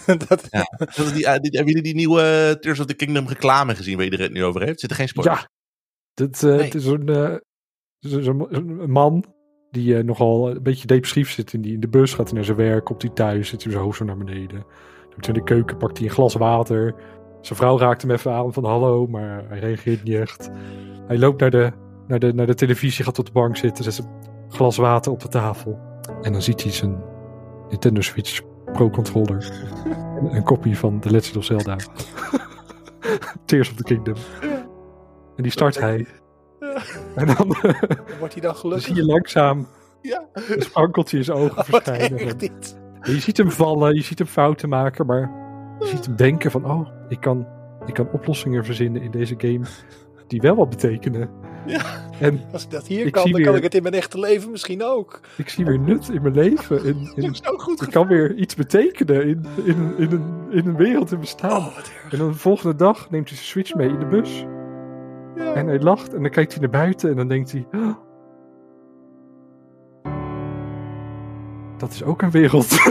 dat, 0.28 0.48
Ja. 0.50 0.64
Dat 0.78 0.98
is 0.98 1.14
die, 1.14 1.26
eh, 1.26 1.40
die- 1.40 1.52
hebben 1.52 1.68
jullie 1.74 1.82
die 1.82 1.96
nieuwe 1.96 2.58
Tears 2.60 2.80
of 2.80 2.86
the 2.86 2.94
Kingdom 2.94 3.28
reclame 3.28 3.76
gezien 3.76 3.96
waar 3.96 4.04
iedereen 4.04 4.26
het 4.26 4.34
nu 4.36 4.44
over 4.44 4.62
heeft? 4.64 4.80
Zit 4.80 4.90
er 4.90 4.96
geen 4.96 5.08
spoilers? 5.08 5.40
ja. 5.42 5.50
Dat, 6.14 6.44
eh, 6.44 6.50
Nee. 6.50 6.62
Het 6.62 6.76
is 6.76 6.84
zo'n 6.84 7.08
eh, 7.10 7.36
zo- 8.00 8.22
zo- 8.22 8.48
zo'n 8.52 8.92
man 8.92 9.26
die 9.74 9.98
eh, 9.98 10.04
nogal 10.04 10.50
een 10.50 10.64
beetje 10.64 10.88
depressief 10.88 11.32
zit 11.32 11.54
in, 11.54 11.62
die, 11.62 11.74
in 11.74 11.80
de 11.80 11.88
bus. 11.88 12.14
Gaat 12.14 12.26
hij 12.26 12.36
naar 12.36 12.44
zijn 12.44 12.58
werk, 12.58 12.86
komt 12.86 13.02
hij 13.02 13.12
thuis, 13.12 13.48
zit 13.48 13.64
hij 13.64 13.72
zijn 13.72 13.84
hoofd 13.84 13.98
zo 13.98 14.06
naar 14.06 14.18
beneden. 14.18 14.66
Doet 15.10 15.26
hij 15.26 15.36
in 15.36 15.40
de 15.40 15.44
keuken, 15.44 15.78
pakt 15.78 15.98
hij 15.98 16.08
een 16.08 16.14
glas 16.14 16.34
water. 16.34 16.96
Zijn 17.42 17.60
vrouw 17.60 17.78
raakt 17.78 18.02
hem 18.02 18.12
even 18.12 18.32
aan 18.32 18.54
van 18.54 18.66
hallo, 18.66 19.08
maar 19.08 19.44
hij 19.48 19.60
reageert 19.60 20.04
niet 20.04 20.16
echt. 20.16 20.50
Hij 21.08 21.18
loopt 21.18 21.40
naar 21.40 21.50
de, 21.50 21.72
naar 22.08 22.20
de, 22.20 22.34
naar 22.34 22.46
de 22.46 22.54
televisie, 22.54 23.06
gaat 23.06 23.20
op 23.20 23.26
de 23.26 23.32
bank 23.32 23.58
zitten, 23.58 23.84
zet 23.84 23.94
zijn 23.94 24.08
glas 24.50 24.78
water 24.78 25.12
op 25.12 25.20
de 25.20 25.28
tafel. 25.28 25.80
En 26.22 26.32
dan 26.32 26.42
ziet 26.42 26.64
hij 26.64 26.72
zijn 26.72 27.04
Nintendo 27.70 28.02
Switch 28.02 28.42
Pro 28.74 28.90
Controller. 28.90 29.52
en 30.18 30.36
een 30.36 30.44
kopie 30.44 30.78
van 30.78 31.00
The 31.00 31.12
Legend 31.12 31.38
of 31.38 31.44
Zelda. 31.44 31.76
Tears 33.46 33.70
of 33.70 33.76
the 33.76 33.84
Kingdom. 33.84 34.16
En 35.36 35.44
die 35.44 35.52
start 35.52 35.80
hij. 35.80 36.08
En 37.16 37.26
dan 37.26 37.48
wordt 38.20 38.34
hij 38.34 38.42
dan 38.42 38.42
dan 38.42 38.56
gelukkig? 38.56 38.86
zie 38.86 38.96
je 38.96 39.06
langzaam 39.06 39.68
Ja. 40.02 40.26
een 40.34 40.62
sprankeltje 40.62 41.18
in 41.18 41.24
zijn 41.24 41.38
ogen 41.38 41.56
Wat 41.72 41.84
verschijnen. 41.84 42.38
dit. 42.38 42.82
En 43.02 43.14
je 43.14 43.20
ziet 43.20 43.38
hem 43.38 43.52
vallen, 43.52 43.96
je 43.96 44.02
ziet 44.04 44.18
hem 44.20 44.28
fouten 44.28 44.70
maken, 44.70 45.06
maar 45.06 45.32
je 45.80 45.88
ziet 45.88 46.06
hem 46.06 46.16
denken 46.16 46.52
van, 46.52 46.66
oh, 46.66 46.88
ik 47.10 47.20
kan, 47.22 47.48
ik 47.86 47.94
kan 47.94 48.10
oplossingen 48.12 48.66
verzinnen 48.66 49.02
in 49.02 49.12
deze 49.12 49.36
game 49.38 49.66
die 50.28 50.42
wel 50.42 50.56
wat 50.56 50.70
betekenen. 50.70 51.30
Ja. 51.66 51.82
En 52.20 52.42
Als 52.52 52.64
ik 52.64 52.70
dat 52.72 52.88
hier 52.88 53.06
Ik 53.06 53.12
kan, 53.12 53.32
dan 53.32 53.42
kan 53.42 53.56
ik 53.56 53.64
het 53.64 53.76
in 53.76 53.82
mijn 53.84 53.94
echte 53.96 54.20
leven 54.20 54.52
misschien 54.52 54.84
ook. 54.84 55.20
ik 55.38 55.50
zie 55.50 55.66
weer 55.66 55.80
nut 55.80 56.10
in 56.10 56.22
mijn 56.22 56.34
leven. 56.34 56.78
Ook 57.52 57.62
goed 57.62 57.82
ik 57.82 57.90
kan 57.90 58.08
weer 58.08 58.34
iets 58.36 58.56
betekenen 58.56 59.28
in, 59.28 59.46
in, 59.66 59.94
in, 59.98 60.12
een, 60.12 60.52
in 60.52 60.68
een 60.68 60.76
wereld 60.76 61.12
in 61.12 61.20
bestaan. 61.20 61.52
Oh. 61.62 61.78
En 62.12 62.18
dan 62.18 62.28
de 62.28 62.38
volgende 62.38 62.76
dag 62.76 63.10
neemt 63.10 63.28
hij 63.28 63.38
zijn 63.38 63.50
Switch 63.50 63.74
mee 63.74 63.90
in 63.90 64.00
de 64.00 64.06
bus. 64.06 64.46
En 65.36 65.68
hij 65.68 65.80
lacht 65.80 66.14
en 66.14 66.22
dan 66.22 66.32
kijkt 66.32 66.52
hij 66.52 66.62
naar 66.62 66.70
buiten 66.70 67.10
en 67.10 67.16
dan 67.16 67.28
denkt 67.28 67.52
hij... 67.52 67.68
"Oh, 67.72 67.98
dat 71.78 71.92
is 71.92 72.04
ook 72.04 72.22
een 72.22 72.32
wereld. 72.32 72.68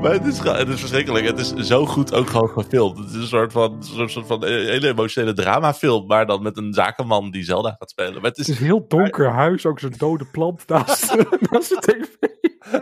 Maar 0.00 0.12
het 0.12 0.26
is, 0.26 0.38
het 0.38 0.68
is 0.68 0.80
verschrikkelijk. 0.80 1.26
Het 1.26 1.38
is 1.38 1.52
zo 1.54 1.86
goed 1.86 2.14
ook 2.14 2.30
gewoon 2.30 2.48
gefilmd. 2.48 2.98
Het 2.98 3.08
is 3.08 3.14
een 3.14 3.26
soort 3.26 3.52
van, 3.52 3.72
een 3.96 4.08
soort, 4.08 4.26
van 4.26 4.44
eh, 4.44 4.50
hele 4.50 4.88
emotionele 4.88 5.32
dramafilm. 5.32 6.06
Maar 6.06 6.26
dan 6.26 6.42
met 6.42 6.56
een 6.56 6.72
zakenman 6.72 7.30
die 7.30 7.42
Zelda 7.44 7.74
gaat 7.78 7.90
spelen. 7.90 8.12
Maar 8.14 8.22
het 8.22 8.36
Het 8.36 8.48
is, 8.48 8.58
een 8.58 8.64
heel 8.66 8.84
donker 8.88 9.30
huis, 9.30 9.66
ook 9.66 9.78
zo'n 9.78 9.94
dode 9.98 10.24
plant 10.24 10.68
naast, 10.68 11.14
naast 11.50 11.68
de 11.68 11.76
tv. 11.78 12.28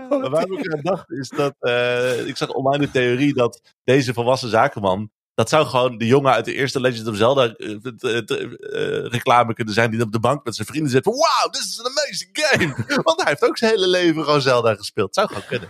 Maar 0.09 0.31
waar 0.31 0.51
ik 0.51 0.73
aan 0.73 0.81
dacht 0.83 1.11
is 1.11 1.29
dat. 1.29 1.55
eh, 1.59 2.27
ik 2.27 2.37
zag 2.37 2.49
online 2.49 2.85
de 2.85 2.91
theorie 2.91 3.35
dat 3.35 3.75
deze 3.85 4.13
volwassen 4.13 4.49
zakenman. 4.49 5.11
Dat 5.35 5.49
zou 5.49 5.67
gewoon 5.67 5.99
de 5.99 6.07
jongen 6.07 6.33
uit 6.33 6.45
de 6.45 6.55
eerste 6.55 6.81
Legend 6.81 7.07
of 7.09 7.17
Zelda 7.17 7.55
eh, 7.55 7.71
eh, 7.99 8.19
eh, 8.19 9.05
reclame 9.05 9.55
kunnen 9.55 9.75
zijn. 9.75 9.91
Die 9.91 10.03
op 10.03 10.13
de 10.13 10.21
bank 10.21 10.45
met 10.45 10.55
zijn 10.55 10.67
vrienden 10.67 10.91
zit 10.91 11.05
van. 11.05 11.13
Wow, 11.13 11.53
this 11.53 11.67
is 11.67 11.81
an 11.81 11.87
amazing 11.87 12.31
game. 12.33 12.85
Want 13.03 13.21
hij 13.21 13.31
heeft 13.31 13.49
ook 13.49 13.59
zijn 13.59 13.71
hele 13.71 13.89
leven 13.89 14.25
gewoon 14.25 14.43
Zelda 14.43 14.75
gespeeld. 14.75 15.15
Zou 15.15 15.27
gewoon 15.27 15.47
kunnen. 15.47 15.69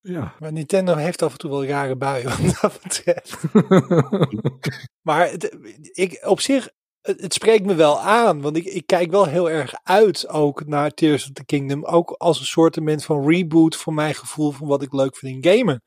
Ja. 0.00 0.34
Maar 0.38 0.52
Nintendo 0.52 0.94
heeft 0.94 1.22
af 1.22 1.32
en 1.32 1.38
toe 1.38 1.50
wel 1.50 1.66
rare 1.66 1.96
buien 1.96 2.30
wat 2.46 2.58
dat 2.60 2.80
betreft. 2.82 3.36
Maar 5.02 5.30
het, 5.30 5.56
ik, 5.92 6.20
op 6.24 6.40
zich, 6.40 6.68
het, 7.00 7.20
het 7.20 7.34
spreekt 7.34 7.66
me 7.66 7.74
wel 7.74 8.00
aan. 8.00 8.40
Want 8.40 8.56
ik, 8.56 8.64
ik 8.64 8.86
kijk 8.86 9.10
wel 9.10 9.26
heel 9.26 9.50
erg 9.50 9.74
uit 9.82 10.28
ook 10.28 10.66
naar 10.66 10.90
Tears 10.90 11.24
of 11.24 11.30
the 11.32 11.44
Kingdom. 11.44 11.84
Ook 11.84 12.10
als 12.10 12.40
een 12.40 12.46
soort 12.46 12.78
van 12.82 13.28
reboot 13.28 13.76
voor 13.76 13.94
mijn 13.94 14.14
gevoel 14.14 14.50
van 14.50 14.66
wat 14.66 14.82
ik 14.82 14.92
leuk 14.92 15.16
vind 15.16 15.44
in 15.44 15.56
gamen. 15.56 15.82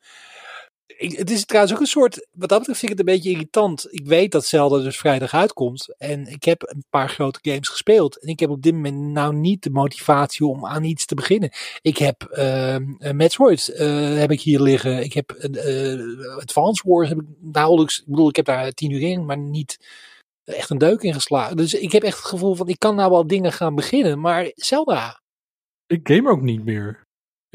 Het 0.96 1.30
is 1.30 1.44
trouwens 1.44 1.74
ook 1.74 1.80
een 1.80 1.86
soort, 1.86 2.26
wat 2.32 2.48
dat 2.48 2.58
betreft 2.58 2.78
vind 2.78 2.92
ik 2.92 2.98
het 2.98 3.08
een 3.08 3.14
beetje 3.14 3.30
irritant. 3.30 3.86
Ik 3.90 4.06
weet 4.06 4.32
dat 4.32 4.46
Zelda 4.46 4.78
dus 4.78 4.96
vrijdag 4.96 5.34
uitkomt. 5.34 5.94
En 5.98 6.26
ik 6.26 6.44
heb 6.44 6.62
een 6.62 6.84
paar 6.90 7.08
grote 7.08 7.38
games 7.42 7.68
gespeeld. 7.68 8.20
En 8.20 8.28
ik 8.28 8.40
heb 8.40 8.50
op 8.50 8.62
dit 8.62 8.74
moment 8.74 8.96
nou 8.96 9.34
niet 9.34 9.62
de 9.62 9.70
motivatie 9.70 10.46
om 10.46 10.66
aan 10.66 10.84
iets 10.84 11.06
te 11.06 11.14
beginnen. 11.14 11.50
Ik 11.80 11.98
heb 11.98 12.28
uh, 12.30 12.76
Metroid 13.12 13.68
eh, 13.68 14.14
heb 14.14 14.30
ik 14.30 14.40
hier 14.40 14.60
liggen. 14.60 15.02
Ik 15.02 15.12
heb 15.12 15.32
uh, 15.32 16.36
Advance 16.36 16.82
Wars 16.88 17.08
heb 17.08 17.20
ik 17.20 17.26
nauwelijks. 17.40 17.98
Ik 17.98 18.06
bedoel, 18.06 18.28
ik 18.28 18.36
heb 18.36 18.44
daar 18.44 18.70
tien 18.70 18.90
uur 18.90 19.02
in, 19.02 19.24
maar 19.24 19.38
niet 19.38 19.78
echt 20.44 20.70
een 20.70 20.78
deuk 20.78 21.02
in 21.02 21.14
geslagen. 21.14 21.56
Dus 21.56 21.74
ik 21.74 21.92
heb 21.92 22.02
echt 22.02 22.16
het 22.16 22.26
gevoel 22.26 22.54
van 22.54 22.68
ik 22.68 22.78
kan 22.78 22.94
nou 22.94 23.10
wel 23.10 23.26
dingen 23.26 23.52
gaan 23.52 23.74
beginnen, 23.74 24.20
maar 24.20 24.52
Zelda. 24.54 25.20
Ik 25.86 26.08
game 26.08 26.30
ook 26.30 26.42
niet 26.42 26.64
meer. 26.64 27.06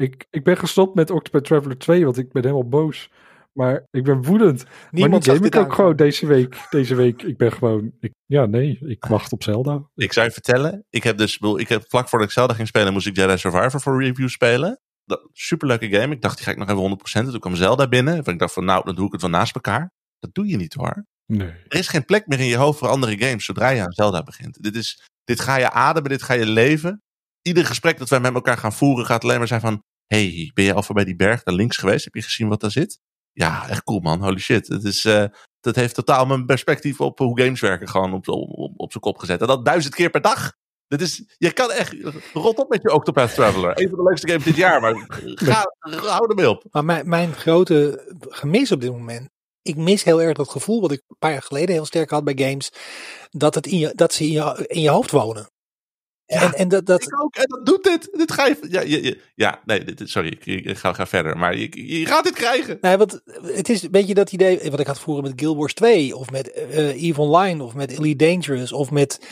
Ik, 0.04 0.26
ik 0.30 0.44
ben 0.44 0.56
gestopt 0.56 0.94
met 0.94 1.10
Octopath 1.10 1.44
Traveler 1.44 1.78
2, 1.78 2.04
want 2.04 2.18
ik 2.18 2.32
ben 2.32 2.42
helemaal 2.42 2.68
boos. 2.68 3.10
Maar 3.52 3.86
ik 3.90 4.04
ben 4.04 4.22
woedend. 4.22 4.64
Niemand 4.90 5.26
maar 5.26 5.34
nu 5.34 5.40
game 5.40 5.46
ik 5.46 5.54
ook 5.54 5.60
aankomen. 5.60 5.76
gewoon 5.76 5.96
deze 5.96 6.26
week. 6.26 6.66
Deze 6.70 6.94
week, 6.94 7.22
ik 7.22 7.36
ben 7.36 7.52
gewoon... 7.52 7.92
Ik, 8.00 8.12
ja, 8.26 8.46
nee, 8.46 8.78
ik 8.80 9.04
wacht 9.04 9.32
op 9.32 9.42
Zelda. 9.42 9.90
Ik 9.94 10.12
zou 10.12 10.26
je 10.26 10.32
vertellen, 10.32 10.84
ik 10.90 11.02
heb 11.02 11.18
dus... 11.18 11.38
Ik 11.38 11.68
heb, 11.68 11.84
vlak 11.88 12.08
voordat 12.08 12.28
ik 12.28 12.34
Zelda 12.34 12.54
ging 12.54 12.68
spelen, 12.68 12.92
moest 12.92 13.06
ik 13.06 13.16
Jedi 13.16 13.38
Survivor 13.38 13.80
voor 13.80 14.02
review 14.02 14.28
spelen. 14.28 14.80
Dat, 15.04 15.28
superleuke 15.32 15.88
game. 15.88 16.14
Ik 16.14 16.22
dacht, 16.22 16.36
die 16.36 16.44
ga 16.44 16.50
ik 16.50 16.58
nog 16.58 16.68
even 16.68 17.26
100%. 17.26 17.30
Toen 17.30 17.40
kwam 17.40 17.54
Zelda 17.54 17.88
binnen. 17.88 18.24
En 18.24 18.32
ik 18.32 18.38
dacht 18.38 18.52
van, 18.52 18.64
nou, 18.64 18.84
dan 18.84 18.94
doe 18.94 19.06
ik 19.06 19.12
het 19.12 19.20
wel 19.20 19.30
naast 19.30 19.54
elkaar. 19.54 19.92
Dat 20.18 20.34
doe 20.34 20.46
je 20.46 20.56
niet 20.56 20.74
hoor. 20.74 21.04
Nee. 21.26 21.48
Er 21.68 21.78
is 21.78 21.88
geen 21.88 22.04
plek 22.04 22.26
meer 22.26 22.40
in 22.40 22.46
je 22.46 22.56
hoofd 22.56 22.78
voor 22.78 22.88
andere 22.88 23.18
games 23.18 23.44
zodra 23.44 23.68
je 23.68 23.82
aan 23.82 23.92
Zelda 23.92 24.22
begint. 24.22 24.62
Dit, 24.62 24.76
is, 24.76 25.06
dit 25.24 25.40
ga 25.40 25.56
je 25.56 25.70
ademen, 25.70 26.10
dit 26.10 26.22
ga 26.22 26.34
je 26.34 26.46
leven. 26.46 27.02
Ieder 27.42 27.66
gesprek 27.66 27.98
dat 27.98 28.08
wij 28.08 28.20
met 28.20 28.34
elkaar 28.34 28.58
gaan 28.58 28.72
voeren 28.72 29.06
gaat 29.06 29.22
alleen 29.22 29.38
maar 29.38 29.46
zijn 29.46 29.60
van... 29.60 29.82
hey, 30.06 30.50
ben 30.54 30.64
je 30.64 30.74
al 30.74 30.82
voorbij 30.82 31.04
die 31.04 31.16
berg 31.16 31.42
daar 31.42 31.54
links 31.54 31.76
geweest? 31.76 32.04
Heb 32.04 32.14
je 32.14 32.22
gezien 32.22 32.48
wat 32.48 32.60
daar 32.60 32.70
zit? 32.70 33.00
Ja, 33.32 33.68
echt 33.68 33.84
cool 33.84 34.00
man. 34.00 34.22
Holy 34.22 34.38
shit. 34.38 34.68
Het 34.68 34.84
is, 34.84 35.04
eh, 35.04 35.24
dat 35.60 35.74
heeft 35.76 35.94
totaal 35.94 36.26
mijn 36.26 36.46
perspectief 36.46 37.00
op 37.00 37.18
hoe 37.18 37.40
games 37.40 37.60
werken 37.60 37.88
gewoon 37.88 38.12
op, 38.12 38.28
op, 38.28 38.72
op 38.76 38.90
zijn 38.90 39.02
kop 39.02 39.18
gezet. 39.18 39.40
En 39.40 39.46
dat 39.46 39.64
duizend 39.64 39.94
keer 39.94 40.10
per 40.10 40.20
dag. 40.20 40.52
Dit 40.86 41.00
is, 41.00 41.34
je 41.36 41.52
kan 41.52 41.70
echt, 41.70 41.96
rot 42.32 42.58
op 42.58 42.68
met 42.68 42.82
je 42.82 42.92
Octopath 42.92 43.34
Traveler. 43.34 43.80
Een 43.80 43.88
van 43.88 43.98
de 43.98 44.04
leukste 44.04 44.28
games 44.28 44.44
dit 44.44 44.56
jaar, 44.56 44.80
maar 44.80 44.94
ga, 45.48 45.72
hou 45.80 46.28
ermee 46.28 46.48
op. 46.48 46.64
Maar 46.70 46.84
mijn, 46.84 47.08
mijn 47.08 47.32
grote 47.32 48.04
gemis 48.28 48.72
op 48.72 48.80
dit 48.80 48.90
moment. 48.90 49.28
Ik 49.62 49.76
mis 49.76 50.04
heel 50.04 50.22
erg 50.22 50.36
dat 50.36 50.48
gevoel 50.48 50.80
wat 50.80 50.92
ik 50.92 51.02
een 51.08 51.16
paar 51.18 51.32
jaar 51.32 51.42
geleden 51.42 51.74
heel 51.74 51.84
sterk 51.84 52.10
had 52.10 52.24
bij 52.24 52.48
games. 52.48 52.72
Dat, 53.30 53.54
het 53.54 53.66
in 53.66 53.78
je, 53.78 53.92
dat 53.94 54.12
ze 54.12 54.24
in 54.24 54.30
je, 54.30 54.64
in 54.66 54.80
je 54.80 54.90
hoofd 54.90 55.10
wonen. 55.10 55.50
Ja, 56.26 56.40
en, 56.42 56.52
en 56.52 56.68
dat, 56.68 56.86
dat, 56.86 57.02
Ik 57.02 57.22
ook, 57.22 57.34
en 57.34 57.48
dat 57.48 57.66
doet 57.66 57.84
dit. 57.84 58.08
Dit 58.12 58.32
ga 58.32 58.46
je, 58.46 58.56
ja, 58.68 59.14
ja 59.34 59.62
nee, 59.64 59.84
dit, 59.84 60.10
sorry, 60.10 60.28
ik, 60.28 60.46
ik 60.46 60.76
ga, 60.76 60.92
ga 60.92 61.06
verder. 61.06 61.36
Maar 61.36 61.56
je, 61.56 61.98
je 61.98 62.06
gaat 62.06 62.24
dit 62.24 62.32
krijgen. 62.32 62.78
Nee, 62.80 62.96
want 62.96 63.20
het 63.42 63.68
is 63.68 63.82
een 63.82 63.90
beetje 63.90 64.14
dat 64.14 64.32
idee 64.32 64.70
wat 64.70 64.80
ik 64.80 64.86
had 64.86 65.00
vroeger 65.00 65.22
met 65.24 65.32
Guild 65.36 65.56
Wars 65.56 65.74
2 65.74 66.16
of 66.16 66.30
met 66.30 66.52
eh 66.52 67.02
EVE 67.02 67.20
Online 67.20 67.62
of 67.62 67.74
met 67.74 67.90
Elite 67.90 68.24
Dangerous 68.24 68.72
of 68.72 68.90
met 68.90 69.26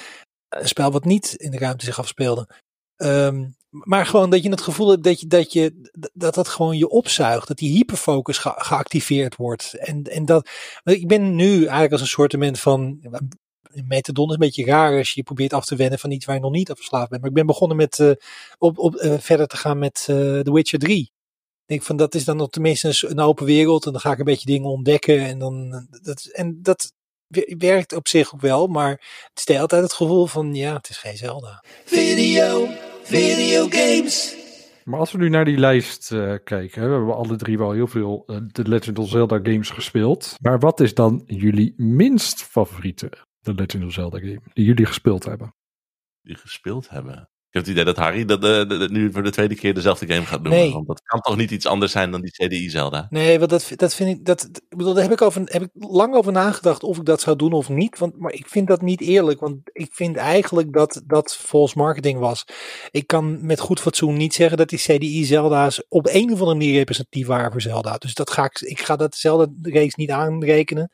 een 0.48 0.68
spel 0.68 0.90
wat 0.92 1.04
niet 1.04 1.34
in 1.34 1.50
de 1.50 1.58
ruimte 1.58 1.84
zich 1.84 1.98
afspeelde. 1.98 2.48
Ehm, 2.96 3.44
maar 3.70 4.06
gewoon 4.06 4.30
dat 4.30 4.42
je 4.42 4.50
het 4.50 4.60
gevoel 4.60 4.88
hebt 4.90 5.04
dat 5.04 5.20
je, 5.20 5.26
dat 5.26 5.52
je 5.52 5.90
dat 6.12 6.34
dat 6.34 6.48
gewoon 6.48 6.78
je 6.78 6.88
opzuigt, 6.88 7.48
dat 7.48 7.58
die 7.58 7.72
hyperfocus 7.76 8.38
ge- 8.38 8.54
geactiveerd 8.56 9.36
wordt. 9.36 9.74
En, 9.74 10.02
en 10.02 10.24
dat 10.24 10.48
ik 10.84 11.08
ben 11.08 11.34
nu 11.34 11.54
eigenlijk 11.58 11.92
als 11.92 12.00
een 12.00 12.06
soort 12.06 12.36
van 12.58 13.00
metadon 13.86 14.26
is 14.26 14.32
een 14.32 14.38
beetje 14.38 14.64
raar 14.64 14.98
als 14.98 15.08
je 15.08 15.12
je 15.16 15.22
probeert 15.22 15.52
af 15.52 15.64
te 15.64 15.76
wennen 15.76 15.98
van 15.98 16.10
iets 16.10 16.24
waar 16.24 16.34
je 16.34 16.40
nog 16.40 16.52
niet 16.52 16.70
aan 16.70 16.76
verslaafd 16.76 17.08
bent. 17.08 17.20
Maar 17.20 17.30
ik 17.30 17.36
ben 17.36 17.46
begonnen 17.46 17.76
met 17.76 17.98
eh, 17.98 18.10
op, 18.58 18.78
op, 18.78 18.94
eh, 18.94 19.14
verder 19.18 19.46
te 19.46 19.56
gaan 19.56 19.78
met 19.78 20.06
eh 20.08 20.16
The 20.40 20.52
Witcher 20.52 20.78
3. 20.78 21.00
Ik 21.00 21.78
denk 21.78 21.82
van 21.82 21.96
dat 21.96 22.14
is 22.14 22.24
dan 22.24 22.36
nog 22.36 22.48
tenminste 22.50 23.06
een, 23.08 23.20
open 23.20 23.46
wereld 23.46 23.86
en 23.86 23.92
dan 23.92 24.00
ga 24.00 24.12
ik 24.12 24.18
een 24.18 24.24
beetje 24.24 24.46
dingen 24.46 24.68
ontdekken 24.70 25.18
en 25.20 25.38
dan 25.38 25.86
dat, 26.02 26.24
en 26.32 26.58
dat 26.62 26.92
wer- 27.26 27.54
werkt 27.58 27.92
op 27.92 28.08
zich 28.08 28.34
ook 28.34 28.40
wel, 28.40 28.66
maar 28.66 28.90
het 28.90 29.30
is 29.38 29.44
de 29.44 29.52
hele 29.52 29.66
tijd 29.66 29.82
het 29.82 29.92
gevoel 29.92 30.26
van 30.26 30.54
ja, 30.54 30.74
het 30.74 30.88
is 30.88 30.98
geen 30.98 31.16
Zelda. 31.16 31.64
Video, 31.84 32.68
video 33.02 33.66
games. 33.68 34.34
Maar 34.84 34.98
als 34.98 35.12
we 35.12 35.18
nu 35.18 35.28
naar 35.28 35.44
die 35.44 35.58
lijst 35.58 36.12
eh, 36.12 36.34
kijken, 36.44 36.80
hè, 36.82 36.88
we 36.88 36.94
hebben 36.94 37.14
alle 37.16 37.36
drie 37.36 37.58
wel 37.58 37.72
heel 37.72 37.86
veel 37.86 38.24
The 38.52 38.68
Legend 38.68 38.98
of 38.98 39.08
Zelda 39.08 39.36
games 39.42 39.70
gespeeld. 39.70 40.36
Maar 40.40 40.58
wat 40.58 40.80
is 40.80 40.94
dan 40.94 41.22
jullie 41.26 41.74
minst 41.76 42.42
favoriete 42.42 43.12
The 43.42 43.54
Legend 43.54 43.84
of 43.84 43.92
Zelda 43.92 44.18
game 44.18 44.40
die 44.52 44.64
jullie 44.64 44.86
gespeeld 44.86 45.24
hebben? 45.24 45.54
Die 46.22 46.36
gespeeld 46.36 46.88
hebben. 46.88 47.14
Ik 47.48 47.58
heb 47.58 47.66
het 47.66 47.72
idee 47.76 47.84
dat 47.94 47.96
Harry 48.04 48.24
dat, 48.24 48.44
eh, 48.44 48.50
dat- 48.50 48.68
dat 48.80 48.90
nu 48.90 49.12
voor 49.12 49.22
de 49.22 49.30
tweede 49.30 49.54
keer 49.54 49.74
dezelfde 49.74 50.06
game 50.06 50.26
gaat 50.26 50.42
noemen. 50.42 50.60
Nee. 50.60 50.72
Want 50.72 50.86
dat 50.86 51.02
kan 51.02 51.20
toch 51.20 51.36
niet 51.36 51.50
iets 51.50 51.66
anders 51.66 51.92
zijn 51.92 52.10
dan 52.10 52.20
die 52.20 52.30
CDI 52.30 52.70
Zelda. 52.70 53.06
Nee, 53.10 53.38
want 53.38 53.50
dat, 53.50 53.72
dat 53.76 53.94
vind 53.94 54.18
ik, 54.18 54.24
dat, 54.24 54.44
ik 54.68 54.76
bedoel, 54.76 54.94
daar 54.94 55.02
heb 55.02 55.12
ik, 55.12 55.22
over, 55.22 55.42
heb 55.44 55.62
ik 55.62 55.68
lang 55.72 56.14
over 56.14 56.32
nagedacht 56.32 56.82
of 56.82 56.98
ik 56.98 57.04
dat 57.04 57.20
zou 57.20 57.36
doen 57.36 57.52
of 57.52 57.68
niet. 57.68 57.98
Want, 57.98 58.18
maar 58.18 58.32
ik 58.32 58.46
vind 58.48 58.66
dat 58.68 58.82
niet 58.82 59.00
eerlijk, 59.00 59.40
want 59.40 59.56
ik 59.72 59.88
vind 59.94 60.16
eigenlijk 60.16 60.72
dat 60.72 61.02
dat 61.06 61.36
false 61.36 61.78
marketing 61.78 62.18
was. 62.18 62.44
Ik 62.90 63.06
kan 63.06 63.46
met 63.46 63.60
goed 63.60 63.80
fatsoen 63.80 64.16
niet 64.16 64.34
zeggen 64.34 64.56
dat 64.56 64.68
die 64.68 64.78
CDI 64.78 65.24
Zelda's 65.24 65.84
op 65.88 66.06
een 66.06 66.24
of 66.32 66.38
andere 66.40 66.58
manier 66.58 66.74
representatief 66.74 67.26
waren 67.26 67.52
voor 67.52 67.60
Zelda. 67.60 67.96
Dus 67.98 68.14
dat 68.14 68.30
ga 68.30 68.44
ik, 68.44 68.60
ik 68.60 68.80
ga 68.80 68.96
dat 68.96 69.14
Zelda 69.14 69.46
race 69.62 69.94
niet 69.96 70.10
aanrekenen. 70.10 70.90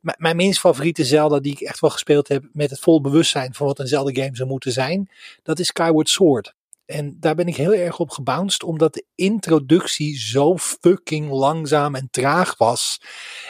Mijn 0.00 0.36
minst 0.36 0.60
favoriete 0.60 1.04
Zelda 1.04 1.40
die 1.40 1.52
ik 1.52 1.60
echt 1.60 1.80
wel 1.80 1.90
gespeeld 1.90 2.28
heb 2.28 2.44
met 2.52 2.70
het 2.70 2.80
volle 2.80 3.00
bewustzijn 3.00 3.54
van 3.54 3.66
wat 3.66 3.78
een 3.78 3.86
Zelda 3.86 4.22
game 4.22 4.36
zou 4.36 4.48
moeten 4.48 4.72
zijn, 4.72 5.10
dat 5.42 5.58
is 5.58 5.66
Skyward 5.66 6.08
Sword. 6.08 6.54
En 6.86 7.16
daar 7.20 7.34
ben 7.34 7.46
ik 7.46 7.56
heel 7.56 7.74
erg 7.74 7.98
op 7.98 8.10
gebounced, 8.10 8.62
omdat 8.62 8.94
de 8.94 9.04
introductie 9.14 10.18
zo 10.18 10.56
fucking 10.56 11.30
langzaam 11.30 11.94
en 11.94 12.08
traag 12.10 12.56
was. 12.58 13.00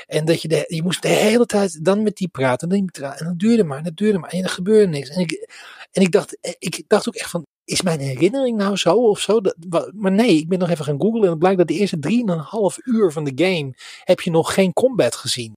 En 0.07 0.25
dat 0.25 0.43
je, 0.43 0.49
de, 0.49 0.65
je 0.69 0.83
moest 0.83 1.03
de 1.03 1.09
hele 1.09 1.47
tijd 1.47 1.85
dan 1.85 2.03
met 2.03 2.17
die 2.17 2.29
praten, 2.29 2.71
en. 2.71 2.91
En 3.01 3.25
dat 3.25 3.39
duurde 3.39 3.65
maar, 3.65 3.79
en 3.79 3.85
dat 3.85 3.97
duurde 3.97 4.19
maar, 4.19 4.31
en 4.31 4.43
er 4.43 4.49
gebeurde 4.49 4.87
niks. 4.87 5.09
En 5.09 5.21
ik, 5.21 5.51
en 5.93 6.03
ik, 6.03 6.13
dacht, 6.13 6.41
eh, 6.41 6.53
ik 6.59 6.85
dacht 6.87 7.09
ook 7.09 7.15
echt 7.15 7.31
van, 7.31 7.43
is 7.65 7.83
mijn 7.83 8.01
herinnering 8.01 8.57
nou 8.57 8.77
zo 8.77 8.95
of 8.95 9.21
zo? 9.21 9.41
Dat, 9.41 9.91
maar 9.95 10.13
nee, 10.13 10.37
ik 10.37 10.49
ben 10.49 10.59
nog 10.59 10.71
even 10.71 10.85
gaan 10.85 11.01
googlen 11.01 11.23
en 11.23 11.31
het 11.31 11.39
blijkt 11.39 11.59
dat 11.59 11.69
de 11.69 11.75
eerste 11.75 11.99
drieënhalf 11.99 12.79
uur 12.85 13.13
van 13.13 13.25
de 13.25 13.45
game 13.45 13.75
heb 14.05 14.21
je 14.21 14.31
nog 14.31 14.55
geen 14.55 14.73
combat 14.73 15.15
gezien. 15.15 15.53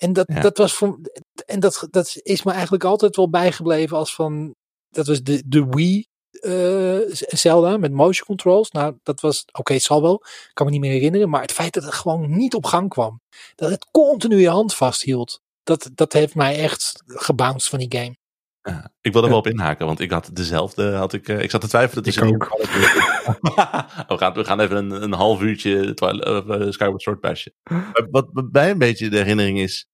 En 0.00 0.12
dat, 0.12 0.26
Ja. 0.32 0.40
dat 0.40 0.58
was 0.58 0.74
voor, 0.74 0.98
en 1.46 1.60
dat, 1.60 1.86
dat 1.90 2.16
is 2.22 2.42
me 2.42 2.52
eigenlijk 2.52 2.84
altijd 2.84 3.16
wel 3.16 3.30
bijgebleven 3.30 3.96
als 3.96 4.14
van, 4.14 4.54
dat 4.88 5.06
was 5.06 5.22
de, 5.22 5.42
de 5.46 5.66
Wii 5.70 6.06
eh, 6.30 6.98
Zelda 7.28 7.76
met 7.76 7.92
motion 7.92 8.26
controls. 8.26 8.70
Nou, 8.70 8.96
dat 9.02 9.20
was, 9.20 9.44
oké, 9.52 9.72
het 9.72 9.82
zal 9.82 10.02
wel, 10.02 10.22
kan 10.52 10.66
me 10.66 10.72
niet 10.72 10.80
meer 10.80 10.90
herinneren, 10.92 11.28
maar 11.28 11.40
het 11.42 11.52
feit 11.52 11.72
dat 11.74 11.82
het 11.84 11.94
gewoon 11.94 12.36
niet 12.36 12.54
op 12.54 12.64
gang 12.64 12.88
kwam, 12.88 13.20
dat 13.54 13.70
het 13.70 13.86
continu 13.90 14.36
je 14.40 14.48
hand 14.48 14.74
vasthield, 14.74 15.40
dat, 15.62 15.90
dat 15.94 16.12
heeft 16.12 16.34
mij 16.34 16.58
echt 16.58 17.02
gebounced 17.06 17.68
van 17.70 17.78
die 17.78 17.98
game. 18.00 18.18
Ja, 18.62 18.92
ik 19.00 19.12
wil 19.12 19.22
er 19.22 19.28
wel 19.28 19.38
op 19.38 19.46
inhaken, 19.46 19.86
want 19.86 20.00
ik 20.00 20.10
had 20.10 20.30
dezelfde. 20.32 20.92
Had 20.94 21.12
ik, 21.12 21.28
eh, 21.28 21.42
ik 21.42 21.50
zat 21.50 21.60
te 21.60 21.68
twijfelen 21.68 22.04
tussen. 22.04 22.26
Ik 22.28 22.38
die- 22.38 22.48
we, 24.08 24.16
gaan, 24.18 24.32
we 24.34 24.44
gaan 24.44 24.60
even 24.60 24.76
een, 24.76 25.02
een 25.02 25.12
half 25.12 25.40
uurtje 25.40 25.94
eh, 25.94 26.70
Skyward 26.70 27.02
Sword 27.02 27.20
pasje. 27.20 27.54
Maar 27.70 28.06
wat 28.10 28.28
wat 28.32 28.50
bij 28.50 28.70
een 28.70 28.78
beetje 28.78 29.08
de 29.08 29.16
herinnering 29.16 29.58
is. 29.58 29.86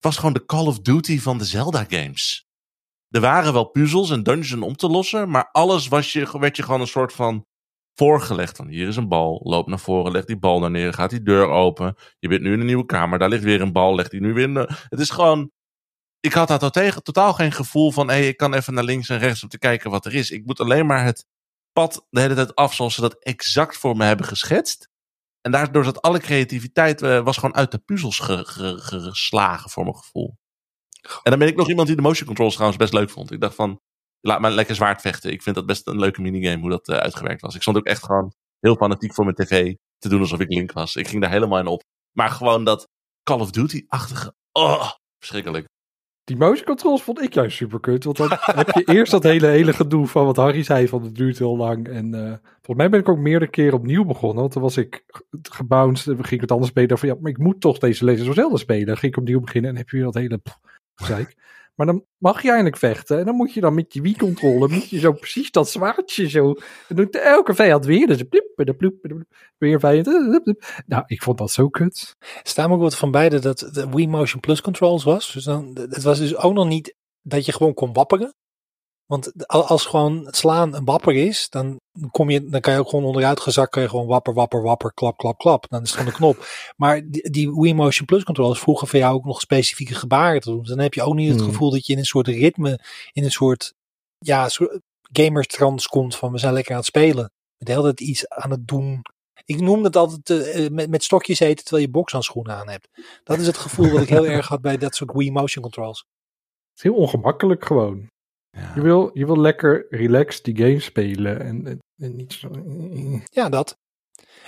Was 0.00 0.16
gewoon 0.16 0.32
de 0.32 0.44
Call 0.44 0.66
of 0.66 0.80
Duty 0.80 1.18
van 1.18 1.38
de 1.38 1.44
Zelda 1.44 1.84
games. 1.88 2.48
Er 3.08 3.20
waren 3.20 3.52
wel 3.52 3.64
puzzels 3.70 4.10
en 4.10 4.22
dungeons 4.22 4.64
om 4.64 4.76
te 4.76 4.88
lossen, 4.88 5.30
maar 5.30 5.48
alles 5.52 5.88
was 5.88 6.12
je, 6.12 6.38
werd 6.38 6.56
je 6.56 6.62
gewoon 6.62 6.80
een 6.80 6.86
soort 6.86 7.12
van 7.12 7.46
voorgelegd. 7.94 8.56
Van 8.56 8.68
hier 8.68 8.88
is 8.88 8.96
een 8.96 9.08
bal, 9.08 9.40
loop 9.42 9.66
naar 9.66 9.78
voren, 9.78 10.12
leg 10.12 10.24
die 10.24 10.38
bal 10.38 10.60
naar 10.60 10.70
neer, 10.70 10.92
gaat 10.92 11.10
die 11.10 11.22
deur 11.22 11.48
open. 11.48 11.96
Je 12.18 12.28
bent 12.28 12.42
nu 12.42 12.52
in 12.52 12.60
een 12.60 12.66
nieuwe 12.66 12.86
kamer, 12.86 13.18
daar 13.18 13.28
ligt 13.28 13.42
weer 13.42 13.60
een 13.60 13.72
bal, 13.72 13.94
leg 13.94 14.08
die 14.08 14.20
nu 14.20 14.32
weer. 14.32 14.86
Het 14.88 15.00
is 15.00 15.10
gewoon... 15.10 15.50
Ik 16.20 16.32
had 16.32 16.48
daar 16.48 16.70
tegen, 16.70 17.02
totaal 17.02 17.34
geen 17.34 17.52
gevoel 17.52 17.92
van, 17.92 18.08
hé, 18.08 18.20
ik 18.20 18.36
kan 18.36 18.54
even 18.54 18.74
naar 18.74 18.84
links 18.84 19.08
en 19.08 19.18
rechts 19.18 19.42
om 19.42 19.48
te 19.48 19.58
kijken 19.58 19.90
wat 19.90 20.06
er 20.06 20.14
is. 20.14 20.30
Ik 20.30 20.46
moet 20.46 20.60
alleen 20.60 20.86
maar 20.86 21.04
het 21.04 21.26
pad 21.72 22.06
de 22.10 22.20
hele 22.20 22.34
tijd 22.34 22.54
af 22.54 22.74
zoals 22.74 22.94
ze 22.94 23.00
dat 23.00 23.22
exact 23.22 23.76
voor 23.76 23.96
me 23.96 24.04
hebben 24.04 24.26
geschetst. 24.26 24.88
En 25.40 25.50
daardoor 25.52 25.84
zat 25.84 26.02
alle 26.02 26.18
creativiteit, 26.18 27.02
eh, 27.02 27.22
was 27.24 27.36
gewoon 27.36 27.54
uit 27.54 27.70
de 27.70 27.78
puzzels 27.78 28.18
ge- 28.18 28.44
ge- 28.44 28.78
ge- 28.78 29.00
geslagen 29.00 29.70
voor 29.70 29.84
mijn 29.84 29.96
gevoel. 29.96 30.36
En 31.22 31.30
dan 31.30 31.38
ben 31.38 31.48
ik 31.48 31.56
nog 31.56 31.68
iemand 31.68 31.86
die 31.86 31.96
de 31.96 32.02
motion 32.02 32.26
controls 32.26 32.52
trouwens 32.52 32.78
best 32.78 32.92
leuk 32.92 33.10
vond. 33.10 33.32
Ik 33.32 33.40
dacht 33.40 33.54
van, 33.54 33.80
laat 34.20 34.40
maar 34.40 34.50
lekker 34.50 34.74
zwaard 34.74 35.00
vechten. 35.00 35.32
Ik 35.32 35.42
vind 35.42 35.56
dat 35.56 35.66
best 35.66 35.86
een 35.86 35.98
leuke 35.98 36.20
minigame 36.20 36.60
hoe 36.60 36.70
dat 36.70 36.88
eh, 36.88 36.96
uitgewerkt 36.96 37.40
was. 37.40 37.54
Ik 37.54 37.62
stond 37.62 37.76
ook 37.76 37.86
echt 37.86 38.04
gewoon 38.04 38.32
heel 38.60 38.76
fanatiek 38.76 39.14
voor 39.14 39.24
mijn 39.24 39.36
tv 39.36 39.74
te 39.98 40.08
doen 40.08 40.20
alsof 40.20 40.40
ik 40.40 40.48
Link 40.48 40.72
was. 40.72 40.96
Ik 40.96 41.08
ging 41.08 41.22
daar 41.22 41.30
helemaal 41.30 41.58
in 41.58 41.66
op. 41.66 41.82
Maar 42.16 42.30
gewoon 42.30 42.64
dat 42.64 42.88
Call 43.22 43.40
of 43.40 43.50
Duty-achtige, 43.50 44.34
oh, 44.52 44.90
verschrikkelijk. 45.18 45.66
Die 46.28 46.36
motion 46.36 46.64
controls 46.64 47.02
vond 47.02 47.22
ik 47.22 47.34
juist 47.34 47.56
super 47.56 47.80
kut. 47.80 48.04
Want 48.04 48.16
dan 48.16 48.28
heb 48.60 48.70
je 48.70 48.84
eerst 48.84 49.10
dat 49.12 49.22
hele, 49.22 49.46
hele 49.46 49.72
gedoe 49.72 50.06
van 50.06 50.24
wat 50.24 50.36
Harry 50.36 50.62
zei 50.62 50.88
van 50.88 51.02
het 51.02 51.14
duurt 51.14 51.38
heel 51.38 51.56
lang. 51.56 51.88
En 51.88 52.14
eh, 52.14 52.20
volgens 52.52 52.76
mij 52.76 52.88
ben 52.88 53.00
ik 53.00 53.08
ook 53.08 53.18
meerdere 53.18 53.50
keren 53.50 53.78
opnieuw 53.78 54.04
begonnen. 54.04 54.40
Want 54.40 54.52
dan 54.52 54.62
was 54.62 54.76
ik 54.76 55.04
ge- 55.06 55.24
gebounced 55.42 56.06
en 56.06 56.14
ging 56.24 56.30
ik 56.34 56.40
het 56.40 56.50
anders 56.52 56.70
spelen. 56.70 56.98
Van 56.98 57.08
ja, 57.08 57.16
maar 57.20 57.30
ik 57.30 57.38
moet 57.38 57.60
toch 57.60 57.78
deze 57.78 58.04
Legends 58.04 58.28
of 58.28 58.34
Zelda 58.34 58.56
spelen. 58.56 58.86
Dan 58.86 58.96
ging 58.96 59.12
ik 59.12 59.18
opnieuw 59.18 59.40
beginnen 59.40 59.70
en 59.70 59.76
heb 59.76 59.88
je 59.88 59.96
weer 59.96 60.04
dat 60.04 60.14
hele 60.14 60.36
pff. 60.38 60.58
Maar 61.78 61.86
dan 61.86 62.04
mag 62.16 62.42
je 62.42 62.48
eindelijk 62.48 62.76
vechten. 62.76 63.18
En 63.18 63.24
dan 63.24 63.34
moet 63.34 63.52
je 63.52 63.60
dan 63.60 63.74
met 63.74 63.94
je 63.94 64.00
Wii-controller, 64.00 64.70
moet 64.70 64.88
je 64.88 64.98
zo 64.98 65.12
precies 65.12 65.50
dat 65.50 65.70
zwaardje 65.70 66.28
zo. 66.28 66.54
En 66.88 66.96
doet 66.96 67.16
elke 67.16 67.54
vijand 67.54 67.84
weer. 67.84 68.06
Dus 68.06 68.16
dan 68.16 68.28
dan 68.56 68.76
ploep, 68.76 69.26
weer 69.58 69.80
vijand. 69.80 70.06
eh. 70.06 70.54
Nou, 70.86 71.02
ik 71.06 71.22
vond 71.22 71.38
dat 71.38 71.50
zo 71.50 71.68
kut. 71.68 72.16
Staan 72.42 72.72
ook 72.72 72.80
wat 72.80 72.96
van 72.96 73.10
beide 73.10 73.38
dat 73.38 73.58
de 73.72 73.88
Wii 73.88 74.08
Motion 74.08 74.40
Plus 74.40 74.60
controls 74.60 75.04
was. 75.04 75.32
Dus 75.32 75.44
dan, 75.44 75.70
het 75.74 76.02
was 76.02 76.18
dus 76.18 76.36
ook 76.36 76.54
nog 76.54 76.66
niet 76.68 76.94
dat 77.22 77.46
je 77.46 77.52
gewoon 77.52 77.74
kon 77.74 77.92
wapperen. 77.92 78.34
Want 79.08 79.46
al- 79.46 79.66
als 79.66 79.86
gewoon 79.86 80.26
het 80.26 80.36
slaan 80.36 80.74
een 80.74 80.84
wapper 80.84 81.14
is, 81.14 81.48
dan, 81.50 81.80
kom 82.10 82.30
je, 82.30 82.44
dan 82.44 82.60
kan 82.60 82.72
je 82.72 82.78
ook 82.78 82.88
gewoon 82.88 83.04
onderuit 83.04 83.40
gezakt, 83.40 83.78
gewoon 83.78 84.06
wapper, 84.06 84.34
wapper, 84.34 84.62
wapper, 84.62 84.92
klap, 84.94 85.16
klap, 85.16 85.38
klap. 85.38 85.66
Dan 85.68 85.82
is 85.82 85.88
het 85.90 85.98
gewoon 85.98 86.12
een 86.12 86.18
knop. 86.18 86.46
Maar 86.76 87.02
die, 87.10 87.30
die 87.30 87.50
Wii 87.52 87.74
Motion 87.74 88.06
Plus 88.06 88.24
controllers 88.24 88.60
vroegen 88.60 88.88
van 88.88 88.98
jou 88.98 89.14
ook 89.14 89.24
nog 89.24 89.40
specifieke 89.40 89.94
gebaren 89.94 90.40
te 90.40 90.50
doen. 90.50 90.58
Dus 90.58 90.68
dan 90.68 90.78
heb 90.78 90.94
je 90.94 91.02
ook 91.02 91.14
niet 91.14 91.30
het 91.30 91.40
Hmm. 91.40 91.48
gevoel 91.48 91.70
dat 91.70 91.86
je 91.86 91.92
in 91.92 91.98
een 91.98 92.04
soort 92.04 92.26
ritme, 92.28 92.80
in 93.12 93.24
een 93.24 93.30
soort, 93.30 93.74
ja, 94.18 94.48
soort 94.48 94.80
gamerstrans 95.12 95.86
komt 95.86 96.16
van 96.16 96.32
we 96.32 96.38
zijn 96.38 96.52
lekker 96.52 96.72
aan 96.72 96.78
het 96.78 96.86
spelen. 96.86 97.30
Met 97.58 97.66
de 97.68 97.72
hele 97.72 97.82
tijd 97.94 98.00
iets 98.00 98.28
aan 98.28 98.50
het 98.50 98.68
doen. 98.68 99.02
Ik 99.44 99.60
noem 99.60 99.84
het 99.84 99.96
altijd 99.96 100.30
eh, 100.30 100.64
eh, 100.64 100.70
met, 100.72 100.90
met 100.90 101.04
stokjes 101.04 101.40
eten 101.40 101.64
terwijl 101.64 101.86
je 101.86 101.92
bokshandschoenen 101.92 102.54
aan 102.54 102.68
hebt. 102.68 102.88
Dat 103.24 103.38
is 103.38 103.46
het 103.46 103.56
gevoel 103.58 103.90
dat 103.90 104.02
ik 104.02 104.08
heel 104.08 104.26
erg 104.36 104.48
had 104.48 104.60
bij 104.60 104.76
dat 104.76 104.94
soort 104.94 105.12
Wii 105.12 105.30
Motion 105.32 105.62
controls. 105.62 105.98
Het 105.98 106.76
is 106.76 106.82
heel 106.82 106.94
ongemakkelijk 106.94 107.64
gewoon. 107.64 108.08
Ja. 108.50 108.72
Je 108.74 108.80
wil, 108.80 109.10
je 109.12 109.26
wil 109.26 109.38
lekker 109.40 109.86
relaxed 109.90 110.44
die 110.44 110.56
game 110.56 110.80
spelen. 110.80 111.40
En, 111.40 111.66
en, 111.66 111.78
en 111.96 112.16
niet 112.16 112.32
zo... 112.32 112.50
Ja, 113.24 113.48
dat. 113.48 113.78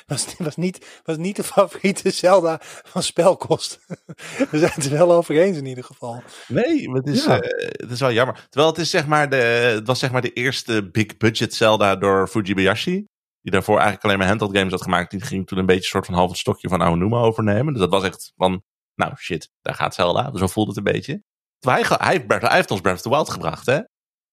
Was, 0.07 0.37
was, 0.39 0.57
niet, 0.57 1.01
was 1.05 1.17
niet 1.17 1.37
de 1.37 1.43
favoriete 1.45 2.11
Zelda 2.11 2.59
van 2.63 3.03
spelkost. 3.03 3.79
We 4.51 4.59
zijn 4.59 4.73
het 4.75 4.85
er 4.85 4.91
wel 4.91 5.13
over 5.13 5.37
eens 5.37 5.57
in 5.57 5.67
ieder 5.67 5.85
geval. 5.85 6.23
Nee, 6.49 6.89
maar 6.89 6.97
het 6.97 7.09
is, 7.09 7.25
Ja. 7.25 7.41
eh, 7.41 7.69
het 7.73 7.91
is 7.91 8.01
wel 8.01 8.13
jammer. 8.13 8.47
Terwijl 8.49 8.73
het, 8.73 8.81
is 8.81 8.91
zeg 8.91 9.07
maar 9.07 9.29
de, 9.31 9.37
het 9.37 9.87
was 9.87 9.99
zeg 9.99 10.11
maar 10.13 10.23
de 10.23 10.33
eerste 10.33 10.91
big 10.91 11.17
budget 11.17 11.55
Zelda 11.55 11.97
door 11.97 12.29
Fujibayashi. 12.29 13.05
die 13.41 13.53
daarvoor 13.53 13.75
eigenlijk 13.75 14.05
alleen 14.05 14.19
maar 14.19 14.27
handheld 14.27 14.57
games 14.57 14.73
had 14.73 14.83
gemaakt, 14.83 15.11
die 15.11 15.21
ging 15.21 15.47
toen 15.47 15.59
een 15.59 15.67
beetje 15.67 15.83
een 15.83 15.89
soort 15.89 16.07
van 16.07 16.15
half 16.15 16.29
het 16.29 16.39
stokje 16.39 16.69
van 16.69 16.81
oude 16.81 16.97
Numa 17.01 17.17
overnemen. 17.19 17.73
Dus 17.73 17.83
dat 17.83 17.91
was 17.91 18.05
echt 18.05 18.33
van, 18.37 18.63
nou 18.95 19.17
shit, 19.17 19.51
daar 19.61 19.75
gaat 19.75 19.95
Zelda. 19.95 20.31
Zo 20.37 20.47
voelde 20.47 20.69
het 20.71 20.79
een 20.79 20.93
beetje. 20.93 21.23
Terwijl 21.61 21.85
hij, 21.87 21.97
hij, 22.01 22.13
heeft 22.13 22.27
Breath- 22.27 22.43
hij 22.43 22.55
heeft 22.57 22.71
ons 22.71 22.81
Breath 22.81 22.97
of 22.97 23.03
the 23.03 23.09
Wild 23.09 23.31
gebracht, 23.31 23.67
hè? 23.67 23.77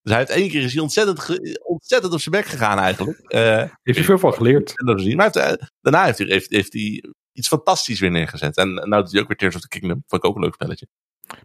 Dus 0.01 0.15
hij 0.15 0.17
heeft 0.17 0.29
één 0.41 0.49
keer 0.49 0.63
is 0.63 0.73
hij 0.73 0.81
ontzettend, 0.81 1.39
ontzettend 1.63 2.13
op 2.13 2.19
zijn 2.19 2.35
bek 2.35 2.45
gegaan 2.45 2.79
eigenlijk. 2.79 3.19
Eh, 3.19 3.57
Heeft 3.57 3.97
hij 3.97 4.03
veel 4.03 4.17
van 4.19 4.33
geleerd. 4.33 4.73
Maar 5.15 5.31
heeft, 5.33 5.35
eh, 5.35 5.67
daarna 5.81 6.05
heeft 6.05 6.17
hij, 6.17 6.27
heeft, 6.27 6.49
heeft 6.51 6.73
hij 6.73 7.03
iets 7.31 7.47
fantastisch 7.47 7.99
weer 7.99 8.11
neergezet. 8.11 8.57
En 8.57 8.73
nou 8.73 9.03
doet 9.03 9.11
hij 9.11 9.21
ook 9.21 9.27
weer 9.27 9.37
Tears 9.37 9.55
of 9.55 9.61
the 9.61 9.67
Kingdom. 9.67 10.03
Vond 10.07 10.23
ik 10.23 10.29
ook 10.29 10.35
een 10.35 10.41
leuk 10.41 10.53
spelletje. 10.53 10.87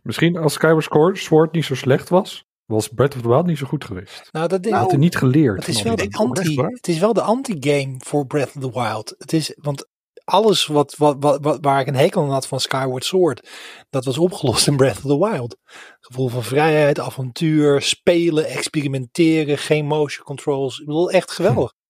Misschien 0.02 0.36
als 0.36 0.52
Skyward 0.52 0.84
Sword- 0.84 1.18
Sword 1.18 1.52
niet 1.52 1.64
zo 1.64 1.74
slecht 1.74 2.08
was, 2.08 2.44
was 2.64 2.88
Breath 2.88 3.14
of 3.14 3.22
the 3.22 3.28
Wild 3.28 3.46
niet 3.46 3.58
zo 3.58 3.66
goed 3.66 3.84
geweest. 3.84 4.28
Nou, 4.32 4.48
dat 4.48 4.62
ding, 4.62 4.74
Had 4.74 4.90
hij 4.90 4.98
niet 4.98 5.16
geleerd. 5.16 5.58
het, 5.66 5.68
is 5.68 5.82
wel 5.82 5.96
de 5.96 6.08
anti, 6.10 6.60
het 6.62 6.88
is 6.88 6.98
wel 6.98 7.12
de 7.12 7.22
anti-game 7.22 7.94
voor 7.98 8.26
Breath 8.26 8.56
of 8.56 8.62
the 8.62 8.72
Wild. 8.80 9.14
Het 9.18 9.32
is, 9.32 9.56
want 9.60 9.86
alles 10.24 10.66
wat, 10.66 10.94
wat, 10.96 11.16
wat, 11.18 11.58
waar 11.60 11.80
ik 11.80 11.86
een 11.86 11.94
hekel 11.94 12.22
aan 12.22 12.30
had 12.30 12.46
van 12.46 12.60
Skyward 12.60 13.04
Sword, 13.04 13.48
dat 13.90 14.04
was 14.04 14.18
opgelost 14.18 14.66
in 14.66 14.76
Breath 14.76 14.96
of 14.96 15.02
the 15.02 15.18
Wild. 15.18 15.56
Gevoel 16.00 16.28
van 16.28 16.42
vrijheid, 16.42 17.00
avontuur, 17.00 17.82
spelen, 17.82 18.44
experimenteren, 18.46 19.58
geen 19.58 19.86
motion 19.86 20.24
controls. 20.24 20.78
Ik 20.78 20.86
bedoel, 20.86 21.10
echt 21.10 21.30
geweldig. 21.30 21.72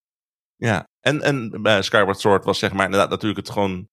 Ja, 0.57 0.88
en, 1.01 1.23
en 1.23 1.62
bij 1.62 1.83
Skyward 1.83 2.21
Sword 2.21 2.45
was 2.45 2.59
zeg 2.59 2.73
maar 2.73 2.85
inderdaad 2.85 3.11
natuurlijk 3.11 3.47
het 3.47 3.51
gewoon 3.51 3.88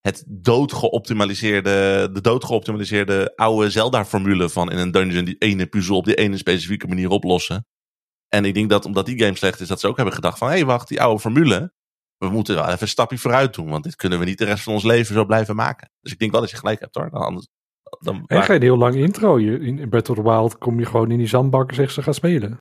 het 0.00 0.24
doodgeoptimaliseerde, 0.26 2.08
de 2.12 2.20
doodgeoptimaliseerde 2.20 3.32
oude 3.36 3.70
Zelda-formule 3.70 4.48
van 4.48 4.70
in 4.70 4.78
een 4.78 4.90
dungeon 4.90 5.24
die 5.24 5.36
ene 5.38 5.66
puzzel 5.66 5.96
op 5.96 6.04
die 6.04 6.14
ene 6.14 6.36
specifieke 6.36 6.86
manier 6.86 7.08
oplossen. 7.08 7.66
En 8.28 8.44
ik 8.44 8.54
denk 8.54 8.70
dat 8.70 8.84
omdat 8.84 9.06
die 9.06 9.18
game 9.18 9.36
slecht 9.36 9.60
is, 9.60 9.68
dat 9.68 9.80
ze 9.80 9.88
ook 9.88 9.96
hebben 9.96 10.14
gedacht 10.14 10.38
van, 10.38 10.48
hé 10.48 10.54
hey, 10.54 10.64
wacht, 10.64 10.88
die 10.88 11.02
oude 11.02 11.20
formule, 11.20 11.72
we 12.18 12.28
moeten 12.28 12.54
wel 12.54 12.66
even 12.66 12.82
een 12.82 12.88
stapje 12.88 13.18
vooruit 13.18 13.54
doen, 13.54 13.70
want 13.70 13.84
dit 13.84 13.96
kunnen 13.96 14.18
we 14.18 14.24
niet 14.24 14.38
de 14.38 14.44
rest 14.44 14.62
van 14.62 14.72
ons 14.72 14.84
leven 14.84 15.14
zo 15.14 15.24
blijven 15.24 15.56
maken. 15.56 15.90
Dus 16.00 16.12
ik 16.12 16.18
denk 16.18 16.32
wel 16.32 16.40
dat 16.40 16.50
je 16.50 16.56
gelijk 16.56 16.80
hebt 16.80 16.94
hoor. 16.94 17.10
Dan, 17.10 17.20
anders, 17.20 17.48
dan 18.00 18.24
En 18.26 18.42
geen 18.42 18.62
heel 18.62 18.78
lang 18.78 18.94
intro. 18.94 19.38
Je, 19.38 19.58
in 19.58 19.88
Breath 19.88 20.10
of 20.10 20.16
the 20.16 20.22
Wild 20.22 20.58
kom 20.58 20.78
je 20.78 20.86
gewoon 20.86 21.10
in 21.10 21.18
die 21.18 21.26
zandbak 21.26 21.68
en 21.68 21.74
zeg 21.74 21.90
ze 21.90 22.02
gaan 22.02 22.14
spelen. 22.14 22.58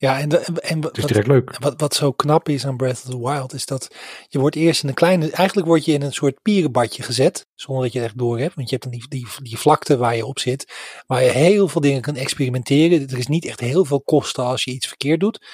Ja, 0.00 0.18
en, 0.18 0.28
de, 0.28 0.38
en, 0.38 0.54
en 0.56 0.82
Het 0.82 0.96
is 0.96 1.02
wat, 1.02 1.08
direct 1.08 1.26
leuk. 1.26 1.58
wat, 1.58 1.80
wat 1.80 1.94
zo 1.94 2.12
knap 2.12 2.48
is 2.48 2.66
aan 2.66 2.76
Breath 2.76 3.02
of 3.04 3.10
the 3.10 3.18
Wild, 3.18 3.52
is 3.52 3.66
dat 3.66 3.94
je 4.28 4.38
wordt 4.38 4.56
eerst 4.56 4.82
in 4.82 4.88
een 4.88 4.94
kleine, 4.94 5.30
eigenlijk 5.30 5.66
word 5.66 5.84
je 5.84 5.92
in 5.92 6.02
een 6.02 6.12
soort 6.12 6.42
pierenbadje 6.42 7.02
gezet, 7.02 7.46
zonder 7.54 7.84
dat 7.84 7.92
je 7.92 7.98
het 7.98 8.08
echt 8.08 8.18
door 8.18 8.38
hebt. 8.38 8.54
Want 8.54 8.70
je 8.70 8.76
hebt 8.76 8.90
dan 8.90 8.98
die, 8.98 9.08
die, 9.08 9.26
die 9.42 9.58
vlakte 9.58 9.96
waar 9.96 10.16
je 10.16 10.26
op 10.26 10.38
zit, 10.38 10.72
waar 11.06 11.22
je 11.22 11.30
heel 11.30 11.68
veel 11.68 11.80
dingen 11.80 12.00
kan 12.00 12.16
experimenteren. 12.16 13.08
Er 13.08 13.18
is 13.18 13.26
niet 13.26 13.44
echt 13.44 13.60
heel 13.60 13.84
veel 13.84 14.00
kosten 14.00 14.44
als 14.44 14.64
je 14.64 14.70
iets 14.70 14.86
verkeerd 14.86 15.20
doet. 15.20 15.46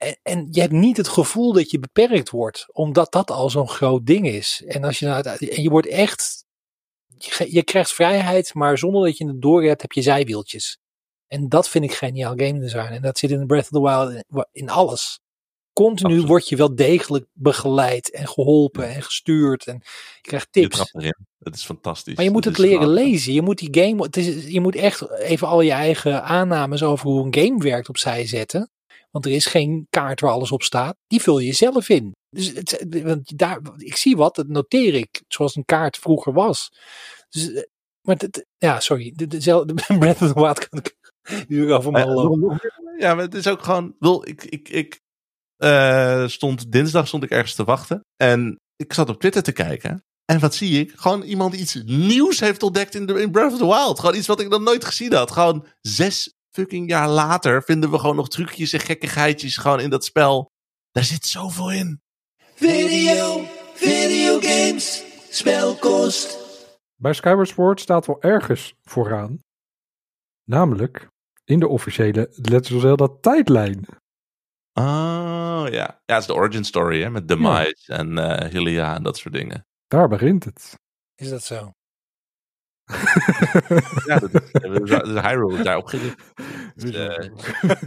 En, 0.00 0.18
en 0.22 0.48
je 0.50 0.60
hebt 0.60 0.72
niet 0.72 0.96
het 0.96 1.08
gevoel 1.08 1.52
dat 1.52 1.70
je 1.70 1.78
beperkt 1.78 2.30
wordt, 2.30 2.66
omdat 2.72 3.12
dat 3.12 3.30
al 3.30 3.50
zo'n 3.50 3.68
groot 3.68 4.06
ding 4.06 4.26
is. 4.26 4.62
En, 4.66 4.84
als 4.84 4.98
je 4.98 5.06
nou, 5.06 5.22
en 5.22 5.62
je 5.62 5.70
wordt 5.70 5.86
echt, 5.86 6.44
je, 7.18 7.46
je 7.52 7.62
krijgt 7.62 7.92
vrijheid, 7.92 8.54
maar 8.54 8.78
zonder 8.78 9.04
dat 9.04 9.16
je 9.16 9.26
het 9.26 9.42
door 9.42 9.64
hebt, 9.64 9.82
heb 9.82 9.92
je 9.92 10.02
zijwieltjes. 10.02 10.78
En 11.26 11.48
dat 11.48 11.68
vind 11.68 11.84
ik 11.84 11.92
geniaal 11.92 12.32
game 12.36 12.58
design. 12.58 12.92
En 12.92 13.02
dat 13.02 13.18
zit 13.18 13.30
in 13.30 13.46
Breath 13.46 13.62
of 13.62 13.68
the 13.68 13.80
Wild 13.80 14.10
in, 14.10 14.46
in 14.52 14.70
alles. 14.70 15.20
Continu 15.72 16.08
Absoluut. 16.08 16.28
word 16.28 16.48
je 16.48 16.56
wel 16.56 16.74
degelijk 16.74 17.26
begeleid 17.32 18.10
en 18.10 18.28
geholpen 18.28 18.88
en 18.88 19.02
gestuurd. 19.02 19.66
En 19.66 19.80
je 20.14 20.20
krijgt 20.20 20.48
tips. 20.50 20.92
Het 21.38 21.54
is 21.54 21.64
fantastisch. 21.64 22.14
Maar 22.14 22.24
je 22.24 22.30
moet 22.30 22.44
Dat 22.44 22.56
het 22.56 22.66
leren 22.66 22.88
lezen. 22.88 23.32
Je 23.32 23.42
moet 23.42 23.58
die 23.58 23.84
game, 23.84 24.02
het 24.02 24.16
is, 24.16 24.46
je 24.46 24.60
moet 24.60 24.76
echt 24.76 25.10
even 25.10 25.48
al 25.48 25.60
je 25.60 25.72
eigen 25.72 26.24
aannames 26.24 26.82
over 26.82 27.06
hoe 27.06 27.24
een 27.24 27.34
game 27.34 27.62
werkt 27.62 27.88
opzij 27.88 28.26
zetten. 28.26 28.70
Want 29.10 29.26
er 29.26 29.32
is 29.32 29.46
geen 29.46 29.86
kaart 29.90 30.20
waar 30.20 30.32
alles 30.32 30.52
op 30.52 30.62
staat. 30.62 30.96
Die 31.06 31.22
vul 31.22 31.38
je 31.38 31.52
zelf 31.52 31.88
in. 31.88 32.12
Dus 32.30 32.52
het, 32.52 32.86
want 33.02 33.38
daar, 33.38 33.60
ik 33.76 33.96
zie 33.96 34.16
wat, 34.16 34.34
dat 34.34 34.48
noteer 34.48 34.94
ik. 34.94 35.22
Zoals 35.28 35.56
een 35.56 35.64
kaart 35.64 35.98
vroeger 35.98 36.32
was. 36.32 36.72
Dus, 37.28 37.52
eh, 37.52 37.62
maar 38.00 38.16
het, 38.16 38.46
ja, 38.58 38.80
sorry. 38.80 39.12
De, 39.14 39.26
dezelfde 39.26 39.74
Breath 39.98 40.22
of 40.22 40.32
the 40.32 40.40
Wild 40.40 40.68
kan 40.68 40.78
ik 40.78 40.96
uren 41.48 41.76
over 41.76 41.92
mal 41.92 42.08
lopen. 42.08 42.60
Ja, 42.98 43.14
maar 43.14 43.24
het 43.24 43.34
is 43.34 43.46
ook 43.46 43.62
gewoon. 43.62 43.94
Wil, 43.98 44.28
ik, 44.28 44.44
ik, 44.44 44.68
ik 44.68 45.00
eh, 45.56 46.26
stond 46.26 46.72
dinsdag 46.72 47.06
stond 47.06 47.22
ik 47.22 47.30
ergens 47.30 47.54
te 47.54 47.64
wachten. 47.64 48.04
En 48.16 48.56
ik 48.76 48.92
zat 48.92 49.08
op 49.08 49.20
Twitter 49.20 49.42
te 49.42 49.52
kijken. 49.52 50.04
En 50.24 50.40
wat 50.40 50.54
zie 50.54 50.80
ik? 50.80 50.92
Gewoon 50.96 51.22
iemand 51.22 51.52
die 51.52 51.60
iets 51.60 51.82
nieuws 51.84 52.40
heeft 52.40 52.62
ontdekt 52.62 52.94
in, 52.94 53.06
de, 53.06 53.20
in 53.20 53.30
Breath 53.30 53.52
of 53.52 53.58
the 53.58 53.66
Wild. 53.66 54.00
Gewoon 54.00 54.14
iets 54.14 54.26
wat 54.26 54.40
ik 54.40 54.48
nog 54.48 54.60
nooit 54.60 54.84
gezien 54.84 55.12
had. 55.12 55.30
Gewoon 55.30 55.66
zes 55.80 56.34
fucking 56.50 56.88
jaar 56.88 57.08
later 57.08 57.62
vinden 57.62 57.90
we 57.90 57.98
gewoon 57.98 58.16
nog 58.16 58.28
trucjes 58.28 58.72
en 58.72 58.80
gekkigheidjes 58.80 59.56
gewoon 59.56 59.80
in 59.80 59.90
dat 59.90 60.04
spel. 60.04 60.50
Daar 60.90 61.04
zit 61.04 61.26
zoveel 61.26 61.72
in. 61.72 62.00
Video, 62.54 63.44
videogames, 63.74 65.04
spelkost. 65.30 66.38
Bij 66.96 67.12
Skyward 67.12 67.48
Sword 67.48 67.80
staat 67.80 68.06
wel 68.06 68.22
ergens 68.22 68.74
vooraan. 68.82 69.38
Namelijk 70.44 71.08
in 71.44 71.60
de 71.60 71.68
officiële 71.68 72.28
Let's 72.30 72.70
of 72.70 72.80
Zelda 72.80 73.08
tijdlijn. 73.20 73.84
Oh 74.72 75.64
ja. 75.70 76.00
Ja, 76.06 76.14
het 76.14 76.20
is 76.20 76.26
de 76.26 76.34
origin 76.34 76.64
story 76.64 77.02
hè. 77.02 77.10
Met 77.10 77.28
Demise 77.28 77.92
en 77.92 78.18
eh 78.18 78.50
Hylia 78.50 78.94
en 78.94 79.02
dat 79.02 79.16
soort 79.16 79.34
dingen. 79.34 79.66
Daar 79.86 80.08
begint 80.08 80.44
het. 80.44 80.78
Is 81.14 81.28
dat 81.28 81.42
zo? 81.42 81.72
Ja, 84.06 84.18
dat 84.18 84.34
is, 84.34 84.50
dat 84.90 85.06
is 85.06 85.20
Hyrule 85.20 85.62
daarop. 85.62 85.90
Dus, 86.74 86.90
eh, 86.90 87.28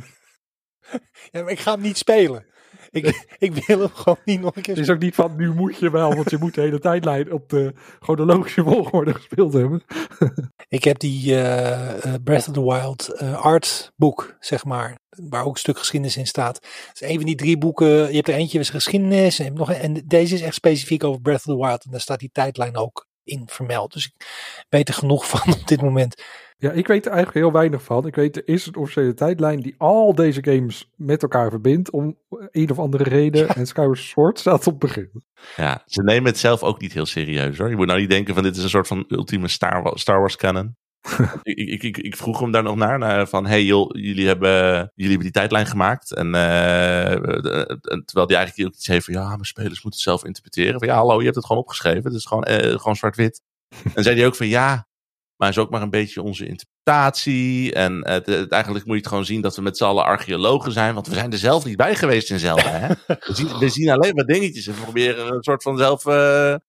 Ja, 1.31 1.41
maar 1.41 1.51
ik 1.51 1.59
ga 1.59 1.71
hem 1.71 1.81
niet 1.81 1.97
spelen. 1.97 2.45
Ik, 2.91 3.25
ik 3.37 3.53
wil 3.53 3.79
hem 3.79 3.89
gewoon 3.89 4.17
niet 4.25 4.41
nog 4.41 4.55
een 4.55 4.61
keer 4.61 4.75
Het 4.75 4.83
is 4.83 4.89
ook 4.89 4.99
niet 4.99 5.15
van 5.15 5.35
nu 5.35 5.53
moet 5.53 5.77
je 5.77 5.91
wel, 5.91 6.15
want 6.15 6.29
je 6.29 6.37
moet 6.37 6.53
de 6.53 6.61
hele 6.61 6.79
tijdlijn 6.79 7.31
op 7.31 7.49
de 7.49 7.73
chronologische 7.99 8.63
volgorde 8.63 9.13
gespeeld 9.13 9.53
hebben. 9.53 9.83
Ik 10.67 10.83
heb 10.83 10.99
die 10.99 11.35
eh, 11.35 12.05
eh, 12.05 12.21
Breath 12.23 12.47
of 12.47 12.53
the 12.53 12.63
Wild 12.63 13.07
eh, 13.09 13.41
artboek, 13.41 14.35
zeg 14.39 14.65
maar, 14.65 14.99
waar 15.09 15.45
ook 15.45 15.53
een 15.53 15.59
stuk 15.59 15.77
geschiedenis 15.77 16.17
in 16.17 16.27
staat. 16.27 16.55
Het 16.87 17.01
is 17.01 17.09
een 17.09 17.15
van 17.15 17.25
die 17.25 17.35
drie 17.35 17.57
boeken. 17.57 17.87
Je 17.87 18.15
hebt 18.15 18.27
er 18.27 18.33
eentje 18.33 18.59
is 18.59 18.69
geschiedenis 18.69 19.39
en, 19.39 19.45
je 19.45 19.49
hebt 19.51 19.59
nog, 19.67 19.69
een- 19.69 19.81
en 19.97 20.03
deze 20.07 20.33
is 20.35 20.41
echt 20.41 20.55
specifiek 20.55 21.03
over 21.03 21.21
Breath 21.21 21.47
of 21.47 21.55
the 21.55 21.65
Wild. 21.65 21.85
En 21.85 21.91
daar 21.91 22.01
staat 22.01 22.19
die 22.19 22.29
tijdlijn 22.31 22.77
ook 22.77 23.07
in 23.23 23.43
vermeld. 23.45 23.93
Dus 23.93 24.05
ik 24.05 24.25
weet 24.69 24.87
er 24.87 24.93
genoeg 24.93 25.27
van 25.27 25.53
op 25.53 25.67
dit 25.67 25.81
moment. 25.81 26.23
Ja, 26.57 26.71
ik 26.71 26.87
weet 26.87 27.05
er 27.05 27.11
eigenlijk 27.11 27.45
heel 27.45 27.53
weinig 27.53 27.83
van. 27.83 28.07
Ik 28.07 28.15
weet, 28.15 28.35
er 28.35 28.47
is 28.47 28.65
een 28.65 28.75
officiële 28.75 29.13
tijdlijn 29.13 29.59
die 29.59 29.75
al 29.77 30.15
deze 30.15 30.43
games 30.43 30.91
met 30.95 31.21
elkaar 31.21 31.49
verbindt 31.49 31.91
om 31.91 32.17
een 32.29 32.71
of 32.71 32.79
andere 32.79 33.03
reden. 33.03 33.49
En 33.49 33.67
Skyward 33.67 33.99
Sword 33.99 34.39
staat 34.39 34.67
op 34.67 34.79
begin. 34.79 35.23
Ja, 35.55 35.83
ze 35.85 36.03
nemen 36.03 36.25
het 36.25 36.37
zelf 36.37 36.63
ook 36.63 36.81
niet 36.81 36.93
heel 36.93 37.05
serieus 37.05 37.57
hoor. 37.57 37.69
Je 37.69 37.75
moet 37.75 37.87
nou 37.87 37.99
niet 37.99 38.09
denken 38.09 38.33
van 38.33 38.43
dit 38.43 38.55
is 38.55 38.63
een 38.63 38.69
soort 38.69 38.87
van 38.87 39.05
ultieme 39.07 39.47
Star 39.47 39.81
Wars, 39.81 40.01
Star 40.01 40.19
Wars 40.19 40.35
canon. 40.35 40.75
ik, 41.43 41.83
ik, 41.83 41.97
ik, 41.97 42.15
vroeg 42.17 42.39
hem 42.39 42.51
daar 42.51 42.63
nog 42.63 42.75
naar, 42.75 42.99
naar 42.99 43.27
van 43.27 43.45
hey 43.45 43.63
joh, 43.63 43.89
jullie 43.93 44.27
hebben, 44.27 44.51
jullie 44.95 45.11
hebben 45.11 45.19
die 45.19 45.31
tijdlijn 45.31 45.65
gemaakt. 45.65 46.11
En 46.13 46.25
eh, 46.25 47.21
de- 47.41 47.77
en 47.81 48.05
terwijl 48.05 48.27
die 48.27 48.37
eigenlijk 48.37 48.67
ook 48.69 48.75
iets 48.75 48.87
heeft 48.87 49.05
van 49.05 49.13
ja, 49.13 49.27
mijn 49.27 49.45
spelers 49.45 49.73
moeten 49.81 49.91
het 49.91 49.99
zelf 50.09 50.25
interpreteren. 50.25 50.79
Van 50.79 50.87
ja, 50.87 50.95
hallo, 50.95 51.17
je 51.17 51.23
hebt 51.23 51.35
het 51.35 51.45
gewoon 51.45 51.61
opgeschreven. 51.61 52.03
Het 52.03 52.13
is 52.13 52.25
gewoon, 52.25 52.43
eh, 52.43 52.77
gewoon 52.77 52.95
zwart-wit. 52.95 53.41
en 53.95 54.03
zei 54.03 54.15
hij 54.17 54.25
ook 54.25 54.35
van 54.35 54.47
ja, 54.47 54.87
maar 55.35 55.47
het 55.47 55.57
is 55.57 55.63
ook 55.63 55.69
maar 55.69 55.81
een 55.81 55.89
beetje 55.89 56.21
onze 56.21 56.45
interpretatie. 56.45 57.73
En 57.73 58.07
het, 58.09 58.25
het- 58.25 58.51
eigenlijk 58.51 58.85
moet 58.85 58.93
je 58.95 59.01
het 59.01 59.09
gewoon 59.09 59.25
zien 59.25 59.41
dat 59.41 59.55
we 59.55 59.61
met 59.61 59.77
z'n 59.77 59.83
allen 59.83 60.05
archeologen 60.05 60.71
zijn. 60.71 60.93
Want 60.93 61.07
we 61.07 61.13
zijn 61.13 61.31
er 61.31 61.37
zelf 61.37 61.65
niet 61.65 61.77
bij 61.77 61.95
geweest 61.95 62.31
in 62.31 62.39
Zelda. 62.39 62.69
Hè? 62.69 62.87
We, 63.07 63.33
zien, 63.33 63.57
we 63.57 63.69
zien 63.69 63.89
alleen 63.89 64.15
maar 64.15 64.25
dingetjes 64.25 64.67
en 64.67 64.73
we 64.73 64.81
proberen 64.81 65.25
er 65.25 65.33
een 65.33 65.43
soort 65.43 65.63
van 65.63 65.77
zelf 65.77 66.05
eh, 66.05 66.53
eh, 66.53 66.59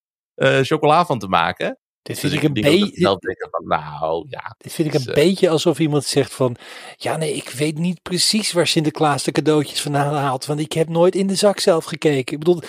chocola 0.61 1.05
van 1.05 1.19
te 1.19 1.27
maken. 1.27 1.79
Dit 2.05 2.21
Dus 2.21 2.31
vind 2.31 2.43
ik 2.43 2.47
een 2.47 2.53
beetje. 2.53 3.17
nou 3.65 4.25
ja. 4.29 4.55
Dit 4.57 4.73
vind 4.73 4.93
ik 4.93 4.93
een 4.93 5.07
eh, 5.07 5.13
beetje 5.13 5.49
alsof 5.49 5.79
iemand 5.79 6.03
zegt 6.03 6.33
van, 6.33 6.55
ja 6.95 7.17
nee, 7.17 7.35
ik 7.35 7.49
weet 7.49 7.77
niet 7.77 8.01
precies 8.01 8.51
waar 8.51 8.67
Sinterklaas 8.67 9.23
de 9.23 9.31
cadeautjes 9.31 9.81
vandaan 9.81 10.13
haalt, 10.13 10.45
want 10.45 10.59
ik 10.59 10.73
heb 10.73 10.89
nooit 10.89 11.15
in 11.15 11.27
de 11.27 11.35
zak 11.35 11.59
zelf 11.59 11.85
gekeken. 11.85 12.33
Ik 12.33 12.39
bedoel, 12.39 12.61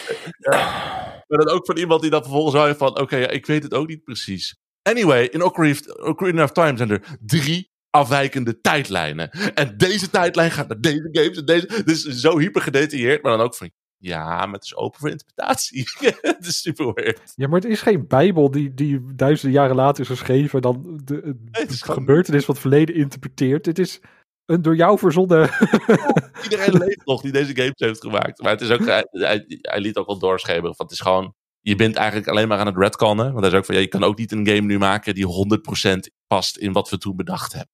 Maar 1.26 1.38
dan 1.38 1.48
ook 1.48 1.66
van 1.66 1.76
iemand 1.76 2.00
die 2.00 2.10
dan 2.10 2.22
vervolgens 2.22 2.54
zou 2.54 2.76
van 2.76 3.00
oké, 3.00 3.16
ja, 3.16 3.28
ik 3.28 3.46
weet 3.46 3.62
het 3.62 3.74
ook 3.74 3.88
niet 3.88 4.04
precies. 4.04 4.56
Anyway, 4.82 5.24
in 5.24 5.42
Ocarina 5.42 5.78
of, 5.78 6.08
Ocarina 6.08 6.42
of 6.42 6.52
Time 6.52 6.76
zijn 6.76 6.90
er 6.90 7.18
drie 7.20 7.70
afwijkende 7.90 8.60
tijdlijnen. 8.60 9.30
En 9.30 9.76
deze 9.76 10.10
tijdlijn 10.10 10.50
gaat 10.50 10.68
naar 10.68 10.80
deze 10.80 11.08
games 11.12 11.36
en 11.36 11.44
deze. 11.44 11.82
Dus 11.84 12.02
zo 12.04 12.38
hyper 12.38 12.62
gedetailleerd, 12.62 13.22
maar 13.22 13.36
dan 13.36 13.46
ook 13.46 13.54
van 13.54 13.70
ja, 13.98 14.46
maar 14.46 14.54
het 14.54 14.64
is 14.64 14.76
open 14.76 15.00
voor 15.00 15.10
interpretatie. 15.10 15.84
het 16.20 16.46
is 16.46 16.60
super 16.60 16.92
weird. 16.94 17.32
Ja, 17.34 17.48
maar 17.48 17.60
het 17.60 17.70
is 17.70 17.80
geen 17.80 18.06
bijbel 18.06 18.50
die, 18.50 18.74
die 18.74 19.14
duizenden 19.14 19.60
jaren 19.60 19.76
later 19.76 20.02
is 20.02 20.08
geschreven. 20.08 20.54
en 20.54 20.60
Dan 20.60 21.00
de, 21.04 21.20
de 21.20 21.36
het 21.50 21.70
is 21.70 21.82
gebeurtenis 21.82 22.44
van 22.44 22.54
het 22.54 22.62
verleden 22.62 22.94
interpreteert. 22.94 23.66
Het 23.66 23.78
is 23.78 24.00
een 24.46 24.62
door 24.62 24.76
jou 24.76 24.98
verzonnen... 24.98 25.50
Iedereen 26.42 26.76
leeft 26.78 27.06
nog 27.06 27.22
die 27.22 27.32
deze 27.32 27.56
games 27.56 27.72
heeft 27.76 28.00
gemaakt. 28.00 28.42
Maar 28.42 28.50
het 28.50 28.60
is 28.60 28.70
ook, 28.70 28.86
hij, 28.86 29.06
hij, 29.10 29.44
hij 29.60 29.80
liet 29.80 29.96
ook 29.96 30.06
wel 30.06 30.18
doorschemeren. 30.18 30.76
Van 30.76 30.86
het 30.86 30.94
is 30.94 31.00
gewoon, 31.00 31.34
je 31.60 31.76
bent 31.76 31.96
eigenlijk 31.96 32.28
alleen 32.28 32.48
maar 32.48 32.58
aan 32.58 32.66
het 32.66 32.76
redcannen. 32.76 33.26
Want 33.32 33.40
hij 33.40 33.52
is 33.52 33.58
ook 33.58 33.64
van, 33.64 33.74
ja, 33.74 33.80
je 33.80 33.86
kan 33.86 34.04
ook 34.04 34.18
niet 34.18 34.32
een 34.32 34.46
game 34.46 34.60
nu 34.60 34.78
maken 34.78 35.14
die 35.14 35.26
100% 35.26 35.98
past 36.26 36.56
in 36.56 36.72
wat 36.72 36.88
we 36.88 36.98
toen 36.98 37.16
bedacht 37.16 37.52
hebben. 37.52 37.72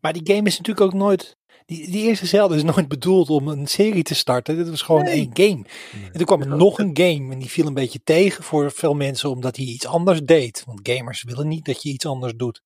maar 0.00 0.12
die 0.12 0.34
game 0.34 0.46
is 0.48 0.58
natuurlijk 0.58 0.86
ook 0.86 1.00
nooit, 1.00 1.36
Die, 1.66 1.90
die 1.90 2.02
eerste 2.06 2.26
Zelda 2.26 2.54
is 2.54 2.62
nooit 2.62 2.88
bedoeld 2.88 3.28
om 3.30 3.48
een 3.48 3.66
serie 3.66 4.02
te 4.02 4.14
starten. 4.14 4.56
Dit 4.56 4.68
was 4.70 4.82
gewoon 4.82 5.02
Nee. 5.04 5.14
één 5.14 5.30
game. 5.32 5.64
En 6.04 6.12
toen 6.12 6.24
kwam 6.24 6.40
er 6.40 6.56
nog 6.56 6.78
een 6.78 6.90
game 6.92 7.32
en 7.32 7.38
die 7.38 7.50
viel 7.50 7.66
een 7.66 7.74
beetje 7.74 8.00
tegen 8.04 8.44
voor 8.44 8.70
veel 8.72 8.94
mensen 8.94 9.30
omdat 9.30 9.56
hij 9.56 9.64
iets 9.66 9.86
anders 9.86 10.20
deed. 10.24 10.62
Want 10.66 10.80
gamers 10.82 11.22
willen 11.22 11.48
niet 11.48 11.64
dat 11.64 11.82
je 11.82 11.88
iets 11.88 12.06
anders 12.06 12.32
doet. 12.36 12.62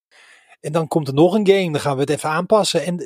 En 0.60 0.72
dan 0.72 0.88
komt 0.88 1.08
er 1.08 1.14
nog 1.14 1.34
een 1.34 1.46
game, 1.46 1.72
dan 1.72 1.80
gaan 1.80 1.94
we 1.94 2.00
het 2.00 2.10
even 2.10 2.28
aanpassen. 2.30 2.84
En 2.84 2.98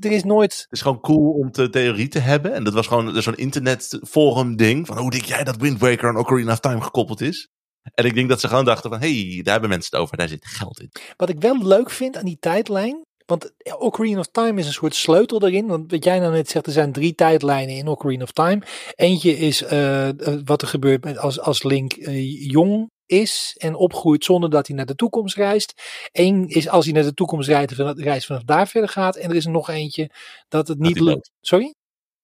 er 0.00 0.12
is 0.12 0.24
nooit. 0.24 0.52
Het 0.52 0.66
is 0.72 0.80
gewoon 0.80 1.00
cool 1.00 1.30
om 1.32 1.52
de 1.52 1.70
theorie 1.70 2.08
te 2.08 2.18
hebben. 2.18 2.54
En 2.54 2.64
dat 2.64 2.74
was 2.74 2.86
gewoon 2.86 3.22
zo'n 3.22 3.34
internetforum 3.36 4.56
ding. 4.56 4.86
Van 4.86 4.98
hoe 4.98 5.10
denk 5.10 5.24
jij 5.24 5.44
dat 5.44 5.56
Wind 5.56 5.80
Waker 5.80 6.08
en 6.08 6.16
Ocarina 6.16 6.52
of 6.52 6.60
Time 6.60 6.80
gekoppeld 6.80 7.20
is? 7.20 7.48
En 7.94 8.04
ik 8.04 8.14
denk 8.14 8.28
dat 8.28 8.40
ze 8.40 8.48
gewoon 8.48 8.64
dachten 8.64 8.90
van, 8.90 8.98
hey, 9.00 9.40
daar 9.42 9.52
hebben 9.52 9.70
mensen 9.70 9.90
het 9.90 10.00
over. 10.00 10.16
Daar 10.16 10.28
zit 10.28 10.46
geld 10.46 10.80
in. 10.80 10.90
Wat 11.16 11.28
ik 11.28 11.40
wel 11.40 11.66
leuk 11.66 11.90
vind 11.90 12.16
aan 12.16 12.24
die 12.24 12.38
tijdlijn. 12.40 13.04
Want 13.30 13.52
Ocarina 13.78 14.18
of 14.18 14.26
Time 14.26 14.58
is 14.58 14.66
een 14.66 14.72
soort 14.72 14.94
sleutel 14.94 15.46
erin. 15.46 15.66
Want 15.66 15.90
wat 15.90 16.04
jij 16.04 16.18
nou 16.18 16.32
net 16.32 16.50
zegt, 16.50 16.66
er 16.66 16.72
zijn 16.72 16.92
drie 16.92 17.14
tijdlijnen 17.14 17.74
in 17.74 17.88
Ocarina 17.88 18.22
of 18.22 18.32
Time. 18.32 18.62
Eentje 18.94 19.36
is 19.36 19.62
eh, 19.62 20.08
eh, 20.08 20.40
wat 20.44 20.62
er 20.62 20.68
gebeurt 20.68 21.04
met 21.04 21.18
als, 21.18 21.40
als 21.40 21.62
Link 21.62 21.92
eh, 21.92 22.50
jong 22.50 22.90
is 23.06 23.56
en 23.58 23.74
opgroeit 23.74 24.24
zonder 24.24 24.50
dat 24.50 24.66
hij 24.66 24.76
naar 24.76 24.86
de 24.86 24.94
toekomst 24.94 25.36
reist. 25.36 25.82
Eén 26.12 26.48
is 26.48 26.68
als 26.68 26.84
hij 26.84 26.94
naar 26.94 27.02
de 27.02 27.14
toekomst 27.14 27.48
rijdt, 27.48 27.74
van 27.74 27.96
de 27.96 28.02
reis 28.02 28.26
vanaf 28.26 28.42
daar 28.42 28.68
verder 28.68 28.90
gaat. 28.90 29.16
En 29.16 29.30
er 29.30 29.36
is 29.36 29.44
er 29.44 29.50
nog 29.50 29.68
eentje 29.68 30.10
dat 30.48 30.68
het 30.68 30.78
niet 30.78 31.00
lukt. 31.00 31.30
Sorry? 31.40 31.74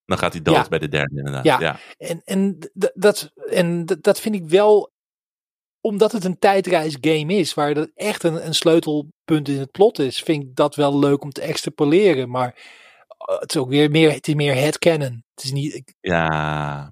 Dan 0.04 0.18
gaat 0.18 0.32
hij 0.32 0.42
dood 0.42 0.54
Ja. 0.54 0.68
bij 0.68 0.78
de 0.78 0.88
derde 0.88 1.16
inderdaad. 1.16 1.44
Ja. 1.44 1.60
Ja. 1.60 1.78
En, 1.98 2.22
en, 2.24 2.70
dat, 2.94 3.32
en 3.50 3.84
dat 4.00 4.20
vind 4.20 4.34
ik 4.34 4.44
wel, 4.44 4.90
omdat 5.86 6.12
het 6.12 6.24
een 6.24 6.38
tijdreisgame 6.38 7.34
is, 7.34 7.54
waar 7.54 7.74
dat 7.74 7.90
echt 7.94 8.22
een, 8.22 8.46
een 8.46 8.54
sleutelpunt 8.54 9.48
in 9.48 9.58
het 9.58 9.70
plot 9.70 9.98
is, 9.98 10.22
vind 10.22 10.42
ik 10.42 10.54
dat 10.54 10.74
wel 10.74 10.98
leuk 10.98 11.22
om 11.22 11.30
te 11.30 11.40
extrapoleren. 11.40 12.30
Maar 12.30 12.54
eh, 13.18 13.38
het 13.40 13.54
is 13.54 13.60
ook 13.60 13.68
weer 13.68 13.90
meer, 13.90 14.12
het 14.12 14.28
is 14.28 14.34
meer 14.34 14.54
headcanon. 14.54 15.24
Het 15.34 15.44
is 15.44 15.52
niet, 15.52 15.94
Ja, 16.00 16.28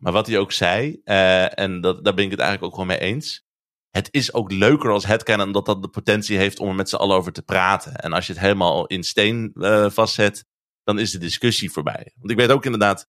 maar 0.01 0.13
wat 0.13 0.27
hij 0.27 0.39
ook 0.39 0.53
zei, 0.53 1.01
eh, 1.05 1.59
en 1.59 1.81
dat, 1.81 2.05
daar 2.05 2.15
ben 2.15 2.25
ik 2.25 2.31
het 2.31 2.41
eigenlijk 2.41 2.73
ook 2.73 2.81
gewoon 2.81 2.99
mee 2.99 3.11
eens. 3.11 3.43
Het 3.91 4.09
is 4.11 4.33
ook 4.33 4.53
leuker 4.53 4.91
als 4.91 5.07
headcanon, 5.07 5.47
omdat 5.47 5.67
dat 5.67 5.83
de 5.83 5.89
potentie 5.89 6.37
heeft 6.37 6.59
om 6.59 6.69
er 6.69 6.75
met 6.75 6.89
z'n 6.89 6.97
allen 6.97 7.17
over 7.17 7.33
te 7.33 7.43
praten. 7.43 7.97
En 7.97 8.13
als 8.13 8.27
je 8.27 8.33
het 8.33 8.43
helemaal 8.43 8.87
in 8.87 9.03
steen 9.03 9.53
eh, 9.55 9.91
vastzet, 9.91 10.45
dan 10.85 10.99
is 10.99 11.11
de 11.11 11.19
discussie 11.19 11.71
voorbij. 11.71 12.13
Want 12.19 12.31
ik 12.31 12.37
weet 12.37 12.51
ook 12.51 12.65
inderdaad, 12.65 13.07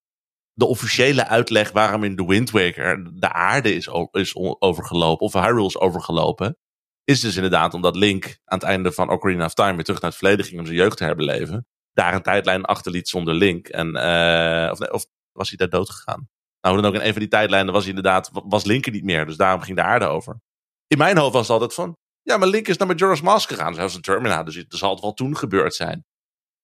de 0.55 0.65
officiële 0.65 1.27
uitleg 1.27 1.71
waarom 1.71 2.03
in 2.03 2.15
The 2.15 2.25
Wind 2.25 2.51
Waker 2.51 3.19
de 3.19 3.31
aarde 3.31 3.73
is, 3.73 3.89
is 4.11 4.35
overgelopen, 4.35 5.25
of 5.25 5.33
Hyrule 5.33 5.65
is 5.65 5.77
overgelopen, 5.77 6.57
is 7.03 7.19
dus 7.19 7.35
inderdaad 7.35 7.73
omdat 7.73 7.95
Link 7.95 8.23
aan 8.45 8.57
het 8.57 8.67
einde 8.67 8.91
van 8.91 9.09
Ocarina 9.09 9.45
of 9.45 9.53
Time 9.53 9.75
weer 9.75 9.83
terug 9.83 10.01
naar 10.01 10.09
het 10.09 10.19
verleden 10.19 10.45
ging 10.45 10.59
om 10.59 10.65
zijn 10.65 10.77
jeugd 10.77 10.97
te 10.97 11.03
herbeleven. 11.03 11.67
Daar 11.93 12.13
een 12.13 12.21
tijdlijn 12.21 12.65
achterliet 12.65 13.09
zonder 13.09 13.33
Link. 13.33 13.67
En, 13.67 13.95
eh, 13.95 14.71
of, 14.71 14.79
of 14.79 15.05
was 15.31 15.49
hij 15.49 15.57
daar 15.57 15.69
dood 15.69 15.89
gegaan? 15.89 16.29
Nou, 16.61 16.81
dan 16.81 16.85
ook 16.85 16.93
in 16.93 17.05
een 17.05 17.11
van 17.11 17.19
die 17.19 17.29
tijdlijnen 17.29 17.73
was 17.73 17.85
hij 17.85 17.93
inderdaad, 17.93 18.29
was 18.33 18.63
Link 18.63 18.85
er 18.85 18.91
niet 18.91 19.03
meer. 19.03 19.25
Dus 19.25 19.37
daarom 19.37 19.61
ging 19.61 19.77
de 19.77 19.83
aarde 19.83 20.05
over. 20.05 20.39
In 20.87 20.97
mijn 20.97 21.17
hoofd 21.17 21.33
was 21.33 21.41
het 21.41 21.51
altijd 21.51 21.73
van, 21.73 21.97
ja, 22.21 22.37
maar 22.37 22.47
Link 22.47 22.67
is 22.67 22.77
naar 22.77 22.87
Majora's 22.87 23.21
Mask 23.21 23.49
gegaan. 23.49 23.71
Dus 23.71 23.81
was 23.81 23.95
een 23.95 24.01
Terminator, 24.01 24.45
dus 24.45 24.55
het 24.55 24.75
zal 24.75 24.91
het 24.91 25.01
wel 25.01 25.13
toen 25.13 25.37
gebeurd 25.37 25.75
zijn. 25.75 26.05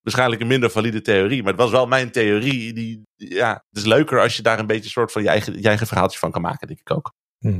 Waarschijnlijk 0.02 0.42
een 0.42 0.48
minder 0.48 0.70
valide 0.72 1.02
theorie, 1.02 1.44
maar 1.44 1.52
het 1.52 1.62
was 1.62 1.72
wel 1.72 1.88
mijn 1.88 2.12
theorie. 2.12 2.74
Die, 2.74 3.02
ja, 3.16 3.64
het 3.70 3.78
is 3.78 3.86
leuker 3.86 4.22
als 4.22 4.36
je 4.36 4.42
daar 4.42 4.60
een 4.60 4.68
beetje 4.68 4.84
een 4.84 4.90
soort 4.90 5.12
van 5.12 5.22
je 5.22 5.30
eigen, 5.30 5.62
je 5.62 5.68
eigen 5.68 5.88
verhaaltje 5.88 6.20
van 6.20 6.32
kan 6.32 6.42
maken, 6.42 6.68
denk 6.68 6.80
ik 6.80 6.92
ook. 6.92 7.14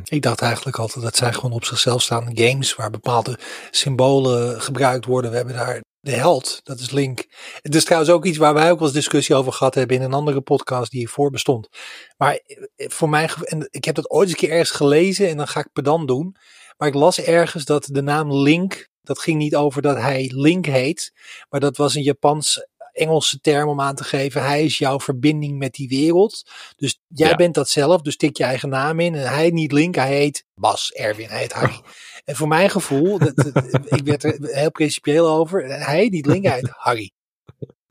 ik 0.04 0.22
dacht 0.22 0.42
eigenlijk 0.42 0.78
altijd 0.78 1.04
dat 1.04 1.16
zijn 1.16 1.34
gewoon 1.34 1.52
op 1.52 1.66
zichzelf 1.66 2.02
staande 2.02 2.44
games 2.44 2.76
waar 2.76 2.90
bepaalde 2.90 3.40
symbolen 3.72 4.62
gebruikt 4.62 5.06
worden. 5.06 5.32
We 5.32 5.38
hebben 5.38 5.56
daar 5.56 5.82
de 6.02 6.12
held, 6.12 6.60
dat 6.64 6.80
is 6.80 6.92
Link. 6.92 7.26
Het 7.62 7.76
is 7.76 7.84
trouwens 7.84 8.12
ook 8.12 8.26
iets 8.26 8.38
waar 8.38 8.54
wij 8.54 8.72
ook 8.72 8.78
wel 8.78 8.88
eens 8.88 8.98
discussie 8.98 9.36
over 9.36 9.54
gehad 9.54 9.76
hebben 9.76 9.96
in 9.98 10.02
een 10.02 10.14
andere 10.14 10.42
podcast 10.42 10.92
die 10.92 11.00
hiervoor 11.00 11.30
bestond. 11.30 11.70
Maar 12.18 12.34
eh, 12.34 12.90
voor 12.90 13.10
mij, 13.10 13.30
en 13.44 13.68
ik 13.70 13.86
heb 13.86 13.96
dat 13.96 14.10
ooit 14.10 14.30
eens 14.30 14.32
een 14.32 14.48
keer 14.48 14.58
ergens 14.58 14.78
gelezen 14.78 15.30
en 15.30 15.38
dan 15.38 15.48
ga 15.48 15.60
ik 15.60 15.72
pedant 15.74 16.08
doen. 16.08 16.36
Maar 16.78 16.88
ik 16.88 16.94
las 16.94 17.20
ergens 17.20 17.66
dat 17.66 17.90
de 17.92 18.02
naam 18.02 18.34
Link, 18.34 18.90
dat 19.02 19.20
ging 19.20 19.38
niet 19.38 19.56
over 19.56 19.82
dat 19.82 19.98
hij 19.98 20.32
Link 20.34 20.66
heet, 20.66 21.14
maar 21.50 21.60
dat 21.60 21.78
was 21.78 21.96
een 21.96 22.04
Japans 22.04 22.66
Engelse 22.92 23.40
term 23.40 23.70
om 23.70 23.82
aan 23.82 23.96
te 23.96 24.04
geven. 24.04 24.44
Hij 24.44 24.64
is 24.64 24.78
jouw 24.78 25.00
verbinding 25.00 25.58
met 25.58 25.74
die 25.74 25.88
wereld. 25.88 26.50
Dus 26.76 27.00
jij 27.08 27.30
Ja. 27.30 27.36
bent 27.36 27.54
dat 27.54 27.70
zelf, 27.70 28.02
dus 28.02 28.18
tik 28.18 28.38
je 28.38 28.44
eigen 28.44 28.70
naam 28.70 29.00
in. 29.00 29.16
En 29.16 29.28
hij 29.28 29.50
niet 29.50 29.72
Link, 29.72 29.96
hij 29.96 30.08
heet 30.16 30.46
Bas, 30.56 30.92
Erwin, 30.92 31.30
hij 31.30 31.40
heet 31.40 31.52
Harry. 31.54 31.82
En 32.26 32.36
voor 32.36 32.48
mijn 32.48 32.70
gevoel, 32.70 33.18
dat, 33.18 33.36
dat- 33.36 33.66
ik 33.86 34.02
werd 34.04 34.24
er 34.24 34.38
heel 34.42 34.72
principieel 34.72 35.28
over. 35.28 35.64
Hij 35.66 36.08
niet 36.08 36.26
Link, 36.26 36.46
hij 36.46 36.56
heet 36.56 36.70
Harry. 36.72 37.12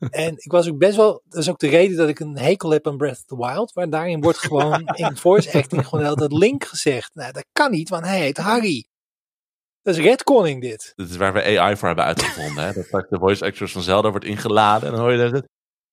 En 0.09 0.33
ik 0.37 0.51
was 0.51 0.69
ook 0.69 0.77
best 0.77 0.95
wel, 0.95 1.21
dat 1.29 1.41
is 1.41 1.49
ook 1.49 1.59
de 1.59 1.67
reden 1.67 1.97
dat 1.97 2.09
ik 2.09 2.19
een 2.19 2.37
hekel 2.37 2.69
heb 2.69 2.87
aan 2.87 2.97
Breath 2.97 3.17
of 3.17 3.23
the 3.25 3.37
Wild. 3.47 3.75
Maar 3.75 3.89
daarin 3.89 4.21
wordt 4.21 4.37
gewoon 4.37 4.85
in 4.95 5.17
voice 5.17 5.53
acting 5.57 5.87
gewoon 5.87 6.05
altijd 6.05 6.31
Link 6.31 6.63
gezegd. 6.63 7.15
Nou, 7.15 7.31
dat 7.31 7.45
kan 7.51 7.71
niet, 7.71 7.89
want 7.89 8.05
hij 8.05 8.19
heet 8.19 8.37
Harry. 8.37 8.85
Dat 9.81 9.95
is 9.97 10.01
redconning 10.03 10.61
dit. 10.61 10.93
Dit 10.95 11.09
is 11.09 11.15
waar 11.17 11.33
we 11.33 11.59
AI 11.59 11.75
voor 11.75 11.87
hebben 11.87 12.05
uitgevonden. 12.05 12.63
Hè? 12.65 12.73
Dat 12.73 12.85
straks 12.85 13.09
de 13.09 13.17
voice 13.19 13.45
actors 13.45 13.71
van 13.71 13.81
Zelda 13.81 14.09
wordt 14.09 14.25
ingeladen 14.25 14.87
en 14.89 14.95
dan 14.95 15.03
hoor 15.03 15.11
je 15.13 15.29
dat. 15.31 15.43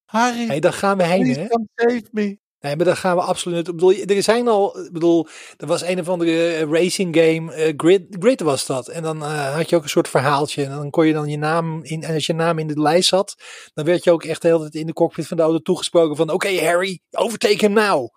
Harry, 0.05 0.47
Hey, 0.47 0.61
daar 0.61 0.73
gaan 0.73 0.97
we 0.97 1.05
heen, 1.05 1.27
hè? 1.27 1.47
come 1.49 1.67
save 1.75 2.05
me. 2.11 2.39
Nee, 2.61 2.77
maar 2.77 2.85
daar 2.85 2.97
gaan 2.97 3.17
we 3.17 3.23
absoluut. 3.23 3.69
Ik 3.69 3.75
bedoel, 3.75 3.93
er 3.95 4.23
zijn 4.23 4.49
al. 4.49 4.79
Ik 4.85 4.93
bedoel, 4.93 5.27
er 5.57 5.67
was 5.67 5.83
een 5.83 6.01
of 6.01 6.09
andere 6.09 6.55
eh, 6.55 6.71
racing 6.71 7.17
game. 7.17 7.53
eh, 7.53 7.73
Grid, 7.77 8.17
Grid 8.21 8.41
was 8.41 8.67
dat. 8.67 8.89
En 8.89 9.03
dan 9.03 9.23
eh, 9.23 9.55
had 9.55 9.71
je 9.71 9.77
ook 9.77 9.83
een 9.83 9.89
soort 9.89 10.09
verhaaltje. 10.09 10.65
En 10.65 10.71
dan 10.71 10.91
kon 10.91 11.07
je 11.07 11.13
dan 11.13 11.29
je 11.29 11.37
naam 11.39 11.85
in. 11.85 12.03
En 12.03 12.15
als 12.15 12.27
je 12.27 12.33
naam 12.33 12.59
in 12.59 12.67
de 12.67 12.81
lijst 12.81 13.09
zat, 13.09 13.35
dan 13.75 13.85
werd 13.85 14.05
je 14.05 14.11
ook 14.13 14.25
echt 14.25 14.43
de 14.43 14.49
hele 14.49 14.61
tijd 14.61 14.75
in 14.75 14.87
de 14.87 14.93
cockpit 14.93 15.27
van 15.27 15.37
de 15.37 15.43
auto 15.43 15.59
toegesproken 15.59 16.17
van: 16.17 16.31
Oké, 16.31 16.61
Harry, 16.65 17.01
overtake 17.11 17.57
him 17.65 17.73
now. 17.73 18.09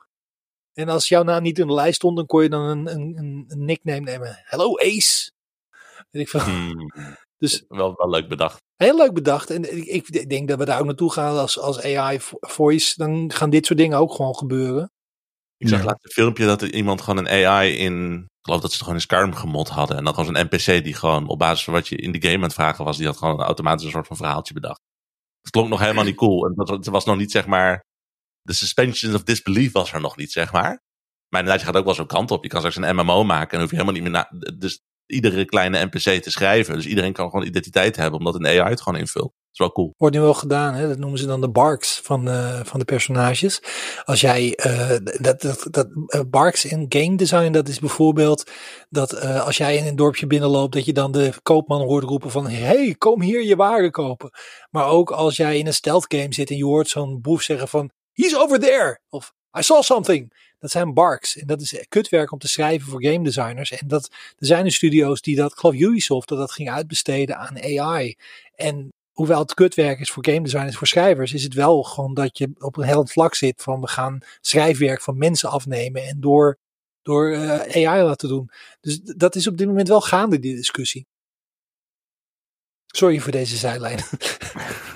En 0.73 0.89
als 0.89 1.07
jouw 1.07 1.23
naam 1.23 1.41
niet 1.43 1.59
in 1.59 1.67
de 1.67 1.73
lijst 1.73 1.95
stond, 1.95 2.15
dan 2.17 2.25
kon 2.25 2.43
je 2.43 2.49
dan 2.49 2.61
een, 2.61 2.87
een, 2.91 3.15
een 3.47 3.65
nickname 3.65 3.99
nemen. 3.99 4.39
Hello, 4.43 4.77
Ace. 4.77 5.31
Weet 6.11 6.21
ik 6.23 6.29
veel. 6.29 6.39
Hmm, 6.39 6.91
Dus 7.37 7.63
wel, 7.67 7.93
wel 7.95 8.09
leuk 8.09 8.29
bedacht. 8.29 8.57
heel 8.75 8.97
leuk 8.97 9.13
bedacht. 9.13 9.49
En 9.49 9.77
ik, 9.77 10.07
ik 10.09 10.29
denk 10.29 10.47
dat 10.47 10.57
we 10.59 10.65
daar 10.65 10.79
ook 10.79 10.85
naartoe 10.85 11.11
gaan 11.11 11.37
als, 11.37 11.59
als 11.59 11.81
AI 11.83 12.19
vo- 12.19 12.37
voice. 12.39 12.93
Dan 12.97 13.31
gaan 13.33 13.49
dit 13.49 13.65
soort 13.65 13.79
dingen 13.79 13.97
ook 13.97 14.13
gewoon 14.13 14.35
gebeuren. 14.35 14.91
Ik 15.57 15.67
zag 15.67 15.79
Ja. 15.79 15.85
laatst 15.85 16.05
een 16.05 16.11
filmpje 16.11 16.45
dat 16.45 16.61
er 16.61 16.73
iemand 16.73 17.01
gewoon 17.01 17.25
een 17.25 17.45
AI 17.47 17.75
in. 17.77 18.13
Ik 18.23 18.47
geloof 18.47 18.61
dat 18.61 18.69
ze 18.71 18.75
het 18.75 18.85
gewoon 18.85 18.99
in 18.99 19.05
Skyrim 19.05 19.33
gemod 19.35 19.69
hadden. 19.69 19.97
En 19.97 20.03
dan 20.03 20.13
gewoon 20.15 20.35
zo'n 20.35 20.45
NPC 20.45 20.83
die 20.83 20.93
gewoon 20.93 21.27
op 21.27 21.39
basis 21.39 21.63
van 21.63 21.73
wat 21.73 21.87
je 21.87 21.95
in 21.95 22.11
de 22.11 22.21
game 22.21 22.35
aan 22.35 22.41
het 22.41 22.53
vragen 22.53 22.85
was. 22.85 22.97
Die 22.97 23.05
had 23.05 23.17
gewoon 23.17 23.41
automatisch 23.41 23.85
een 23.85 23.91
soort 23.91 24.07
van 24.07 24.17
verhaaltje 24.17 24.53
bedacht. 24.53 24.79
Het 25.41 25.51
klonk 25.51 25.69
nog 25.69 25.79
helemaal 25.79 26.03
niet 26.03 26.15
cool. 26.15 26.45
En 26.45 26.53
dat 26.55 26.67
was- 26.69 26.77
het 26.77 26.87
was 26.87 27.05
nog 27.05 27.17
niet 27.17 27.31
zeg 27.31 27.45
maar. 27.47 27.83
De 28.41 28.53
suspension 28.53 29.15
of 29.15 29.23
disbelief 29.23 29.71
was 29.71 29.93
er 29.93 30.01
nog 30.01 30.17
niet 30.17 30.31
zeg 30.31 30.51
maar. 30.51 30.79
Maar 31.29 31.39
inderdaad, 31.39 31.59
je 31.59 31.65
gaat 31.65 31.75
ook 31.77 31.85
wel 31.85 31.93
zo'n 31.93 32.07
kant 32.07 32.31
op. 32.31 32.43
Je 32.43 32.49
kan 32.49 32.59
straks 32.59 32.75
een 32.77 32.95
MMO 32.95 33.23
maken. 33.23 33.53
En 33.53 33.59
hoef 33.59 33.69
je 33.69 33.75
helemaal 33.75 34.01
niet 34.01 34.11
meer 34.11 34.27
na. 34.29 34.53
Dus 34.57 34.79
iedere 35.11 35.45
kleine 35.45 35.85
NPC 35.85 36.21
te 36.23 36.31
schrijven. 36.31 36.75
Dus 36.75 36.85
iedereen 36.85 37.13
kan 37.13 37.29
gewoon 37.29 37.45
identiteit 37.45 37.95
hebben. 37.95 38.19
Omdat 38.19 38.35
een 38.35 38.47
AI 38.47 38.69
het 38.69 38.81
gewoon 38.81 38.99
invult. 38.99 39.33
Dat 39.51 39.51
is 39.51 39.57
wel 39.57 39.71
cool. 39.71 39.93
Wordt 39.97 40.15
nu 40.15 40.21
wel 40.21 40.33
gedaan, 40.33 40.73
hè? 40.73 40.87
dat 40.87 40.97
noemen 40.97 41.19
ze 41.19 41.25
dan 41.25 41.41
de 41.41 41.49
barks 41.49 41.99
van, 42.03 42.29
eh, 42.29 42.59
van 42.63 42.79
de 42.79 42.85
personages. 42.85 43.61
Als 44.03 44.21
jij, 44.21 44.55
eh, 44.55 44.89
dat, 45.19 45.41
dat, 45.71 45.87
eh, 46.07 46.21
barks 46.27 46.65
in 46.65 46.85
game 46.89 47.15
design, 47.15 47.51
dat 47.51 47.67
is 47.67 47.79
bijvoorbeeld 47.79 48.51
dat 48.89 49.21
als 49.21 49.57
jij 49.57 49.77
in 49.77 49.85
een 49.85 49.95
dorpje 49.95 50.27
binnenloopt, 50.27 50.73
dat 50.73 50.85
je 50.85 50.93
dan 50.93 51.11
de 51.11 51.33
koopman 51.43 51.81
hoort 51.81 52.03
roepen 52.03 52.31
van, 52.31 52.47
hey, 52.47 52.95
kom 52.97 53.21
hier 53.21 53.43
je 53.43 53.55
waren 53.55 53.91
kopen. 53.91 54.29
Maar 54.69 54.85
ook 54.87 55.11
als 55.11 55.35
jij 55.35 55.57
in 55.57 55.67
een 55.67 55.73
stealth 55.73 56.05
game 56.07 56.33
zit 56.33 56.49
en 56.49 56.57
je 56.57 56.65
hoort 56.65 56.87
zo'n 56.87 57.21
boef 57.21 57.41
zeggen 57.41 57.67
van, 57.67 57.91
he's 58.13 58.35
over 58.35 58.59
there, 58.59 58.99
of 59.09 59.33
I 59.57 59.61
saw 59.61 59.81
something. 59.81 60.33
Dat 60.59 60.71
zijn 60.71 60.93
barks. 60.93 61.37
En 61.37 61.47
dat 61.47 61.61
is 61.61 61.85
kutwerk 61.89 62.31
om 62.31 62.39
te 62.39 62.47
schrijven 62.47 62.89
voor 62.89 63.03
game 63.03 63.23
designers. 63.23 63.71
En 63.71 63.87
dat, 63.87 64.09
er 64.37 64.45
zijn 64.45 64.65
er 64.65 64.71
studio's 64.71 65.21
die 65.21 65.35
dat, 65.35 65.51
ik 65.51 65.57
geloof 65.57 65.75
Ubisoft, 65.75 66.27
dat 66.27 66.37
dat 66.37 66.51
ging 66.51 66.71
uitbesteden 66.71 67.37
aan 67.37 67.61
AI. 67.61 68.15
En 68.55 68.93
hoewel 69.11 69.39
het 69.39 69.53
kutwerk 69.53 69.99
is 69.99 70.11
voor 70.11 70.25
game 70.25 70.41
designers, 70.41 70.77
voor 70.77 70.87
schrijvers, 70.87 71.33
is 71.33 71.43
het 71.43 71.53
wel 71.53 71.83
gewoon 71.83 72.13
dat 72.13 72.37
je 72.37 72.51
op 72.57 72.77
een 72.77 72.83
heel 72.83 73.07
vlak 73.07 73.35
zit 73.35 73.61
van 73.61 73.81
we 73.81 73.87
gaan 73.87 74.19
schrijfwerk 74.41 75.01
van 75.01 75.17
mensen 75.17 75.49
afnemen 75.49 76.03
en 76.03 76.19
door, 76.19 76.57
door 77.01 77.31
eh, 77.31 77.87
AI 77.87 78.03
laten 78.03 78.29
doen. 78.29 78.49
Dus 78.81 78.99
dat 79.01 79.35
is 79.35 79.47
op 79.47 79.57
dit 79.57 79.67
moment 79.67 79.87
wel 79.87 80.01
gaande, 80.01 80.39
die 80.39 80.55
discussie. 80.55 81.05
Sorry 82.87 83.19
voor 83.19 83.31
deze 83.31 83.57
zijlijn. 83.57 83.99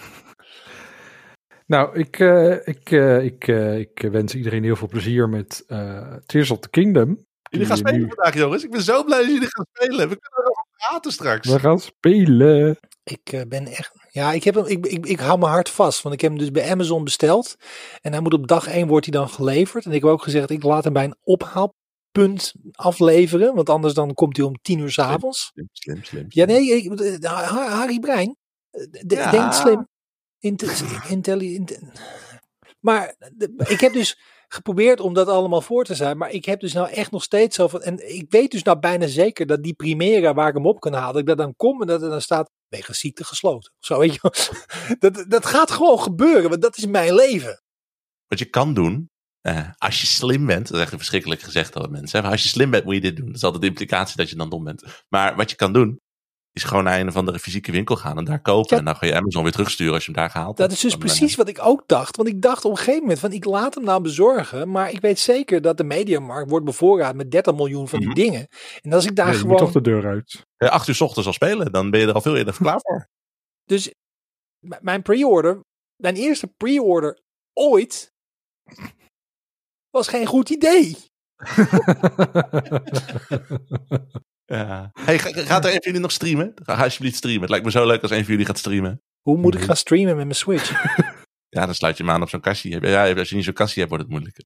Nou, 1.66 1.98
ik, 2.00 2.20
eh, 2.20 2.68
ik, 2.68 2.92
eh, 2.92 3.24
ik, 3.24 3.48
eh, 3.48 3.78
ik 3.80 4.08
wens 4.12 4.36
iedereen 4.36 4.64
heel 4.64 4.76
veel 4.76 4.88
plezier 4.88 5.30
met 5.30 5.64
eh 5.68 6.14
Tears 6.26 6.52
of 6.52 6.60
the 6.60 6.70
Kingdom. 6.70 7.26
Jullie 7.50 7.68
gaan 7.68 7.78
spelen 7.78 8.00
nu- 8.00 8.08
vandaag, 8.16 8.34
jongens. 8.34 8.64
Ik 8.64 8.72
ben 8.72 8.82
zo 8.82 9.04
blij 9.04 9.18
dat 9.20 9.28
jullie 9.28 9.48
gaan 9.50 9.66
spelen. 9.74 10.10
We 10.10 10.18
kunnen 10.20 10.40
erover 10.44 10.66
praten 10.78 11.12
straks. 11.12 11.50
We 11.50 11.60
gaan 11.60 11.80
spelen. 11.80 12.78
Ik 13.04 13.32
eh, 13.32 13.42
ben 13.48 13.68
echt. 13.68 13.92
Ja, 14.12 14.32
ik, 14.32 14.44
heb 14.44 14.56
hem, 14.56 14.66
ik, 14.66 14.86
ik, 14.86 15.06
ik 15.06 15.20
hou 15.20 15.40
mijn 15.40 15.52
hart 15.52 15.70
vast. 15.70 16.02
Want 16.02 16.16
ik 16.16 16.22
heb 16.22 16.30
hem 16.32 16.40
dus 16.40 16.52
bij 16.52 16.72
Amazon 16.72 17.04
besteld. 17.04 17.56
En 18.02 18.12
hij 18.12 18.22
moet 18.22 18.34
op 18.34 18.48
dag 18.48 18.68
1 18.68 18.88
wordt 18.88 19.06
hij 19.06 19.20
dan 19.20 19.30
geleverd. 19.30 19.86
En 19.86 19.92
ik 19.92 20.02
heb 20.02 20.12
ook 20.12 20.24
gezegd, 20.24 20.50
ik 20.50 20.64
laat 20.64 20.84
hem 20.84 20.94
bij 20.94 21.04
een 21.04 21.16
ophaalpunt 21.24 22.54
afleveren. 22.72 23.56
Want 23.56 23.70
anders 23.70 23.94
dan 23.94 24.14
komt 24.14 24.38
hij 24.38 24.46
om 24.46 24.56
10 24.62 24.80
uur 24.80 24.92
s'avonds. 24.92 25.52
Slim, 25.54 25.68
slim, 25.72 26.04
slim. 26.04 26.26
Ja, 26.30 26.46
nee, 26.46 26.70
ik, 26.84 27.00
Har- 27.24 27.70
Harry 27.70 28.00
Brein. 28.00 28.36
eh, 28.72 28.82
d- 28.84 29.12
Ja. 29.12 29.32
Denk 29.32 29.54
slim. 29.54 29.88
Inte- 30.46 31.02
intelli- 31.08 31.54
inte- 31.54 31.92
maar 32.80 33.16
ik 33.68 33.80
heb 33.80 33.94
dus 33.94 34.20
geprobeerd 34.48 35.00
om 35.00 35.14
dat 35.14 35.28
allemaal 35.28 35.62
voor 35.62 35.84
te 35.84 35.96
zijn. 35.96 36.18
Maar 36.18 36.32
ik 36.32 36.46
heb 36.46 36.60
dus 36.60 36.74
nou 36.74 36.90
echt 36.90 37.12
nog 37.12 37.24
steeds 37.24 37.56
zo 37.56 37.68
van. 37.68 37.82
En 37.82 38.16
ik 38.16 38.26
weet 38.30 38.52
dus 38.52 38.64
nou 38.64 38.80
bijna 38.80 39.08
zeker 39.08 39.46
dat 39.46 39.64
die 39.64 39.74
Primera 39.74 40.34
waar 40.34 40.48
ik 40.48 40.54
hem 40.56 40.66
op 40.66 40.80
kan 40.80 40.94
halen. 40.94 41.12
Dat 41.12 41.22
ik 41.22 41.28
dat 41.28 41.38
dan 41.38 41.56
kom 41.56 41.82
en 41.82 41.88
dat 41.88 42.02
er 42.02 42.10
dan 42.10 42.22
staat. 42.22 42.52
Wegens 42.68 43.00
ziekte 43.00 43.24
gesloten. 43.24 43.74
Zo 43.80 44.00
weet 44.00 44.14
je. 44.14 44.54
Dat, 45.00 45.26
dat 45.28 45.46
gaat 45.46 45.72
gewoon 45.72 46.00
gebeuren. 46.00 46.50
Want 46.50 46.62
dat 46.62 46.78
is 46.78 46.86
mijn 46.86 47.14
leven. 47.16 47.62
Wat 48.28 48.40
je 48.40 48.46
kan 48.46 48.74
doen, 48.74 49.10
eh, 49.42 49.70
als 49.78 50.02
je 50.02 50.08
slim 50.08 50.46
bent, 50.46 50.68
dat 50.68 50.78
is 50.78 50.84
echt 50.84 50.94
verschrikkelijk 50.96 51.42
gezegd 51.42 51.74
door 51.74 51.90
mensen. 51.92 52.18
hè, 52.18 52.24
maar 52.24 52.32
Als 52.32 52.44
je 52.44 52.50
slim 52.50 52.70
bent, 52.70 52.86
moet 52.86 52.94
je 52.94 53.02
dit 53.02 53.16
doen. 53.16 53.26
Dat 53.26 53.36
is 53.36 53.44
altijd 53.44 53.62
de 53.62 53.68
implicatie 53.68 54.18
dat 54.18 54.30
je 54.30 54.36
dan 54.36 54.50
dom 54.50 54.64
bent. 54.64 54.84
Maar 55.10 55.36
wat 55.36 55.50
je 55.50 55.56
kan 55.56 55.74
doen, 55.74 56.00
is 56.56 56.64
gewoon 56.64 56.84
naar 56.84 57.00
een 57.00 57.08
of 57.08 57.16
andere 57.16 57.40
fysieke 57.40 57.72
winkel 57.72 57.96
gaan 57.96 58.18
en 58.18 58.24
daar 58.24 58.42
kopen. 58.42 58.70
Ja. 58.74 58.78
En 58.78 58.86
dan 58.86 58.96
ga 58.96 59.06
je 59.06 59.16
Amazon 59.16 59.44
weer 59.44 59.52
terugsturen 59.52 59.94
als 59.94 60.06
je 60.06 60.12
hem 60.12 60.22
daar 60.22 60.30
gehaald 60.30 60.58
Dat 60.58 60.70
hebt. 60.70 60.72
is 60.72 60.80
dus 60.82 60.94
eh, 60.94 61.00
precies 61.00 61.36
wat 61.36 61.48
ik 61.48 61.60
ook 61.62 61.84
dacht. 61.88 62.16
Want 62.16 62.30
ik 62.30 62.42
dacht 62.42 62.66
op 62.66 62.72
een 62.72 62.78
gegeven 62.78 63.02
moment 63.02 63.20
van 63.20 63.32
ik 63.32 63.46
laat 63.46 63.76
hem 63.76 63.84
nou 63.84 64.02
bezorgen. 64.02 64.72
Maar 64.72 64.92
ik 64.92 65.02
weet 65.02 65.20
zeker 65.20 65.62
dat 65.62 65.78
de 65.78 65.84
mediamarkt 65.84 66.50
wordt 66.50 66.66
bevoorraad 66.66 67.16
met 67.16 67.32
30 67.32 67.56
miljoen 67.56 67.88
van 67.88 68.00
die 68.00 68.08
Mhm. 68.08 68.18
dingen. 68.18 68.48
En 68.82 68.94
als 68.94 69.06
ik 69.06 69.16
daar 69.16 69.26
Nee, 69.30 69.38
je 69.38 69.44
moet 69.46 69.58
gewoon... 69.58 69.74
toch 69.74 69.84
de 69.84 69.90
deur 69.90 70.06
uit. 70.08 70.46
eh, 70.58 70.70
acht 70.70 70.88
uur 70.88 70.96
's 70.96 71.02
ochtends 71.02 71.28
al 71.28 71.34
spelen, 71.34 71.72
dan 71.72 71.90
ben 71.90 72.00
je 72.00 72.08
er 72.08 72.14
al 72.14 72.22
veel 72.22 72.38
eerder 72.38 72.54
klaar 72.58 72.80
voor. 72.82 73.08
Dus 73.66 73.94
mijn 74.82 75.02
pre-order, 75.02 75.60
mijn 75.96 76.16
eerste 76.16 76.48
pre-order 76.48 77.20
ooit, 77.54 78.12
was 79.90 80.08
geen 80.08 80.26
goed 80.26 80.50
idee. 80.50 80.98
Ja. 84.46 84.90
Hey, 84.94 85.20
ga- 85.20 85.44
gaat 85.44 85.64
er 85.64 85.70
een 85.70 85.76
van 85.76 85.82
jullie 85.84 86.00
nog 86.00 86.12
streamen? 86.12 86.52
Ga 86.56 86.84
alsjeblieft 86.84 87.16
streamen. 87.18 87.42
Het 87.42 87.50
lijkt 87.50 87.66
me 87.66 87.72
zo 87.72 87.86
leuk 87.86 88.02
als 88.02 88.12
een 88.12 88.24
van 88.24 88.32
jullie 88.32 88.46
gaat 88.46 88.58
streamen. 88.58 89.02
Hoe 89.22 89.38
moet 89.38 89.54
ik 89.54 89.60
Mhm. 89.60 89.68
gaan 89.68 89.78
streamen 89.78 90.16
met 90.16 90.26
mijn 90.26 90.36
Switch? 90.36 90.72
Ja, 91.56 91.66
dan 91.66 91.76
sluit 91.76 91.98
je 91.98 92.04
hem 92.04 92.12
aan 92.12 92.22
op 92.22 92.30
zo'n 92.30 92.42
kastje. 92.42 92.80
Ja, 92.82 93.14
als 93.14 93.30
je 93.30 93.36
niet 93.36 93.44
zo'n 93.44 93.54
kastje 93.54 93.78
hebt, 93.80 93.90
wordt 93.92 94.04
het 94.06 94.14
moeilijker. 94.14 94.44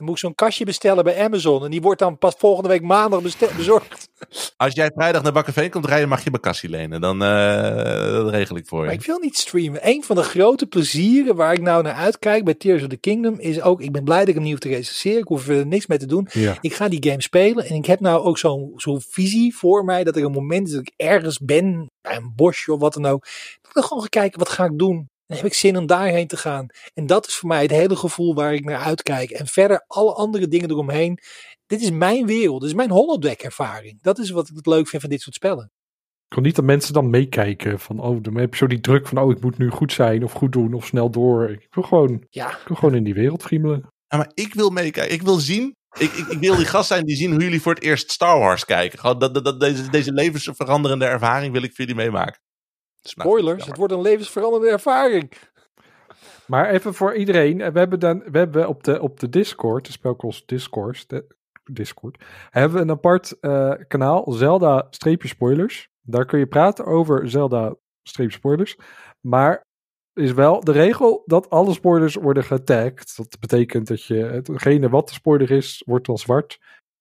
Dan 0.00 0.08
moet 0.08 0.18
ik 0.18 0.24
zo'n 0.24 0.34
kastje 0.34 0.64
bestellen 0.64 1.04
bij 1.04 1.24
Amazon. 1.24 1.64
En 1.64 1.70
die 1.70 1.80
wordt 1.80 2.00
dan 2.00 2.18
pas 2.18 2.34
volgende 2.38 2.68
week 2.68 2.82
maandag 2.82 3.22
bezorgd. 3.56 4.08
Als 4.56 4.74
jij 4.74 4.90
vrijdag 4.94 5.22
naar 5.22 5.32
Bakkerveen 5.32 5.70
komt 5.70 5.86
rijden, 5.86 6.08
mag 6.08 6.24
je 6.24 6.30
mijn 6.30 6.42
kastje 6.42 6.68
lenen. 6.68 7.00
Dan 7.00 7.22
eh, 7.22 8.12
dat 8.12 8.30
regel 8.30 8.56
ik 8.56 8.66
voor 8.66 8.80
Maar 8.84 8.92
je. 8.92 8.98
ik 8.98 9.06
wil 9.06 9.18
niet 9.18 9.36
streamen. 9.36 9.88
Een 9.88 10.04
van 10.04 10.16
de 10.16 10.22
grote 10.22 10.66
plezieren 10.66 11.36
waar 11.36 11.52
ik 11.52 11.60
nou 11.60 11.82
naar 11.82 11.94
uitkijk 11.94 12.44
bij 12.44 12.54
Tears 12.54 12.82
of 12.82 12.88
the 12.88 12.96
Kingdom 12.96 13.38
is 13.38 13.60
ook, 13.62 13.80
ik 13.80 13.92
ben 13.92 14.04
blij 14.04 14.18
dat 14.18 14.28
ik 14.28 14.34
hem 14.34 14.42
niet 14.42 14.52
hoef 14.52 14.60
te 14.60 14.68
recenseren. 14.68 15.18
Ik 15.20 15.28
hoef 15.28 15.48
er 15.48 15.66
niks 15.66 15.86
mee 15.86 15.98
te 15.98 16.06
doen. 16.06 16.28
ja. 16.32 16.58
Ik 16.60 16.74
ga 16.74 16.88
die 16.88 17.04
game 17.10 17.22
spelen 17.22 17.64
en 17.64 17.74
ik 17.74 17.86
heb 17.86 18.00
nou 18.00 18.24
ook 18.24 18.38
zo'n 18.38 18.72
zo'n 18.76 19.00
visie 19.08 19.56
voor 19.56 19.84
mij 19.84 20.04
dat 20.04 20.16
er 20.16 20.24
een 20.24 20.32
moment 20.32 20.66
is 20.66 20.72
dat 20.72 20.80
ik 20.82 20.92
ergens 20.96 21.38
ben, 21.38 21.90
bij 22.02 22.16
een 22.16 22.32
bosje 22.36 22.72
of 22.72 22.80
wat 22.80 22.94
dan 22.94 23.06
ook. 23.06 23.24
Dat 23.24 23.68
ik 23.68 23.74
dan 23.74 23.82
gewoon 23.84 24.02
ga 24.02 24.08
kijken, 24.08 24.38
wat 24.38 24.48
ga 24.48 24.64
ik 24.64 24.78
doen? 24.78 25.09
Dan 25.30 25.38
heb 25.38 25.48
ik 25.48 25.54
zin 25.54 25.76
om 25.76 25.86
daarheen 25.86 26.26
te 26.26 26.36
gaan. 26.36 26.66
En 26.94 27.06
dat 27.06 27.26
is 27.26 27.34
voor 27.34 27.48
mij 27.48 27.62
het 27.62 27.70
hele 27.70 27.96
gevoel 27.96 28.34
waar 28.34 28.54
ik 28.54 28.64
naar 28.64 28.80
uitkijk. 28.80 29.30
En 29.30 29.46
verder 29.46 29.84
alle 29.86 30.12
andere 30.12 30.48
dingen 30.48 30.70
eromheen. 30.70 31.18
Dit 31.66 31.80
is 31.80 31.90
mijn 31.90 32.26
wereld, 32.26 32.60
dit 32.60 32.70
is 32.70 32.76
mijn 32.76 32.90
holodeck 32.90 33.42
ervaring. 33.42 34.02
Dat 34.02 34.18
is 34.18 34.30
wat 34.30 34.48
ik 34.48 34.56
het 34.56 34.66
leuk 34.66 34.88
vind 34.88 35.02
van 35.02 35.10
dit 35.10 35.20
soort 35.20 35.34
spellen. 35.34 35.70
Ik 36.26 36.34
wil 36.34 36.44
niet 36.44 36.56
dat 36.56 36.64
mensen 36.64 36.92
dan 36.92 37.10
meekijken 37.10 37.80
van, 37.80 38.00
oh, 38.00 38.22
dan 38.22 38.36
heb 38.36 38.50
je 38.50 38.56
zo 38.56 38.66
die 38.66 38.80
druk 38.80 39.08
van, 39.08 39.18
oh, 39.18 39.30
ik 39.30 39.40
moet 39.40 39.58
nu 39.58 39.70
goed 39.70 39.92
zijn 39.92 40.24
of 40.24 40.32
goed 40.32 40.52
doen 40.52 40.74
of 40.74 40.86
snel 40.86 41.10
door. 41.10 41.50
Ik 41.50 41.66
wil 41.70 41.82
gewoon, 41.84 42.26
Ja, 42.30 42.50
ik 42.50 42.68
wil 42.68 42.76
gewoon 42.76 42.94
in 42.94 43.04
die 43.04 43.14
wereld 43.14 43.42
friemelen. 43.42 43.88
Ja, 44.06 44.16
maar 44.16 44.30
ik 44.34 44.54
wil 44.54 44.70
meekijken. 44.70 45.14
Ik 45.14 45.22
wil 45.22 45.38
zien. 45.38 45.76
Ik, 45.98 46.12
ik, 46.12 46.26
ik 46.26 46.38
wil 46.38 46.56
die 46.56 46.66
gast 46.66 46.88
zijn 46.88 47.04
die 47.04 47.16
zien 47.16 47.30
hoe 47.30 47.42
jullie 47.42 47.62
voor 47.62 47.74
het 47.74 47.82
eerst 47.82 48.10
Star 48.10 48.38
Wars 48.38 48.64
kijken. 48.64 48.98
Gewoon 48.98 49.18
dat, 49.18 49.34
dat, 49.34 49.44
dat, 49.44 49.60
deze, 49.60 49.90
deze 49.90 50.12
levensveranderende 50.12 51.04
ervaring 51.04 51.52
wil 51.52 51.62
ik 51.62 51.74
voor 51.74 51.84
jullie 51.84 52.02
meemaken. 52.02 52.40
Nou, 53.02 53.28
spoilers, 53.28 53.66
het 53.66 53.76
wordt 53.76 53.92
een 53.92 54.00
levensveranderende 54.00 54.72
ervaring. 54.72 55.32
Maar 56.46 56.68
even 56.68 56.94
voor 56.94 57.14
iedereen, 57.14 57.60
eh, 57.60 57.72
we 57.72 57.78
hebben, 57.78 58.00
dan, 58.00 58.22
we 58.30 58.38
hebben 58.38 58.68
op, 58.68 58.84
de, 58.84 59.00
op 59.00 59.20
de 59.20 59.28
Discord, 59.28 59.86
de 59.86 59.92
spelkost 59.92 60.48
Discord, 60.48 61.08
de, 61.08 61.26
Discord, 61.64 62.24
hebben 62.50 62.76
we 62.76 62.82
een 62.82 62.90
apart 62.90 63.38
eh, 63.40 63.72
kanaal, 63.88 64.32
Zelda-spoilers. 64.32 65.88
Daar 66.02 66.26
kun 66.26 66.38
je 66.38 66.46
praten 66.46 66.84
over 66.84 67.30
Zelda-spoilers. 67.30 68.76
Maar 69.20 69.68
is 70.12 70.32
wel 70.32 70.60
de 70.60 70.72
regel 70.72 71.22
dat 71.26 71.50
alle 71.50 71.72
spoilers 71.72 72.14
worden 72.14 72.44
getagd. 72.44 73.16
Dat 73.16 73.36
betekent 73.40 73.86
dat 73.86 74.04
je 74.04 74.14
hetgene 74.14 74.88
wat 74.88 75.08
de 75.08 75.14
spoiler 75.14 75.50
is, 75.50 75.82
wordt 75.86 76.06
dan 76.06 76.18
zwart. 76.18 76.58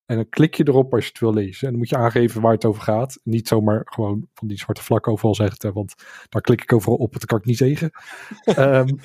En 0.10 0.16
dan 0.16 0.30
klik 0.30 0.55
je 0.55 0.68
erop 0.68 0.93
als 0.93 1.03
je 1.03 1.10
het 1.10 1.20
wil 1.20 1.34
lezen. 1.34 1.64
En 1.66 1.70
dan 1.70 1.78
moet 1.78 1.89
je 1.89 1.97
aangeven 1.97 2.41
waar 2.41 2.53
het 2.53 2.66
over 2.66 2.82
gaat. 2.82 3.20
Niet 3.24 3.47
zomaar 3.47 3.82
gewoon 3.86 4.28
van 4.34 4.47
die 4.47 4.57
zwarte 4.57 4.84
vlak 4.84 5.07
overal 5.07 5.36
zeggen. 5.36 5.74
Want 5.74 5.93
daar 6.30 6.41
klik 6.41 6.62
ik 6.62 6.74
overal 6.74 6.95
op, 6.95 7.14
dat 7.14 7.26
kan 7.26 7.38
ik 7.38 7.45
niet 7.45 7.57
zeggen. 7.57 7.91
Ehm, 8.43 8.95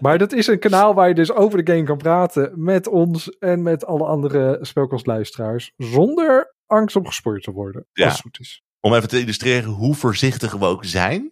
maar 0.00 0.18
dat 0.18 0.32
is 0.32 0.46
een 0.46 0.58
kanaal 0.58 0.94
waar 0.94 1.08
je 1.08 1.14
dus 1.14 1.32
over 1.32 1.64
de 1.64 1.72
game 1.72 1.84
kan 1.84 1.96
praten. 1.96 2.52
Met 2.54 2.88
ons 2.88 3.28
en 3.38 3.62
met 3.62 3.86
alle 3.86 4.04
andere 4.04 4.58
spelkostluisteraars. 4.60 5.72
Zonder 5.76 6.54
angst 6.66 6.96
om 6.96 7.06
gespoord 7.06 7.42
te 7.42 7.50
worden. 7.50 7.86
Ja. 7.92 8.04
Als 8.04 8.12
het 8.12 8.22
goed 8.22 8.40
is. 8.40 8.62
Om 8.80 8.94
even 8.94 9.08
te 9.08 9.20
illustreren 9.20 9.70
hoe 9.70 9.94
voorzichtig 9.94 10.52
we 10.52 10.64
ook 10.64 10.84
zijn. 10.84 11.30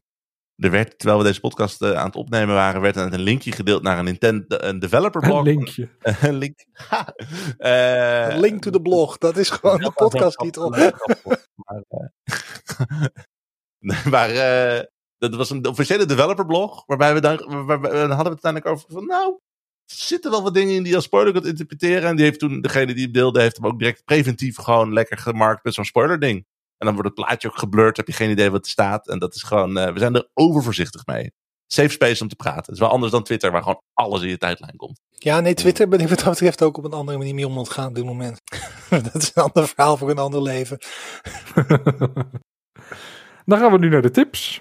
Er 0.63 0.71
werd, 0.71 0.99
terwijl 0.99 1.19
we 1.21 1.25
deze 1.27 1.41
podcast 1.41 1.83
eh, 1.83 1.93
aan 1.93 2.07
het 2.07 2.17
opnemen 2.17 2.55
waren, 2.55 2.81
werd 2.81 2.97
er 2.97 3.13
een 3.13 3.21
linkje 3.21 3.53
gedeeld 3.53 3.83
naar 3.83 3.99
een 3.99 4.05
Nintendo 4.05 4.45
een 4.49 4.79
developer 4.79 5.21
blog. 5.21 5.39
Een 5.39 5.45
linkje. 5.45 5.89
een 6.21 6.35
link. 6.37 6.59
Eh, 7.59 8.29
Link 8.37 8.63
to 8.63 8.71
the 8.71 8.81
blog, 8.81 9.19
dat 9.19 9.37
is 9.37 9.51
gewoon 9.51 9.79
de 9.81 9.91
podcasttitel. 9.93 10.71
Maar, 10.71 10.93
eh, 11.89 12.07
nee, 13.79 13.99
maar 14.11 14.31
eh, 14.31 14.85
dat 15.19 15.35
was 15.35 15.51
een 15.51 15.67
officiële 15.67 16.07
developerblog. 16.07 16.83
Waarbij 16.87 17.15
we 17.15 17.21
dan, 17.21 17.67
waar- 17.67 17.81
waar- 17.81 17.91
dan 17.93 18.11
hadden 18.11 18.33
we 18.33 18.39
het 18.39 18.45
uiteindelijk 18.45 18.67
over 18.67 18.87
van 18.91 19.07
nou. 19.07 19.39
Er 19.87 19.95
zitten 19.99 20.31
wel 20.31 20.43
wat 20.43 20.55
dingen 20.55 20.75
in 20.75 20.81
die 20.83 20.89
je 20.91 20.97
als 20.97 21.05
spoiler 21.05 21.33
kunt 21.33 21.47
interpreteren. 21.47 22.09
En 22.09 22.17
die 22.17 22.25
heeft 22.25 22.39
toen, 22.39 22.61
degene 22.61 22.95
die 22.95 23.05
het 23.05 23.15
deelde, 23.15 23.41
heeft 23.41 23.57
hem 23.57 23.67
ook 23.67 23.79
direct 23.79 24.05
preventief 24.05 24.57
gewoon 24.57 24.93
lekker 24.93 25.19
gemarkt 25.19 25.65
met 25.65 25.75
zo'n 25.75 25.85
spoiler 25.85 26.19
ding. 26.21 26.47
En 26.83 26.89
dan 26.89 26.97
wordt 26.97 27.17
het 27.17 27.27
plaatje 27.27 27.49
ook 27.49 27.59
geblurred, 27.59 27.97
heb 27.97 28.07
je 28.07 28.13
geen 28.13 28.31
idee 28.31 28.51
wat 28.51 28.65
er 28.65 28.71
staat. 28.71 29.09
En 29.09 29.19
dat 29.19 29.35
is 29.35 29.43
gewoon, 29.43 29.79
eh, 29.79 29.93
we 29.93 29.99
zijn 29.99 30.15
er 30.15 30.29
overvoorzichtig 30.35 31.07
mee. 31.07 31.33
Safe 31.67 31.89
space 31.89 32.23
om 32.23 32.29
te 32.29 32.37
praten. 32.37 32.61
Het 32.65 32.75
is 32.75 32.79
wel 32.79 32.89
anders 32.89 33.13
dan 33.13 33.23
Twitter, 33.23 33.51
waar 33.51 33.63
gewoon 33.63 33.83
alles 33.95 34.23
in 34.23 34.29
je 34.29 34.39
tijdlijn 34.39 34.77
komt. 34.77 35.01
Ja, 35.09 35.41
nee, 35.41 35.55
Twitter 35.55 35.89
ben 35.89 36.01
ik 36.01 36.09
wat 36.09 36.19
dat 36.19 36.29
betreft 36.31 36.63
ook 36.63 36.77
op 36.79 36.85
een 36.85 36.93
andere 36.93 37.19
manier 37.19 37.35
mee 37.35 37.47
om 37.47 37.59
ontgaan 37.59 37.89
op 37.89 37.95
dit 37.95 38.05
moment. 38.05 38.41
dat 39.13 39.15
is 39.15 39.31
een 39.35 39.43
ander 39.43 39.69
verhaal 39.69 39.97
voor 39.97 40.11
een 40.11 40.19
ander 40.19 40.43
leven. 40.43 40.79
Dan 43.45 43.59
gaan 43.59 43.73
we 43.73 43.79
nu 43.79 43.89
naar 43.89 44.03
de 44.03 44.11
tips. 44.11 44.61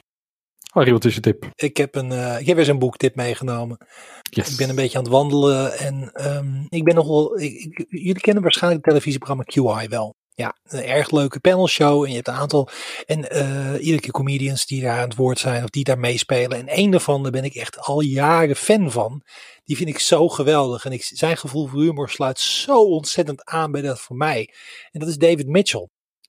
Harry, 0.71 0.91
wat 0.91 1.05
is 1.05 1.15
je 1.15 1.21
tip? 1.21 1.45
Ik 1.55 1.77
heb, 1.77 1.95
een, 1.95 2.11
eh, 2.11 2.39
ik 2.39 2.45
heb 2.45 2.55
weer 2.55 2.65
zo'n 2.65 2.79
boektip 2.79 3.15
meegenomen. 3.15 3.77
Yes. 4.21 4.51
Ik 4.51 4.57
ben 4.57 4.69
een 4.69 4.75
beetje 4.75 4.97
aan 4.97 5.03
het 5.03 5.13
wandelen 5.13 5.77
en 5.77 6.11
ehm, 6.13 6.65
ik 6.69 6.83
ben 6.83 6.95
nogal. 6.95 7.39
Ik, 7.39 7.53
ik- 7.53 7.85
jullie 7.89 8.21
kennen 8.21 8.43
waarschijnlijk 8.43 8.85
het 8.85 8.93
televisieprogramma 8.93 9.43
QI 9.43 9.87
wel. 9.87 10.13
Ja, 10.41 10.55
een 10.63 10.83
erg 10.83 11.11
leuke 11.11 11.39
panelshow. 11.39 12.03
En 12.03 12.09
je 12.09 12.15
hebt 12.15 12.27
een 12.27 12.33
aantal. 12.33 12.69
En 13.05 13.29
eh, 13.29 13.73
iedere 13.79 13.99
keer 13.99 14.11
comedians 14.11 14.65
die 14.65 14.81
daar 14.81 14.97
aan 14.97 15.07
het 15.09 15.15
woord 15.15 15.39
zijn 15.39 15.63
of 15.63 15.69
die 15.69 15.83
daar 15.83 15.99
meespelen. 15.99 16.57
En 16.57 16.67
één 16.67 16.91
daarvan, 16.91 17.23
daar 17.23 17.31
ben 17.31 17.43
ik 17.43 17.55
echt 17.55 17.79
al 17.79 18.01
jaren 18.01 18.55
fan 18.55 18.91
van. 18.91 19.23
Die 19.63 19.77
vind 19.77 19.89
ik 19.89 19.99
zo 19.99 20.29
geweldig. 20.29 20.85
En 20.85 20.91
ik, 20.91 21.03
zijn 21.03 21.37
gevoel 21.37 21.67
voor 21.67 21.81
humor 21.81 22.09
sluit 22.09 22.39
zo 22.39 22.83
ontzettend 22.83 23.45
aan 23.45 23.71
bij 23.71 23.81
dat 23.81 23.99
voor 23.99 24.15
mij. 24.15 24.53
En 24.91 24.99
dat 24.99 25.09
is 25.09 25.17
David 25.17 25.47
Mitchell. 25.47 25.87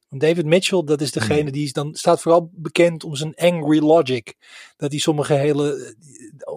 David 0.09 0.47
Mitchell, 0.47 0.83
dat 0.85 1.01
is 1.01 1.13
degene 1.13 1.51
die 1.51 1.65
is 1.65 1.73
dan 1.73 1.95
staat 1.95 2.21
vooral 2.21 2.51
bekend 2.53 3.05
om 3.05 3.15
zijn 3.15 3.35
angry 3.35 3.79
logic. 3.79 4.35
Dat 4.77 4.91
hij 4.91 5.01
sommige 5.01 5.35
hele, 5.35 5.97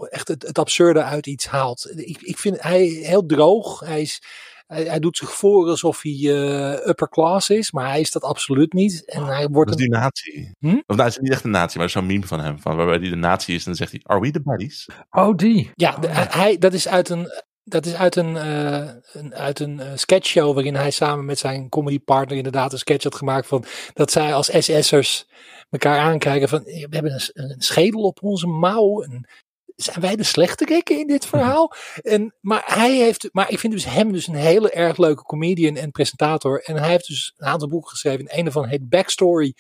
echt 0.10 0.28
het, 0.28 0.44
het 0.44 0.60
absurde 0.60 1.04
uit 1.04 1.28
iets 1.28 1.46
haalt. 1.46 1.92
Ik, 1.96 2.22
ik 2.22 2.38
vind 2.38 2.62
hij 2.62 2.84
heel 2.84 3.26
droog. 3.26 3.80
Hij, 3.80 4.02
is, 4.02 4.22
hij, 4.68 4.84
hij 4.84 5.00
doet 5.00 5.18
zich 5.18 5.32
voor 5.34 5.70
alsof 5.70 6.02
hij 6.02 6.12
eh, 6.12 6.88
upper 6.88 7.10
class 7.10 7.50
is, 7.50 7.72
maar 7.72 7.90
hij 7.90 8.00
is 8.00 8.12
dat 8.12 8.24
absoluut 8.24 8.74
niet. 8.74 9.06
En 9.06 9.26
hij 9.26 9.48
wordt 9.48 9.70
Dat 9.70 9.80
is 9.80 9.86
een, 9.86 9.92
die 9.92 10.00
nazi. 10.00 10.52
Hm? 10.60 10.82
Of 10.88 10.96
nou, 10.96 11.02
het 11.02 11.12
is 11.12 11.18
niet 11.18 11.32
echt 11.32 11.44
een 11.44 11.52
nazi, 11.52 11.78
maar 11.78 11.90
zo'n 11.90 12.06
meme 12.06 12.28
van 12.28 12.40
hem. 12.40 12.60
Van 12.60 12.76
waarbij 12.76 12.98
hij 12.98 13.10
de 13.10 13.16
nazi 13.16 13.54
is 13.54 13.60
en 13.60 13.66
dan 13.66 13.76
zegt 13.76 13.92
hij, 13.92 14.02
are 14.04 14.20
we 14.20 14.32
the 14.32 14.42
buddies? 14.42 14.88
Oh, 15.10 15.36
die. 15.36 15.72
ja, 15.74 15.92
de- 15.98 16.08
hij, 16.08 16.58
dat 16.58 16.74
is 16.74 16.88
uit 16.88 17.10
een, 17.10 17.30
dat 17.64 17.86
is 17.86 17.94
uit 17.94 18.16
een, 18.16 18.38
eh, 18.38 18.90
een, 19.12 19.36
uit 19.36 19.60
een 19.60 19.80
eh, 19.80 19.92
sketchshow 19.96 20.54
waarin 20.54 20.76
hij 20.76 20.92
samen 20.92 21.26
met 21.26 21.40
zijn 21.40 21.70
comedypartner 21.70 22.38
inderdaad 22.38 22.72
een 22.72 22.78
sketch 22.78 23.04
had 23.04 23.16
gemaakt 23.16 23.48
van 23.48 23.66
dat 23.94 24.12
zij 24.12 24.34
als 24.34 24.50
SS'ers 24.60 25.28
elkaar 25.70 26.00
aankijken 26.00 26.50
van 26.50 26.64
we 26.64 26.88
hebben 26.90 27.14
een, 27.14 27.52
een 27.52 27.62
schedel 27.62 28.02
op 28.02 28.24
onze 28.24 28.48
mouw 28.48 29.02
en 29.02 29.28
zijn 29.76 30.02
wij 30.02 30.16
de 30.16 30.24
slechterikken 30.24 31.00
in 31.00 31.08
dit 31.08 31.26
verhaal? 31.26 31.74
En, 32.02 32.36
maar 32.42 32.64
hij 32.66 32.96
heeft, 32.96 33.30
maar 33.32 33.52
ik 33.52 33.60
vind 33.60 33.74
dus 33.74 33.86
hem 33.86 34.12
dus 34.12 34.28
een 34.28 34.36
hele 34.36 34.72
erg 34.72 34.98
leuke 34.98 35.24
comedian 35.24 35.76
en 35.76 35.92
presentator. 35.92 36.62
En 36.64 36.76
hij 36.78 36.90
heeft 36.90 37.08
dus 37.08 37.34
een 37.38 37.48
aantal 37.48 37.68
boeken 37.68 37.90
geschreven. 37.90 38.26
En 38.26 38.38
een 38.38 38.44
daarvan 38.44 38.68
heet 38.68 38.90
Backstory. 38.90 39.54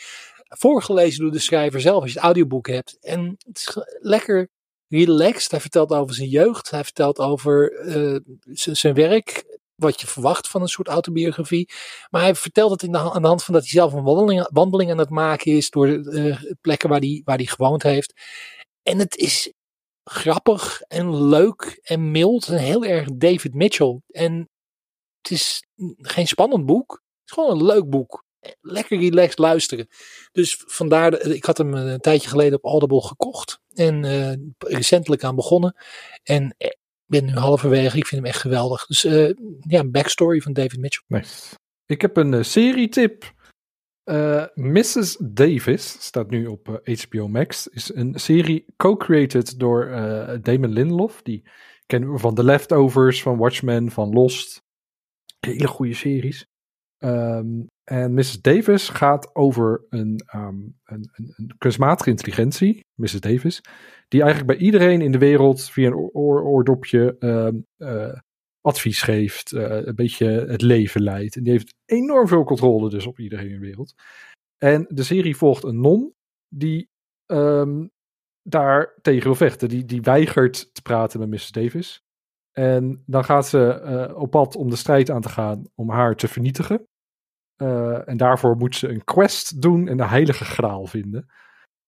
Voorgelezen 0.47 1.21
door 1.21 1.31
de 1.31 1.39
schrijver 1.39 1.81
zelf, 1.81 2.01
als 2.01 2.11
je 2.11 2.15
het 2.15 2.25
audioboek 2.25 2.67
hebt. 2.67 2.97
En 3.01 3.35
het 3.47 3.57
is 3.57 3.77
lekker 3.99 4.49
relaxed. 4.87 5.51
Hij 5.51 5.59
vertelt 5.59 5.91
over 5.91 6.15
zijn 6.15 6.29
jeugd. 6.29 6.69
Hij 6.69 6.83
vertelt 6.83 7.19
over 7.19 7.71
z- 8.41 8.67
zijn 8.67 8.93
werk. 8.93 9.53
Wat 9.75 10.01
je 10.01 10.07
verwacht 10.07 10.47
van 10.47 10.61
een 10.61 10.67
soort 10.67 10.87
autobiografie. 10.87 11.69
Maar 12.09 12.21
hij 12.21 12.35
vertelt 12.35 12.71
het 12.71 12.83
in 12.83 12.91
de, 12.91 12.97
aan 12.97 13.21
de 13.21 13.27
hand 13.27 13.43
van 13.43 13.53
dat 13.53 13.63
hij 13.63 13.71
zelf 13.71 13.93
een 13.93 14.03
wandeling, 14.03 14.47
wandeling 14.51 14.91
aan 14.91 14.97
het 14.97 15.09
maken 15.09 15.51
is. 15.51 15.69
Door 15.69 15.87
eh, 15.87 16.41
plekken 16.61 16.89
waar 16.89 16.99
hij, 16.99 17.21
waar 17.25 17.37
hij 17.37 17.45
gewoond 17.45 17.83
heeft. 17.83 18.13
En 18.83 18.99
het 18.99 19.15
is 19.15 19.53
grappig 20.05 20.81
en 20.81 21.27
leuk 21.27 21.79
en 21.83 22.11
mild 22.11 22.47
en 22.47 22.57
heel 22.57 22.85
erg 22.85 23.07
David 23.13 23.53
Mitchell. 23.53 24.01
En 24.07 24.49
het 25.21 25.31
is 25.31 25.65
geen 25.97 26.27
spannend 26.27 26.65
boek. 26.65 26.91
Het 26.91 27.29
is 27.29 27.31
gewoon 27.31 27.59
een 27.59 27.65
leuk 27.65 27.89
boek. 27.89 28.23
Lekker 28.61 28.99
relaxed 28.99 29.37
luisteren. 29.37 29.87
Dus 30.31 30.63
vandaar, 30.67 31.21
ik 31.21 31.45
had 31.45 31.57
hem 31.57 31.73
een 31.73 31.99
tijdje 31.99 32.29
geleden 32.29 32.57
op 32.57 32.71
Audible 32.71 33.01
gekocht. 33.01 33.59
En 33.73 34.05
eh, 34.05 34.33
recentelijk 34.57 35.23
aan 35.23 35.35
begonnen. 35.35 35.75
En 36.23 36.55
eh, 36.57 36.69
ben 37.05 37.25
nu 37.25 37.33
halverwege. 37.33 37.97
Ik 37.97 38.07
vind 38.07 38.21
hem 38.21 38.31
echt 38.31 38.41
geweldig. 38.41 38.85
Dus 38.85 39.03
eh, 39.03 39.29
ja, 39.59 39.79
een 39.79 39.91
backstory 39.91 40.41
van 40.41 40.53
David 40.53 40.79
Mitchell. 40.79 41.03
Nice. 41.07 41.55
Ik 41.85 42.01
heb 42.01 42.17
een 42.17 42.33
eh, 42.33 42.43
serietip. 42.43 43.33
Eh, 44.05 44.45
Mrs. 44.53 45.17
Davis 45.19 46.05
staat 46.05 46.29
nu 46.29 46.45
op 46.45 46.81
eh, 46.83 46.97
HBO 46.97 47.27
Max. 47.27 47.67
Is 47.67 47.93
een 47.95 48.19
serie 48.19 48.65
co-created 48.77 49.59
door 49.59 49.85
eh, 49.85 50.37
Damon 50.41 50.71
Lindelof. 50.71 51.21
Die 51.21 51.43
kennen 51.85 52.11
we 52.11 52.17
van 52.17 52.35
The 52.35 52.43
Leftovers, 52.43 53.21
van 53.21 53.37
Watchmen, 53.37 53.91
van 53.91 54.13
Lost. 54.13 54.63
Hele 55.39 55.67
goede 55.67 55.93
series. 55.93 56.45
Ehm, 56.97 57.61
en 57.83 58.13
Mrs. 58.13 58.41
Davis 58.41 58.89
gaat 58.89 59.35
over 59.35 59.85
een, 59.89 60.21
ehm, 60.25 60.57
een, 60.83 61.09
een, 61.13 61.33
een 61.35 61.55
kunstmatige 61.57 62.09
intelligentie, 62.09 62.85
Mrs. 62.93 63.19
Davis, 63.19 63.61
die 64.07 64.21
eigenlijk 64.21 64.57
bij 64.57 64.65
iedereen 64.65 65.01
in 65.01 65.11
de 65.11 65.17
wereld 65.17 65.69
via 65.69 65.87
een 65.87 65.95
oor- 65.95 66.11
oor- 66.11 66.43
oordopje 66.43 67.15
ehm, 67.19 67.55
eh, 67.77 68.19
advies 68.65 69.01
geeft, 69.01 69.51
eh, 69.51 69.85
een 69.85 69.95
beetje 69.95 70.27
het 70.27 70.61
leven 70.61 71.01
leidt. 71.01 71.35
En 71.35 71.43
die 71.43 71.51
heeft 71.51 71.75
enorm 71.85 72.27
veel 72.27 72.43
controle 72.43 72.89
dus 72.89 73.05
op 73.05 73.19
iedereen 73.19 73.49
in 73.49 73.59
de 73.59 73.65
wereld. 73.65 73.93
En 74.57 74.85
de 74.89 75.03
serie 75.03 75.37
volgt 75.37 75.63
een 75.63 75.79
non 75.79 76.13
die 76.47 76.89
ehm, 77.25 77.87
daar 78.41 78.93
tegen 79.01 79.23
wil 79.23 79.35
vechten. 79.35 79.69
Die, 79.69 79.85
die 79.85 80.01
weigert 80.01 80.73
te 80.73 80.81
praten 80.81 81.19
met 81.19 81.29
Mrs. 81.29 81.51
Davis. 81.51 82.03
En 82.51 83.03
dan 83.05 83.23
gaat 83.23 83.47
ze 83.47 83.67
eh, 83.67 84.17
op 84.17 84.31
pad 84.31 84.55
om 84.55 84.69
de 84.69 84.75
strijd 84.75 85.09
aan 85.09 85.21
te 85.21 85.29
gaan 85.29 85.63
om 85.75 85.89
haar 85.89 86.15
te 86.15 86.27
vernietigen. 86.27 86.87
Eh, 87.55 88.07
en 88.07 88.17
daarvoor 88.17 88.57
moet 88.57 88.75
ze 88.75 88.89
een 88.89 89.03
quest 89.03 89.61
doen 89.61 89.87
en 89.87 89.97
de 89.97 90.07
heilige 90.07 90.45
graal 90.45 90.85
vinden. 90.85 91.29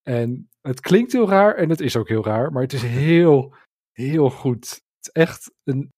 En 0.04 0.50
het 0.62 0.80
klinkt 0.80 1.12
heel 1.12 1.30
raar 1.30 1.56
en 1.56 1.70
het 1.70 1.82
is 1.82 1.96
ook 1.96 2.08
heel 2.08 2.26
raar, 2.26 2.52
maar 2.52 2.62
het 2.62 2.74
is 2.74 2.82
heel, 2.82 3.56
heel 3.92 4.30
goed. 4.30 4.70
Het 4.70 5.08
is 5.08 5.12
echt 5.12 5.52
een 5.64 5.92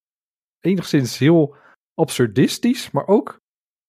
enigszins 0.59 1.17
heel 1.17 1.55
absurdistisch, 1.93 2.91
maar 2.91 3.07
ook 3.07 3.39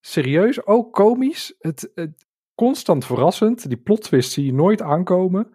serieus, 0.06 0.66
ook 0.66 0.92
komisch. 0.92 1.54
Het, 1.58 1.90
het 1.94 2.26
constant 2.54 3.04
verrassend. 3.04 3.68
Die 3.68 3.78
plot 3.78 4.02
twist 4.02 4.32
zie 4.32 4.44
je 4.44 4.52
nooit 4.52 4.82
aankomen. 4.82 5.54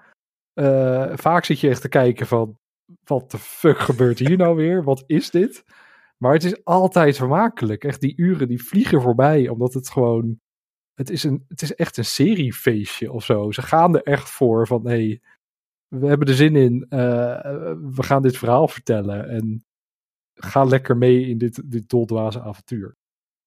Eh, 0.54 1.12
vaak 1.18 1.46
zit 1.46 1.60
je 1.60 1.70
echt 1.70 1.82
te 1.82 1.90
kijken 1.90 2.28
van, 2.28 2.58
wat 3.04 3.32
de 3.32 3.38
fuck 3.38 3.78
gebeurt 3.80 4.20
hier 4.20 4.38
nou 4.38 4.56
weer? 4.56 4.84
Wat 4.84 5.04
is 5.08 5.30
dit? 5.30 5.64
Maar 6.18 6.34
het 6.34 6.44
is 6.44 6.64
altijd 6.64 7.18
vermakelijk. 7.18 7.84
Echt, 7.84 8.02
die 8.02 8.14
uren 8.18 8.48
die 8.48 8.64
vliegen 8.64 9.02
voorbij, 9.02 9.50
omdat 9.50 9.74
het 9.74 9.90
gewoon... 9.90 10.40
Het 10.94 11.10
is, 11.10 11.24
een, 11.24 11.46
het 11.48 11.62
is 11.62 11.76
echt 11.76 11.98
een 11.98 12.06
seriefeestje 12.06 13.12
of 13.12 13.24
zo. 13.24 13.52
Ze 13.52 13.62
gaan 13.62 13.96
er 13.96 14.04
echt 14.04 14.30
voor 14.30 14.68
van, 14.68 14.88
hé, 14.88 14.92
hey, 14.92 15.22
we 15.88 16.08
hebben 16.08 16.28
er 16.28 16.34
zin 16.34 16.56
in. 16.56 16.86
eh, 16.90 17.00
we 17.96 18.04
gaan 18.04 18.22
dit 18.22 18.38
verhaal 18.38 18.68
vertellen. 18.68 19.30
En 19.30 19.65
ga 20.36 20.64
lekker 20.64 20.98
mee 20.98 21.28
in 21.28 21.38
dit, 21.38 21.72
dit 21.72 21.90
doldwaze 21.90 22.42
avontuur. 22.42 22.96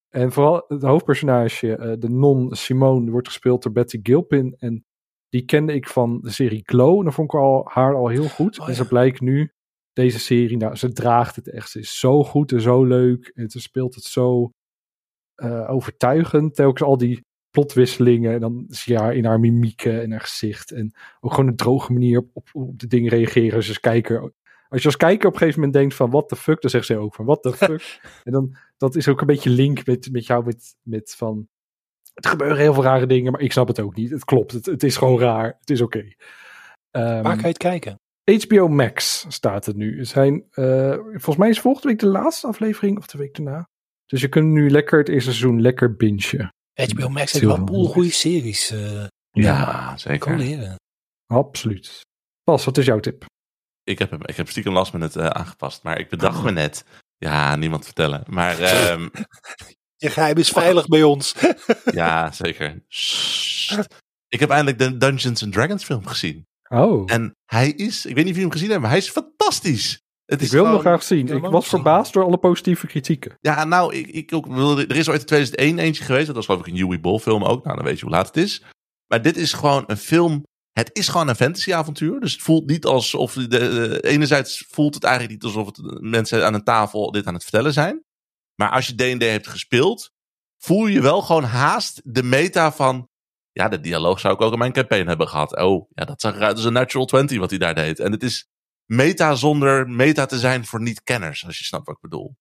En 0.08 0.32
vooral 0.32 0.64
het 0.68 0.82
hoofdpersonage, 0.82 1.76
eh, 1.76 1.92
de 1.98 2.08
non 2.08 2.54
Simone, 2.54 3.10
wordt 3.10 3.28
gespeeld 3.28 3.62
door 3.62 3.72
Betty 3.72 4.00
Gilpin. 4.02 4.56
En 4.58 4.84
die 5.28 5.44
kende 5.44 5.74
ik 5.74 5.88
van 5.88 6.20
de 6.20 6.30
serie 6.30 6.62
Glow. 6.64 6.98
En 6.98 7.04
dan 7.04 7.12
vond 7.12 7.32
ik 7.32 7.38
al, 7.38 7.68
haar 7.68 7.94
al 7.94 8.08
heel 8.08 8.28
goed. 8.28 8.60
Oh, 8.60 8.68
en 8.68 8.74
ze 8.74 8.86
blijkt 8.86 9.20
nu, 9.20 9.52
deze 9.92 10.18
serie, 10.18 10.56
nou, 10.56 10.76
ze 10.76 10.92
draagt 10.92 11.36
het 11.36 11.48
echt. 11.48 11.70
Ze 11.70 11.78
is 11.78 11.98
zo 11.98 12.24
goed 12.24 12.52
en 12.52 12.60
zo 12.60 12.84
leuk. 12.84 13.30
En 13.34 13.50
ze 13.50 13.60
speelt 13.60 13.94
het 13.94 14.04
zo 14.04 14.50
eh, 15.34 15.70
overtuigend. 15.70 16.54
Telkens 16.54 16.88
al 16.88 16.96
die 16.96 17.26
plotwisselingen. 17.50 18.32
En 18.32 18.40
dan 18.40 18.64
zie 18.68 18.92
je 18.92 18.98
haar 18.98 19.14
in 19.14 19.24
haar 19.24 19.40
mimieken 19.40 20.02
en 20.02 20.10
haar 20.10 20.20
gezicht. 20.20 20.70
En 20.70 20.94
ook 21.20 21.30
gewoon 21.30 21.48
een 21.48 21.56
droge 21.56 21.92
manier 21.92 22.18
op, 22.18 22.30
op, 22.32 22.48
op 22.52 22.78
de 22.78 22.86
dingen 22.86 23.10
reageren. 23.10 23.58
Dus 23.58 23.68
als 23.68 23.80
kijker, 23.80 24.32
als 24.68 24.80
je 24.80 24.86
als 24.86 24.96
kijker 24.96 25.26
op 25.26 25.32
een 25.32 25.38
gegeven 25.38 25.60
moment 25.60 25.78
denkt 25.78 25.94
van 25.94 26.10
what 26.10 26.28
the 26.28 26.36
fuck, 26.36 26.60
dan 26.60 26.70
zegt 26.70 26.86
ze 26.86 26.96
ook 26.96 27.14
van 27.14 27.24
what 27.24 27.42
the 27.42 27.52
fuck. 27.52 28.00
en 28.24 28.32
dan, 28.32 28.56
dat 28.76 28.96
is 28.96 29.08
ook 29.08 29.20
een 29.20 29.26
beetje 29.26 29.50
link 29.50 29.86
met, 29.86 30.12
met 30.12 30.26
jou 30.26 30.44
met, 30.44 30.74
met 30.82 31.14
van, 31.16 31.48
het 32.14 32.26
gebeuren 32.26 32.56
heel 32.58 32.74
veel 32.74 32.82
rare 32.82 33.06
dingen, 33.06 33.32
maar 33.32 33.40
ik 33.40 33.52
snap 33.52 33.68
het 33.68 33.80
ook 33.80 33.94
niet. 33.94 34.10
Het 34.10 34.24
klopt, 34.24 34.52
het, 34.52 34.66
het 34.66 34.82
is 34.82 34.96
gewoon 34.96 35.20
raar, 35.20 35.56
het 35.60 35.70
is 35.70 35.80
oké. 35.80 36.12
Ehm, 36.90 37.22
Waar 37.22 37.32
kan 37.32 37.40
je 37.40 37.46
het 37.46 37.58
kijken? 37.58 38.00
HBO 38.24 38.68
Max 38.68 39.24
staat 39.28 39.66
het 39.66 39.76
nu. 39.76 39.98
Er 39.98 40.06
zijn, 40.06 40.44
eh, 40.50 40.92
volgens 40.98 41.36
mij 41.36 41.48
is 41.48 41.60
volgende 41.60 41.88
week 41.88 41.98
de 41.98 42.06
laatste 42.06 42.46
aflevering 42.46 42.98
of 42.98 43.06
de 43.06 43.18
week 43.18 43.34
daarna. 43.34 43.68
Dus 44.06 44.20
je 44.20 44.28
kunt 44.28 44.46
nu 44.46 44.70
lekker 44.70 44.98
het 44.98 45.08
eerste 45.08 45.30
seizoen 45.30 45.60
lekker 45.60 45.96
bingen. 45.96 46.48
HBO 46.74 47.08
Max 47.08 47.32
heeft 47.32 47.44
wel 47.44 47.54
een 47.54 47.64
boel 47.64 47.86
goede 47.86 48.10
series. 48.10 48.70
eh 48.70 49.06
Ja, 49.30 49.96
zeker. 49.96 50.18
kan 50.18 50.38
leren. 50.38 50.76
Absoluut. 51.26 52.00
Pas, 52.42 52.64
wat 52.64 52.78
is 52.78 52.84
jouw 52.86 53.00
tip? 53.00 53.24
Ik 53.88 53.98
heb, 53.98 54.10
hem, 54.10 54.20
ik 54.24 54.36
heb 54.36 54.48
stiekem 54.48 54.72
last 54.72 54.92
minute 54.92 55.20
eh, 55.20 55.26
aangepast. 55.26 55.82
Maar 55.82 55.98
ik 55.98 56.08
bedacht 56.08 56.42
me 56.42 56.50
net. 56.50 56.84
Ja, 57.16 57.56
niemand 57.56 57.84
vertellen. 57.84 58.22
Maar 58.26 58.58
ehm, 58.70 59.08
Je 59.96 60.10
geheim 60.10 60.36
is 60.36 60.48
veilig 60.48 60.86
bij 60.86 61.02
ons. 61.02 61.34
ja, 62.00 62.32
zeker. 62.32 62.82
Sst. 62.88 63.86
Ik 64.28 64.40
heb 64.40 64.50
eindelijk 64.50 64.78
de 64.78 64.96
Dungeons 64.96 65.42
and 65.42 65.52
Dragons 65.52 65.84
film 65.84 66.06
gezien. 66.06 66.46
Oh, 66.68 67.12
En 67.12 67.36
hij 67.44 67.70
is, 67.70 68.06
ik 68.06 68.14
weet 68.14 68.24
niet 68.24 68.34
of 68.34 68.40
jullie 68.40 68.40
hem 68.40 68.50
gezien 68.50 68.70
hebben, 68.70 68.80
maar 68.88 68.90
hij 68.90 68.98
is 69.06 69.10
fantastisch. 69.10 70.00
Het 70.24 70.38
ik 70.40 70.46
is 70.46 70.52
wil 70.52 70.60
hem 70.64 70.68
gewoon- 70.68 70.86
graag 70.86 71.02
zien. 71.02 71.28
Ik 71.28 71.42
was 71.42 71.68
verbaasd 71.68 72.12
door 72.12 72.24
alle 72.24 72.38
positieve 72.38 72.86
kritieken. 72.86 73.36
Ja, 73.40 73.64
nou, 73.64 73.94
ik, 73.94 74.06
ik 74.06 74.32
ook, 74.34 74.46
wilde- 74.46 74.86
er 74.86 74.96
is 74.96 75.08
ooit 75.08 75.20
in 75.20 75.26
2001 75.26 75.78
eentje 75.78 76.04
geweest. 76.04 76.26
Dat 76.26 76.34
was 76.34 76.44
geloof 76.46 76.60
ik 76.60 76.66
een 76.66 76.76
Huey 76.80 77.00
Ball 77.00 77.18
film 77.18 77.44
ook. 77.44 77.64
Nou, 77.64 77.76
dan 77.76 77.84
weet 77.84 77.98
je 77.98 78.04
hoe 78.04 78.14
laat 78.14 78.26
het 78.26 78.36
is. 78.36 78.62
Maar 79.06 79.22
dit 79.22 79.36
is 79.36 79.52
gewoon 79.52 79.84
een 79.86 79.96
film. 79.96 80.42
Het 80.78 80.90
is 80.92 81.08
gewoon 81.08 81.28
een 81.28 81.36
fantasyavontuur. 81.36 82.20
Dus 82.20 82.32
het 82.32 82.42
voelt 82.42 82.66
niet 82.66 82.84
alsof. 82.84 83.32
De, 83.32 84.00
enerzijds 84.02 84.64
voelt 84.68 84.94
het 84.94 85.04
eigenlijk 85.04 85.34
niet 85.34 85.54
alsof 85.54 85.66
het 85.66 86.00
mensen 86.00 86.46
aan 86.46 86.54
een 86.54 86.64
tafel 86.64 87.10
dit 87.10 87.26
aan 87.26 87.34
het 87.34 87.42
vertellen 87.42 87.72
zijn. 87.72 88.04
Maar 88.54 88.70
als 88.70 88.86
je 88.86 88.94
D&D 88.94 89.22
hebt 89.22 89.46
gespeeld, 89.46 90.10
voel 90.58 90.86
je 90.86 91.00
wel 91.00 91.22
gewoon 91.22 91.44
haast 91.44 92.00
de 92.04 92.22
meta 92.22 92.72
van. 92.72 93.08
Ja, 93.52 93.68
de 93.68 93.80
dialoog 93.80 94.20
zou 94.20 94.34
ik 94.34 94.40
ook 94.40 94.52
in 94.52 94.58
mijn 94.58 94.72
campaign 94.72 95.08
hebben 95.08 95.28
gehad. 95.28 95.56
Oh, 95.56 95.90
ja, 95.94 96.04
dat 96.04 96.20
zag 96.20 96.34
eruit 96.34 96.56
als 96.56 96.64
een 96.64 96.72
natural 96.72 97.06
20 97.06 97.38
wat 97.38 97.50
hij 97.50 97.58
daar 97.58 97.74
deed. 97.74 98.00
En 98.00 98.12
het 98.12 98.22
is 98.22 98.48
meta 98.84 99.34
zonder 99.34 99.88
meta 99.88 100.26
te 100.26 100.38
zijn 100.38 100.66
voor 100.66 100.80
niet-kenners, 100.80 101.46
als 101.46 101.58
je 101.58 101.64
snapt 101.64 101.86
wat 101.86 101.94
ik 101.94 102.00
bedoel. 102.00 102.36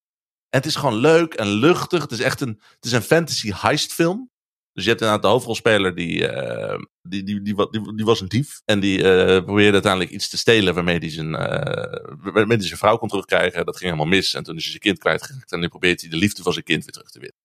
En 0.49 0.59
het 0.59 0.65
is 0.65 0.75
gewoon 0.75 0.97
leuk 0.97 1.33
en 1.33 1.47
luchtig. 1.47 2.01
Het 2.01 2.11
is 2.11 2.19
echt 2.19 2.41
een, 2.41 2.61
het 2.69 2.85
is 2.85 2.91
een 2.91 3.01
fantasy 3.01 3.51
heist 3.53 3.93
film. 3.93 4.29
Dus 4.77 4.85
je 4.85 4.91
hebt 4.91 5.01
inderdaad 5.01 5.25
de 5.25 5.33
hoofdrolspeler, 5.33 5.95
die, 5.95 6.27
eh, 6.27 6.79
die, 7.01 7.23
die, 7.23 7.41
die, 7.41 7.69
die, 7.69 7.95
die 7.95 8.05
was 8.05 8.21
een 8.21 8.27
dief. 8.27 8.61
En 8.65 8.79
die 8.79 8.97
eh, 9.03 9.43
probeerde 9.43 9.71
uiteindelijk 9.71 10.11
iets 10.11 10.29
te 10.29 10.37
stelen 10.37 10.73
waarmee 10.73 10.97
hij 10.97 11.09
zijn, 11.09 11.35
eh, 11.35 12.13
waarmee 12.21 12.57
hij 12.57 12.65
zijn 12.65 12.79
vrouw 12.79 12.97
kon 12.97 13.07
terugkrijgen. 13.07 13.65
Dat 13.65 13.77
ging 13.77 13.91
helemaal 13.91 14.17
mis. 14.17 14.33
En 14.33 14.43
toen 14.43 14.55
is 14.55 14.61
hij 14.61 14.69
zijn 14.69 14.81
kind 14.81 14.99
kwijtgeraakt. 14.99 15.51
En 15.51 15.59
nu 15.59 15.67
probeert 15.67 16.01
hij 16.01 16.09
de 16.09 16.15
liefde 16.15 16.43
van 16.43 16.53
zijn 16.53 16.65
kind 16.65 16.83
weer 16.83 16.91
terug 16.91 17.09
te 17.09 17.19
winnen. 17.19 17.37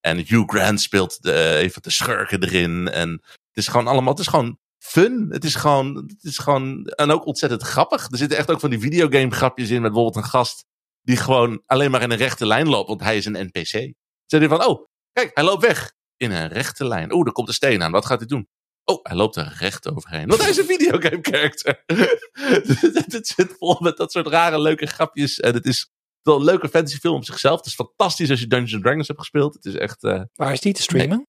En 0.00 0.16
Hugh 0.16 0.48
Grant 0.48 0.80
speelt 0.80 1.22
de, 1.22 1.68
van 1.72 1.82
de 1.82 1.90
schurken 1.90 2.42
erin. 2.42 2.88
En 2.88 3.10
het 3.22 3.56
is 3.56 3.68
gewoon 3.68 3.86
allemaal, 3.86 4.12
het 4.12 4.20
is 4.20 4.26
gewoon 4.26 4.58
fun. 4.78 5.26
Het 5.30 5.44
is 5.44 5.54
gewoon, 5.54 5.96
het 5.96 6.24
is 6.24 6.38
gewoon, 6.38 6.86
en 6.86 7.10
ook 7.10 7.26
ontzettend 7.26 7.62
grappig. 7.62 8.10
Er 8.10 8.18
zitten 8.18 8.38
echt 8.38 8.50
ook 8.50 8.60
van 8.60 8.70
die 8.70 8.80
videogame 8.80 9.30
grapjes 9.30 9.70
in 9.70 9.82
met 9.82 9.92
bijvoorbeeld 9.92 10.24
een 10.24 10.30
gast 10.30 10.64
die 11.02 11.16
gewoon 11.16 11.62
alleen 11.66 11.90
maar 11.90 12.02
in 12.02 12.10
een 12.10 12.16
rechte 12.16 12.46
lijn 12.46 12.68
loopt, 12.68 12.88
want 12.88 13.00
hij 13.00 13.16
is 13.16 13.24
een 13.24 13.46
NPC. 13.52 13.92
Zeg 14.26 14.40
je 14.40 14.48
van, 14.48 14.64
oh, 14.66 14.86
kijk, 15.12 15.30
hij 15.34 15.44
loopt 15.44 15.66
weg 15.66 15.96
in 16.18 16.30
een 16.30 16.48
rechte 16.48 16.86
lijn. 16.86 17.12
Oeh, 17.12 17.26
er 17.26 17.32
komt 17.32 17.48
een 17.48 17.54
steen 17.54 17.82
aan. 17.82 17.92
Wat 17.92 18.06
gaat 18.06 18.18
hij 18.18 18.28
doen? 18.28 18.48
Oh, 18.84 18.98
hij 19.02 19.16
loopt 19.16 19.36
er 19.36 19.56
recht 19.58 19.90
overheen. 19.90 20.26
Want 20.28 20.40
hij 20.40 20.50
is 20.50 20.56
een 20.56 20.64
videogame 20.64 21.18
character. 21.22 21.82
het 23.12 23.26
zit 23.36 23.54
vol 23.58 23.76
met 23.80 23.96
dat 23.96 24.12
soort 24.12 24.26
rare 24.26 24.60
leuke 24.60 24.86
grapjes. 24.86 25.40
En 25.40 25.54
het 25.54 25.66
is 25.66 25.90
wel 26.22 26.36
een 26.36 26.44
leuke 26.44 26.68
fantasy 26.68 26.98
film 26.98 27.14
op 27.16 27.24
zichzelf. 27.24 27.56
Het 27.56 27.66
is 27.66 27.74
fantastisch 27.74 28.30
als 28.30 28.40
je 28.40 28.46
Dungeons 28.46 28.74
and 28.74 28.82
Dragons 28.82 29.06
hebt 29.08 29.20
gespeeld. 29.20 29.54
Het 29.54 29.64
is 29.64 29.74
echt... 29.74 30.02
eh, 30.04 30.22
Waar 30.34 30.52
is 30.52 30.60
die 30.60 30.72
te 30.72 30.82
streamen? 30.82 31.26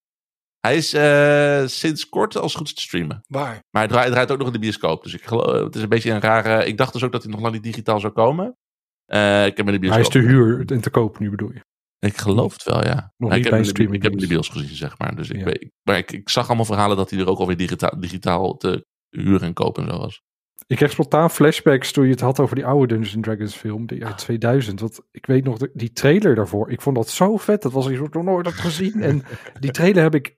hij 0.59 0.77
is 0.77 0.93
eh, 0.93 1.63
sinds 1.67 2.09
kort 2.09 2.37
als 2.37 2.55
goed 2.55 2.75
te 2.75 2.81
streamen. 2.81 3.23
Waar? 3.27 3.63
Maar 3.69 3.81
hij 3.81 3.87
draait, 3.87 4.03
hij 4.03 4.11
draait 4.11 4.31
ook 4.31 4.37
nog 4.37 4.47
in 4.47 4.53
de 4.53 4.59
bioscoop. 4.59 5.03
Dus 5.03 5.13
ik 5.13 5.23
geloof, 5.25 5.63
het 5.63 5.75
is 5.75 5.81
een 5.81 5.89
beetje 5.89 6.11
een 6.11 6.21
rare... 6.21 6.65
Ik 6.65 6.77
dacht 6.77 6.93
dus 6.93 7.03
ook 7.03 7.11
dat 7.11 7.23
hij 7.23 7.31
nog 7.31 7.41
lang 7.41 7.53
niet 7.53 7.63
digitaal 7.63 7.99
zou 7.99 8.13
komen. 8.13 8.57
Eh, 9.05 9.45
ik 9.45 9.57
heb 9.57 9.65
hem 9.65 9.67
in 9.67 9.73
de 9.73 9.79
bioscoop. 9.79 10.11
Hij 10.13 10.21
is 10.21 10.27
te 10.27 10.33
huur 10.33 10.63
en 10.71 10.81
te 10.81 10.89
koop 10.89 11.19
nu 11.19 11.29
bedoel 11.29 11.51
je. 11.53 11.61
Ik 11.99 12.17
geloof 12.17 12.53
het 12.53 12.63
wel, 12.63 12.83
ja. 12.83 13.13
Nog 13.17 13.29
Maar 13.29 13.37
niet 13.37 13.45
ik, 13.45 13.51
bij 13.51 13.61
heb 13.63 13.75
de, 13.75 13.83
ik 13.83 13.91
heb 13.91 13.91
hem 13.91 13.95
in 14.03 14.09
de 14.09 14.27
dienst. 14.27 14.29
bios 14.29 14.49
gezien, 14.49 14.75
zeg 14.75 14.97
maar. 14.97 15.15
Dus 15.15 15.29
ik, 15.29 15.37
Ja. 15.37 15.43
weet, 15.43 15.69
maar 15.83 15.97
ik, 15.97 16.11
ik 16.11 16.29
zag 16.29 16.47
allemaal 16.47 16.65
verhalen 16.65 16.97
dat 16.97 17.09
hij 17.09 17.19
er 17.19 17.27
ook 17.27 17.39
alweer 17.39 17.57
digitaal, 17.57 17.99
digitaal 17.99 18.57
te 18.57 18.85
huren 19.09 19.41
en 19.41 19.53
kopen 19.53 19.83
en 19.83 19.89
zo 19.93 19.97
was. 19.97 20.21
Ik 20.67 20.77
kreeg 20.77 20.91
spontaan 20.91 21.31
flashbacks 21.31 21.91
toen 21.91 22.03
je 22.05 22.11
het 22.11 22.19
had 22.19 22.39
over 22.39 22.55
die 22.55 22.65
oude 22.65 22.87
Dungeons 22.87 23.15
and 23.15 23.23
Dragons 23.23 23.55
film 23.55 23.85
die 23.85 24.05
uit 24.05 24.17
2000. 24.17 24.79
Want 24.79 24.99
ik 25.11 25.25
weet 25.25 25.43
nog, 25.43 25.57
de- 25.57 25.71
die 25.73 25.91
trailer 25.91 26.35
daarvoor, 26.35 26.71
ik 26.71 26.81
vond 26.81 26.95
dat 26.95 27.09
zo 27.09 27.37
vet. 27.37 27.61
Dat 27.61 27.71
was 27.71 27.89
iets 27.89 27.97
wat 27.97 28.07
ik 28.07 28.13
nog 28.13 28.23
nooit 28.23 28.45
had 28.45 28.53
gezien. 28.55 29.01
En 29.01 29.23
die 29.59 29.71
trailer 29.71 30.03
heb 30.03 30.15
ik 30.15 30.37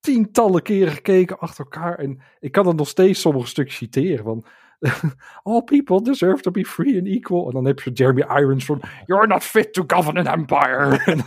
tientallen 0.00 0.62
keren 0.62 0.92
gekeken 0.92 1.38
achter 1.38 1.64
elkaar. 1.64 1.98
En 1.98 2.20
ik 2.40 2.52
kan 2.52 2.66
het 2.66 2.76
nog 2.76 2.88
steeds 2.88 3.20
sommige 3.20 3.46
stukjes 3.46 3.76
citeren. 3.76 4.24
Want 4.24 4.46
All 5.42 5.62
people 5.62 6.02
deserve 6.02 6.42
to 6.42 6.50
be 6.50 6.64
free 6.64 6.98
and 6.98 7.06
equal. 7.06 7.46
En 7.46 7.52
dan 7.52 7.64
heb 7.64 7.80
je 7.80 7.90
Jeremy 7.90 8.24
Irons 8.28 8.64
van, 8.64 8.80
you're 9.06 9.26
not 9.26 9.44
fit 9.44 9.72
to 9.72 9.84
govern 9.86 10.16
an 10.16 10.26
empire. 10.26 11.00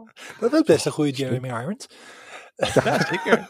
Dat 0.40 0.52
is 0.52 0.62
best 0.62 0.86
een 0.86 0.92
goede 0.92 1.10
Jeremy 1.10 1.48
Irons. 1.48 1.88
Ja, 2.56 3.06
zeker. 3.06 3.46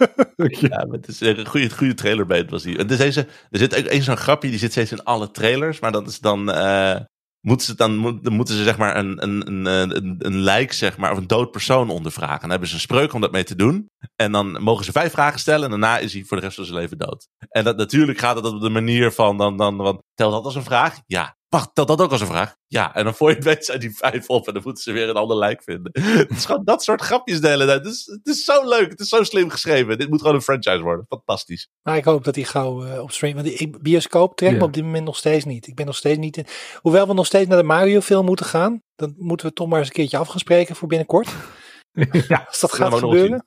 Ja, 0.70 0.84
maar 0.84 0.96
het 0.96 1.08
is 1.08 1.20
een 1.20 1.46
goede, 1.46 1.70
goede 1.70 1.94
trailer 1.94 2.26
bij 2.26 2.38
het 2.38 2.50
was 2.50 2.62
die. 2.62 2.78
En 2.78 2.90
er, 2.90 3.00
is 3.00 3.16
er 3.16 3.26
zit 3.50 3.78
ook 3.78 3.84
één 3.84 4.02
zo'n 4.02 4.16
grapje, 4.16 4.50
die 4.50 4.58
zit 4.58 4.70
steeds 4.70 4.92
in 4.92 5.04
alle 5.04 5.30
trailers. 5.30 5.80
Maar 5.80 5.92
dat 5.92 6.08
is 6.08 6.18
dan... 6.18 6.50
eh, 6.50 7.00
moeten 7.40 7.66
ze 7.66 7.74
dan, 7.74 7.96
moet- 7.96 8.24
dan 8.24 8.32
moeten 8.32 8.54
ze 8.54 8.62
zeg 8.62 8.78
maar 8.78 8.96
een, 8.96 9.22
een, 9.22 9.46
een, 9.46 9.96
een, 9.96 10.16
een, 10.18 10.36
lijk, 10.36 10.72
zeg 10.72 10.96
maar, 10.96 11.12
of 11.12 11.18
een 11.18 11.26
dood 11.26 11.50
persoon 11.50 11.90
ondervragen. 11.90 12.34
En 12.34 12.40
dan 12.40 12.50
hebben 12.50 12.68
ze 12.68 12.74
een 12.74 12.80
spreuk 12.80 13.12
om 13.12 13.20
dat 13.20 13.32
mee 13.32 13.44
te 13.44 13.54
doen. 13.56 13.88
En 14.16 14.32
dan 14.32 14.62
mogen 14.62 14.84
ze 14.84 14.92
vijf 14.92 15.12
vragen 15.12 15.40
stellen 15.40 15.64
en 15.64 15.70
daarna 15.70 15.98
is 15.98 16.12
hij 16.12 16.24
voor 16.24 16.36
de 16.36 16.42
rest 16.42 16.56
van 16.56 16.64
zijn 16.64 16.78
leven 16.78 16.98
dood. 16.98 17.28
En 17.48 17.64
dat, 17.64 17.76
natuurlijk 17.76 18.18
gaat 18.18 18.36
het 18.36 18.44
op 18.44 18.60
de 18.60 18.68
manier 18.70 19.12
van, 19.12 19.38
dan, 19.38 19.56
dan, 19.56 19.76
want, 19.76 20.02
tel 20.14 20.30
dat 20.30 20.44
als 20.44 20.54
een 20.54 20.62
vraag? 20.62 20.98
Ja. 21.06 21.38
Wacht, 21.50 21.70
tel 21.74 21.86
dat 21.86 22.00
ook 22.00 22.10
als 22.10 22.20
een 22.20 22.26
vraag? 22.26 22.56
Ja. 22.66 22.94
En 22.94 23.04
dan 23.04 23.14
voor 23.14 23.28
je 23.28 23.34
het 23.34 23.44
weet 23.44 23.64
zijn 23.64 23.80
die 23.80 23.96
vijf 23.96 24.28
op 24.28 24.46
en 24.46 24.54
dan 24.54 24.62
moeten 24.62 24.82
ze 24.82 24.92
weer 24.92 25.08
een 25.08 25.16
ander 25.16 25.36
lijk 25.36 25.62
vinden. 25.62 25.92
Het 26.18 26.30
is 26.30 26.44
gewoon 26.44 26.64
dat 26.64 26.82
soort 26.82 27.00
grapjes 27.00 27.40
de 27.40 27.48
hele 27.48 27.66
tijd. 27.66 27.84
Het 27.84 27.94
is, 27.94 28.06
het 28.06 28.26
is 28.26 28.44
zo 28.44 28.68
leuk, 28.68 28.90
het 28.90 29.00
is 29.00 29.08
zo 29.08 29.22
slim 29.22 29.50
geschreven. 29.50 29.98
Dit 29.98 30.10
moet 30.10 30.20
gewoon 30.20 30.34
een 30.34 30.42
franchise 30.42 30.82
worden. 30.82 31.04
Fantastisch. 31.08 31.68
Maar 31.82 31.96
ik 31.96 32.04
hoop 32.04 32.24
dat 32.24 32.34
hij 32.34 32.44
gauw 32.44 32.84
eh, 32.84 33.02
op 33.02 33.10
stream. 33.10 33.34
Want 33.34 33.46
die 33.46 33.78
bioscoop 33.80 34.36
trekt 34.36 34.58
me 34.58 34.64
op 34.64 34.72
dit 34.72 34.84
moment 34.84 35.04
nog 35.04 35.16
steeds 35.16 35.44
niet. 35.44 35.66
Ik 35.66 35.74
ben 35.74 35.86
nog 35.86 35.96
steeds 35.96 36.18
niet 36.18 36.36
in. 36.36 36.46
Hoewel 36.76 37.06
we 37.06 37.14
nog 37.14 37.26
steeds 37.26 37.48
naar 37.48 37.58
de 37.58 37.64
Mario 37.64 38.00
film 38.00 38.24
moeten 38.24 38.46
gaan. 38.46 38.82
Dan 38.96 39.14
moeten 39.18 39.46
we 39.46 39.52
toch 39.52 39.68
maar 39.68 39.78
eens 39.78 39.88
een 39.88 39.94
keertje 39.94 40.18
af 40.18 40.28
gaan 40.28 40.38
spreken 40.38 40.76
voor 40.76 40.88
binnenkort. 40.88 41.28
ja, 42.28 42.44
Als 42.48 42.60
dat 42.60 42.72
gaat 42.72 42.94
gebeuren. 42.94 43.44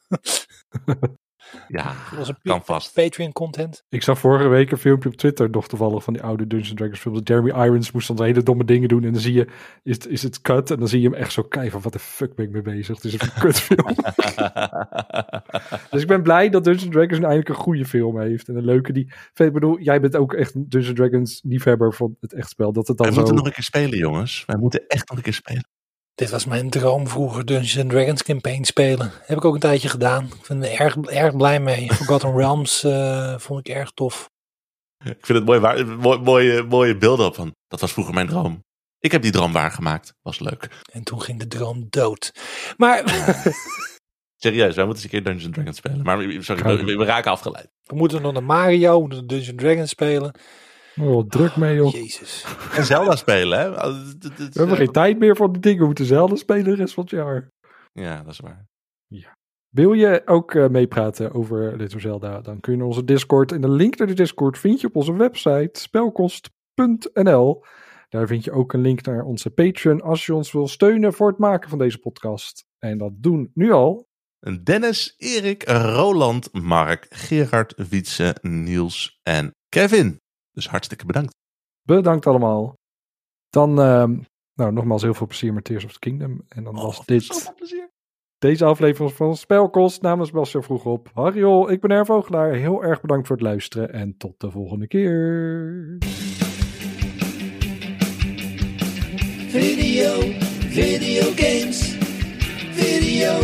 Ja, 1.67 1.93
kan 2.43 2.65
vast. 2.65 2.93
Patreon 2.93 3.31
content. 3.31 3.83
ik 3.89 4.03
zag 4.03 4.19
vorige 4.19 4.47
week 4.47 4.71
een 4.71 4.77
filmpje 4.77 5.09
op 5.09 5.15
Twitter, 5.15 5.49
nog 5.49 5.67
toevallig, 5.67 6.03
van 6.03 6.13
die 6.13 6.21
oude 6.23 6.47
Dungeons 6.47 6.73
Dragons 6.75 6.99
film. 6.99 7.19
Jeremy 7.23 7.49
Irons 7.49 7.91
moest 7.91 8.07
dan 8.07 8.23
hele 8.25 8.43
domme 8.43 8.65
dingen 8.65 8.87
doen. 8.89 9.03
En 9.03 9.11
dan 9.11 9.21
zie 9.21 9.33
je, 9.33 9.47
is, 9.83 9.93
het- 9.95 10.07
is 10.07 10.23
het 10.23 10.41
cut? 10.41 10.71
En 10.71 10.77
dan 10.79 10.87
zie 10.87 11.01
je 11.01 11.09
hem 11.09 11.17
echt 11.17 11.31
zo 11.31 11.43
kijken 11.43 11.71
van, 11.71 11.81
wat 11.81 11.93
de 11.93 11.99
fuck 11.99 12.35
ben 12.35 12.45
ik 12.45 12.51
mee 12.51 12.61
bezig? 12.61 12.95
Het 12.95 13.05
is 13.05 13.13
een 13.21 13.33
kutfilm. 13.39 13.95
Dus 15.91 16.01
ik 16.01 16.07
ben 16.07 16.23
blij 16.23 16.49
dat 16.49 16.63
Dungeons 16.63 16.91
Dragons 16.93 17.17
nu 17.17 17.23
eindelijk 17.23 17.49
een 17.49 17.55
goede 17.55 17.85
film 17.85 18.19
heeft. 18.19 18.47
En 18.47 18.55
een 18.55 18.65
leuke 18.65 18.91
die... 18.93 19.11
Ik 19.33 19.53
bedoel, 19.53 19.79
jij 19.79 19.99
bent 20.01 20.15
ook 20.15 20.33
echt 20.33 20.55
een 20.55 20.65
Dungeons 20.69 20.97
Dragons 20.99 21.41
liefhebber 21.43 21.93
van 21.93 22.15
het 22.19 22.33
echt 22.33 22.49
spel. 22.49 22.73
Dat 22.73 22.87
het 22.87 22.97
dan 22.97 23.05
Wij 23.05 23.15
zo... 23.15 23.19
moeten 23.21 23.37
nog 23.37 23.47
een 23.47 23.53
keer 23.53 23.63
spelen, 23.63 23.97
jongens. 23.97 24.43
Wij 24.45 24.57
moeten 24.57 24.87
echt 24.87 25.09
nog 25.09 25.17
een 25.17 25.23
keer 25.23 25.33
spelen. 25.33 25.67
Dit 26.15 26.29
was 26.29 26.45
mijn 26.45 26.69
droom 26.69 27.07
vroeger 27.07 27.45
Dungeons 27.45 27.79
and 27.79 27.89
Dragons 27.89 28.23
campaign 28.23 28.63
spelen. 28.63 29.11
Heb 29.21 29.37
ik 29.37 29.45
ook 29.45 29.53
een 29.53 29.59
tijdje 29.59 29.89
gedaan. 29.89 30.25
Ik 30.25 30.47
ben 30.47 30.63
er 30.63 30.79
erg, 30.79 30.95
erg 30.97 31.35
blij 31.35 31.59
mee. 31.59 31.91
Forgotten 31.93 32.37
Realms 32.37 32.83
eh, 32.83 33.37
vond 33.37 33.67
ik 33.67 33.75
erg 33.75 33.91
tof. 33.91 34.29
Ik 35.03 35.25
vind 35.25 35.37
het 35.37 35.45
mooi, 35.47 35.59
waar, 35.59 35.87
mooi, 35.87 36.19
mooie, 36.19 36.63
mooie 36.63 36.97
beelden 36.97 37.25
op 37.25 37.35
van. 37.35 37.55
Dat 37.67 37.79
was 37.79 37.91
vroeger 37.91 38.13
mijn 38.13 38.27
droom. 38.27 38.63
Ik 38.99 39.11
heb 39.11 39.21
die 39.21 39.31
droom 39.31 39.51
waargemaakt. 39.51 40.13
Was 40.21 40.39
leuk. 40.39 40.67
En 40.91 41.03
toen 41.03 41.21
ging 41.21 41.39
de 41.39 41.47
droom 41.47 41.85
dood. 41.89 42.31
Maar 42.77 43.03
Serieus, 44.43 44.75
wij 44.75 44.85
moeten 44.85 45.03
eens 45.03 45.13
een 45.13 45.23
keer 45.23 45.23
Dungeons 45.23 45.53
Dragons 45.53 45.77
spelen. 45.77 46.03
Maar 46.03 46.43
sorry, 46.43 46.97
we, 46.97 47.05
raken 47.05 47.31
afgeleid. 47.31 47.69
we 47.83 47.95
moeten 47.95 48.21
nog 48.21 48.33
naar 48.33 48.43
Mario, 48.43 48.93
we 48.93 48.99
moeten 48.99 49.27
Dungeons 49.27 49.61
Dragons 49.61 49.89
spelen. 49.89 50.35
Oh, 51.01 51.27
druk 51.27 51.55
mee, 51.55 51.75
joh. 51.75 51.91
Jezus. 51.91 52.45
En 52.75 52.85
Zelda 52.85 53.15
spelen, 53.15 53.59
hè? 53.59 53.69
Oh, 53.69 53.95
We 54.19 54.49
hebben 54.53 54.77
geen 54.77 54.91
tijd 54.91 55.19
meer 55.19 55.35
voor 55.35 55.51
die 55.51 55.61
dingen. 55.61 55.79
We 55.79 55.85
moeten 55.85 56.05
zelden 56.05 56.37
spelen 56.37 56.63
de 56.63 56.75
rest 56.75 56.93
van 56.93 57.03
het 57.03 57.11
jaar. 57.11 57.49
Ja, 57.93 58.23
dat 58.23 58.31
is 58.31 58.39
waar. 58.39 58.71
Wil 59.73 59.93
je 59.93 60.21
ook 60.25 60.55
eh, 60.55 60.67
meepraten 60.67 61.33
over 61.33 61.77
Little 61.77 61.99
Zelda? 61.99 62.41
Dan 62.41 62.59
kun 62.59 62.71
je 62.71 62.77
naar 62.77 62.87
onze 62.87 63.03
Discord. 63.03 63.51
En 63.51 63.61
de 63.61 63.69
link 63.69 63.97
naar 63.97 64.07
de 64.07 64.13
Discord 64.13 64.59
vind 64.59 64.81
je 64.81 64.87
op 64.87 64.95
onze 64.95 65.13
website 65.13 65.79
spelkost.nl. 65.79 67.63
Daar 68.09 68.27
vind 68.27 68.43
je 68.43 68.51
ook 68.51 68.73
een 68.73 68.81
link 68.81 69.05
naar 69.05 69.23
onze 69.23 69.49
Patreon 69.49 70.01
als 70.01 70.25
je 70.25 70.33
ons 70.33 70.51
wil 70.51 70.67
steunen 70.67 71.13
voor 71.13 71.27
het 71.27 71.37
maken 71.37 71.69
van 71.69 71.77
deze 71.77 71.97
podcast. 71.97 72.65
En 72.79 72.97
dat 72.97 73.11
doen 73.15 73.51
nu 73.53 73.71
al. 73.71 74.07
En 74.39 74.63
Dennis, 74.63 75.13
Erik, 75.17 75.63
Roland, 75.69 76.49
Mark, 76.51 77.05
Gerard, 77.09 77.89
Wietse, 77.89 78.35
Niels 78.41 79.19
en 79.23 79.51
Kevin. 79.69 80.22
Dus 80.53 80.67
hartstikke 80.69 81.05
bedankt. 81.05 81.35
Bedankt 81.87 82.27
allemaal. 82.27 82.73
Dan, 83.49 83.79
ehm, 83.81 84.19
nou, 84.53 84.71
nogmaals 84.71 85.01
heel 85.01 85.13
veel 85.13 85.27
plezier 85.27 85.53
met 85.53 85.63
Tears 85.63 85.85
of 85.85 85.93
the 85.93 85.99
Kingdom. 85.99 86.41
En 86.47 86.63
dan 86.63 86.73
was 86.75 86.99
Oh, 86.99 87.05
dit 87.05 87.23
zoveel 87.23 87.53
plezier. 87.53 87.89
deze 88.37 88.65
aflevering 88.65 89.13
van 89.13 89.35
Spelkost 89.37 90.01
namens 90.01 90.31
Bastiaan 90.31 90.63
Vroeg 90.65 90.85
op. 90.85 91.09
Harriol, 91.13 91.69
ik 91.71 91.81
ben 91.81 91.91
Erf 91.91 92.07
Vogelaar. 92.07 92.53
Heel 92.53 92.83
erg 92.83 93.01
bedankt 93.01 93.27
voor 93.27 93.35
het 93.35 93.45
luisteren 93.45 93.93
en 93.93 94.17
tot 94.17 94.39
de 94.39 94.51
volgende 94.51 94.87
keer. 94.87 95.97
Video, 99.49 100.19
video 100.69 101.21
games. 101.35 101.95
Video, 102.71 103.39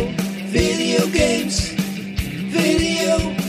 video 0.50 0.98
games. 1.12 1.74
Video 2.50 3.39